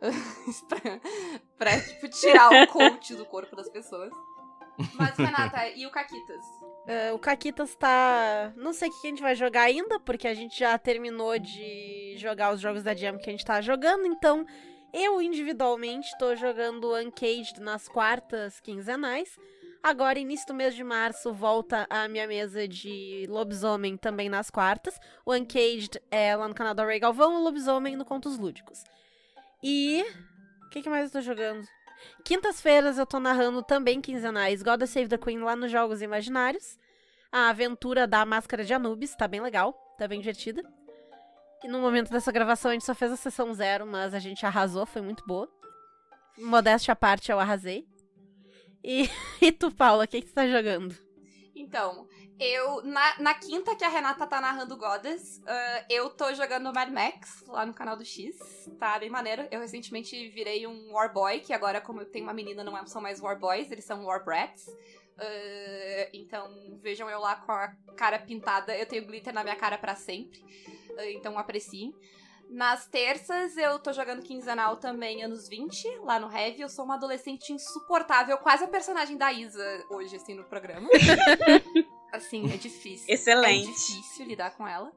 pra, 0.68 1.00
pra 1.58 1.80
tipo, 1.80 2.08
tirar 2.08 2.50
o 2.50 2.66
coach 2.68 3.14
do 3.14 3.24
corpo 3.26 3.54
das 3.56 3.68
pessoas. 3.68 4.10
Mas, 4.94 5.16
Renata, 5.16 5.68
e 5.68 5.86
o 5.86 5.90
Caquitas? 5.90 6.42
Uh, 6.86 7.14
o 7.14 7.18
Caquitas 7.18 7.74
tá. 7.76 8.52
Não 8.56 8.72
sei 8.72 8.88
o 8.88 8.92
que 8.92 9.06
a 9.06 9.10
gente 9.10 9.22
vai 9.22 9.34
jogar 9.34 9.62
ainda, 9.62 10.00
porque 10.00 10.26
a 10.26 10.34
gente 10.34 10.58
já 10.58 10.78
terminou 10.78 11.38
de 11.38 12.14
jogar 12.16 12.52
os 12.54 12.60
jogos 12.60 12.82
da 12.82 12.94
Jam 12.94 13.18
que 13.18 13.28
a 13.28 13.32
gente 13.32 13.44
tá 13.44 13.60
jogando, 13.60 14.06
então 14.06 14.46
eu 14.92 15.20
individualmente 15.20 16.16
tô 16.18 16.34
jogando 16.34 16.94
Uncaged 16.96 17.60
nas 17.60 17.88
quartas 17.88 18.58
quinzenais. 18.60 19.38
Agora, 19.82 20.18
início 20.18 20.46
do 20.46 20.54
mês 20.54 20.74
de 20.74 20.84
março, 20.84 21.32
volta 21.32 21.86
a 21.88 22.06
minha 22.06 22.26
mesa 22.26 22.68
de 22.68 23.26
lobisomem 23.30 23.96
também 23.96 24.28
nas 24.28 24.50
quartas. 24.50 25.00
O 25.24 25.32
Uncaged 25.32 25.98
é 26.10 26.36
lá 26.36 26.46
no 26.46 26.54
canal 26.54 26.74
da 26.74 26.84
Ray 26.84 27.00
Galvão, 27.00 27.36
o 27.36 27.42
lobisomem 27.42 27.96
no 27.96 28.04
Contos 28.04 28.38
Lúdicos. 28.38 28.84
E. 29.62 30.04
O 30.66 30.68
que, 30.68 30.82
que 30.82 30.90
mais 30.90 31.06
eu 31.06 31.10
tô 31.10 31.20
jogando? 31.22 31.66
Quintas-feiras 32.24 32.98
eu 32.98 33.06
tô 33.06 33.18
narrando 33.18 33.62
também 33.62 34.00
quinzenais 34.00 34.62
God 34.62 34.84
Save 34.84 35.08
the 35.08 35.18
Queen 35.18 35.40
lá 35.40 35.56
nos 35.56 35.72
Jogos 35.72 36.02
Imaginários. 36.02 36.78
A 37.32 37.48
aventura 37.48 38.06
da 38.06 38.24
Máscara 38.26 38.64
de 38.64 38.74
Anubis, 38.74 39.16
tá 39.16 39.26
bem 39.26 39.40
legal, 39.40 39.72
tá 39.96 40.06
bem 40.06 40.20
divertida. 40.20 40.62
E 41.64 41.68
no 41.68 41.80
momento 41.80 42.10
dessa 42.10 42.30
gravação 42.30 42.70
a 42.70 42.74
gente 42.74 42.84
só 42.84 42.94
fez 42.94 43.12
a 43.12 43.16
sessão 43.16 43.52
zero, 43.54 43.86
mas 43.86 44.12
a 44.12 44.18
gente 44.18 44.44
arrasou, 44.44 44.84
foi 44.84 45.00
muito 45.00 45.24
boa. 45.26 45.48
Modéstia 46.38 46.92
à 46.92 46.96
parte, 46.96 47.32
eu 47.32 47.40
arrasei. 47.40 47.89
E, 48.82 49.08
e 49.40 49.52
tu, 49.52 49.70
Paula, 49.70 50.04
o 50.04 50.08
que, 50.08 50.20
você 50.20 50.32
tá 50.32 50.46
jogando? 50.46 50.96
Então, 51.54 52.08
eu. 52.38 52.82
Na, 52.82 53.18
na 53.20 53.34
quinta 53.34 53.76
que 53.76 53.84
a 53.84 53.88
Renata 53.88 54.26
tá 54.26 54.40
narrando 54.40 54.76
Goddess, 54.76 55.38
uh, 55.38 55.84
eu 55.90 56.08
tô 56.10 56.32
jogando 56.34 56.72
Mad 56.72 56.90
Max 56.90 57.44
lá 57.46 57.66
no 57.66 57.74
canal 57.74 57.96
do 57.96 58.04
X. 58.04 58.36
Tá 58.78 58.98
bem 58.98 59.10
maneiro. 59.10 59.46
Eu 59.50 59.60
recentemente 59.60 60.28
virei 60.30 60.66
um 60.66 60.92
Warboy, 60.92 61.40
que 61.40 61.52
agora, 61.52 61.80
como 61.80 62.00
eu 62.00 62.06
tenho 62.06 62.24
uma 62.24 62.34
menina, 62.34 62.64
não 62.64 62.76
é, 62.76 62.86
são 62.86 63.02
mais 63.02 63.20
Warboys, 63.20 63.70
eles 63.70 63.84
são 63.84 64.04
Warbrats. 64.04 64.66
Uh, 64.66 66.08
então, 66.14 66.78
vejam 66.78 67.10
eu 67.10 67.20
lá 67.20 67.36
com 67.36 67.52
a 67.52 67.68
cara 67.96 68.18
pintada. 68.18 68.74
Eu 68.74 68.86
tenho 68.86 69.04
glitter 69.04 69.34
na 69.34 69.44
minha 69.44 69.56
cara 69.56 69.76
para 69.76 69.94
sempre. 69.94 70.40
Uh, 70.90 71.10
então, 71.10 71.38
apreciem. 71.38 71.92
Nas 72.50 72.84
terças 72.84 73.56
eu 73.56 73.78
tô 73.78 73.92
jogando 73.92 74.24
quinzenal 74.24 74.76
também, 74.76 75.22
anos 75.22 75.48
20, 75.48 76.00
lá 76.02 76.18
no 76.18 76.26
Heavy. 76.36 76.62
Eu 76.62 76.68
sou 76.68 76.84
uma 76.84 76.96
adolescente 76.96 77.52
insuportável, 77.52 78.36
quase 78.38 78.64
a 78.64 78.68
personagem 78.68 79.16
da 79.16 79.32
Isa 79.32 79.86
hoje, 79.88 80.16
assim, 80.16 80.34
no 80.34 80.42
programa. 80.42 80.88
assim, 82.12 82.52
é 82.52 82.56
difícil. 82.56 83.06
Excelente. 83.08 83.68
É 83.68 83.72
difícil 83.72 84.26
lidar 84.26 84.50
com 84.56 84.66
ela. 84.66 84.90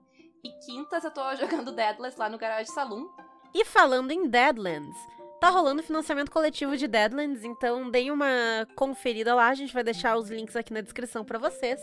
E 0.43 0.49
quintas 0.65 1.03
eu 1.03 1.11
tô 1.11 1.21
jogando 1.37 1.71
Deadlands 1.71 2.17
lá 2.17 2.27
no 2.27 2.39
Garage 2.39 2.71
Saloon. 2.71 3.07
E 3.53 3.63
falando 3.63 4.09
em 4.09 4.27
Deadlands, 4.27 4.97
tá 5.39 5.51
rolando 5.51 5.83
financiamento 5.83 6.31
coletivo 6.31 6.75
de 6.75 6.87
Deadlands, 6.87 7.43
então 7.43 7.91
deem 7.91 8.09
uma 8.09 8.67
conferida 8.75 9.35
lá, 9.35 9.49
a 9.49 9.53
gente 9.53 9.71
vai 9.71 9.83
deixar 9.83 10.17
os 10.17 10.27
links 10.27 10.55
aqui 10.55 10.73
na 10.73 10.81
descrição 10.81 11.23
para 11.23 11.37
vocês. 11.37 11.79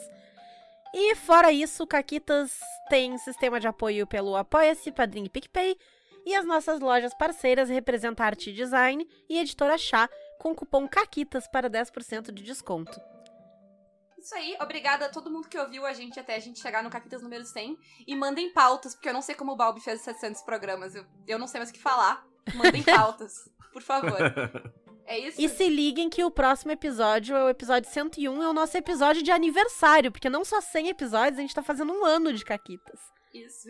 E 0.92 1.14
fora 1.14 1.52
isso, 1.52 1.86
Caquitas 1.86 2.58
tem 2.88 3.16
sistema 3.18 3.60
de 3.60 3.68
apoio 3.68 4.06
pelo 4.06 4.34
Apoia-se, 4.34 4.90
Padrim 4.90 5.24
e 5.24 5.28
PicPay. 5.28 5.76
E 6.26 6.34
as 6.34 6.44
nossas 6.44 6.80
lojas 6.80 7.14
parceiras 7.14 7.68
representam 7.68 8.26
Arte 8.26 8.52
Design 8.52 9.06
e 9.28 9.38
Editora 9.38 9.78
Chá, 9.78 10.08
com 10.38 10.54
cupom 10.54 10.88
CAQUITAS 10.88 11.48
para 11.48 11.70
10% 11.70 12.32
de 12.32 12.42
desconto. 12.42 13.00
Isso 14.18 14.34
aí, 14.34 14.54
obrigada 14.60 15.06
a 15.06 15.08
todo 15.08 15.30
mundo 15.30 15.48
que 15.48 15.58
ouviu 15.58 15.86
a 15.86 15.94
gente 15.94 16.20
até 16.20 16.34
a 16.34 16.38
gente 16.38 16.60
chegar 16.60 16.82
no 16.82 16.90
Caquitas 16.90 17.22
número 17.22 17.44
100. 17.44 17.78
E 18.06 18.14
mandem 18.14 18.52
pautas, 18.52 18.94
porque 18.94 19.08
eu 19.08 19.14
não 19.14 19.22
sei 19.22 19.34
como 19.34 19.52
o 19.52 19.56
Balbi 19.56 19.80
fez 19.80 20.02
700 20.02 20.42
programas, 20.42 20.94
eu, 20.94 21.06
eu 21.26 21.38
não 21.38 21.46
sei 21.46 21.60
mais 21.60 21.70
o 21.70 21.72
que 21.72 21.80
falar. 21.80 22.26
Mandem 22.54 22.82
pautas, 22.84 23.48
por 23.72 23.80
favor. 23.80 24.18
É 25.10 25.18
isso? 25.18 25.40
E 25.40 25.48
se 25.48 25.68
liguem 25.68 26.08
que 26.08 26.22
o 26.22 26.30
próximo 26.30 26.70
episódio, 26.70 27.34
é 27.34 27.44
o 27.44 27.48
episódio 27.48 27.90
101, 27.90 28.42
é 28.44 28.48
o 28.48 28.52
nosso 28.52 28.76
episódio 28.76 29.24
de 29.24 29.32
aniversário, 29.32 30.12
porque 30.12 30.30
não 30.30 30.44
só 30.44 30.60
100 30.60 30.88
episódios, 30.88 31.36
a 31.38 31.42
gente 31.42 31.54
tá 31.54 31.64
fazendo 31.64 31.92
um 31.92 32.04
ano 32.04 32.32
de 32.32 32.44
Caquitas. 32.44 33.00
Isso. 33.34 33.68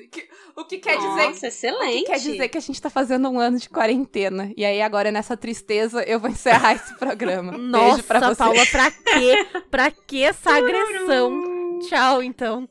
O 0.56 0.64
que 0.66 0.78
quer 0.78 0.96
Nossa, 0.98 1.30
dizer. 1.32 1.46
excelente. 1.48 2.02
O 2.02 2.04
que 2.04 2.12
quer 2.12 2.18
dizer 2.18 2.48
que 2.48 2.58
a 2.58 2.60
gente 2.60 2.80
tá 2.80 2.88
fazendo 2.90 3.28
um 3.28 3.38
ano 3.38 3.58
de 3.58 3.68
quarentena. 3.68 4.52
E 4.56 4.64
aí, 4.64 4.80
agora, 4.80 5.10
nessa 5.10 5.36
tristeza, 5.36 6.02
eu 6.02 6.18
vou 6.20 6.30
encerrar 6.30 6.74
esse 6.74 6.94
programa. 6.98 7.52
Nossa, 7.56 7.92
Beijo 7.96 8.04
pra 8.04 8.20
você. 8.20 8.36
Paula, 8.36 8.66
pra 8.66 8.90
quê? 8.90 9.46
Pra 9.70 9.90
que 9.90 10.22
essa 10.22 10.50
agressão? 10.56 11.78
Tchau, 11.88 12.22
então. 12.22 12.66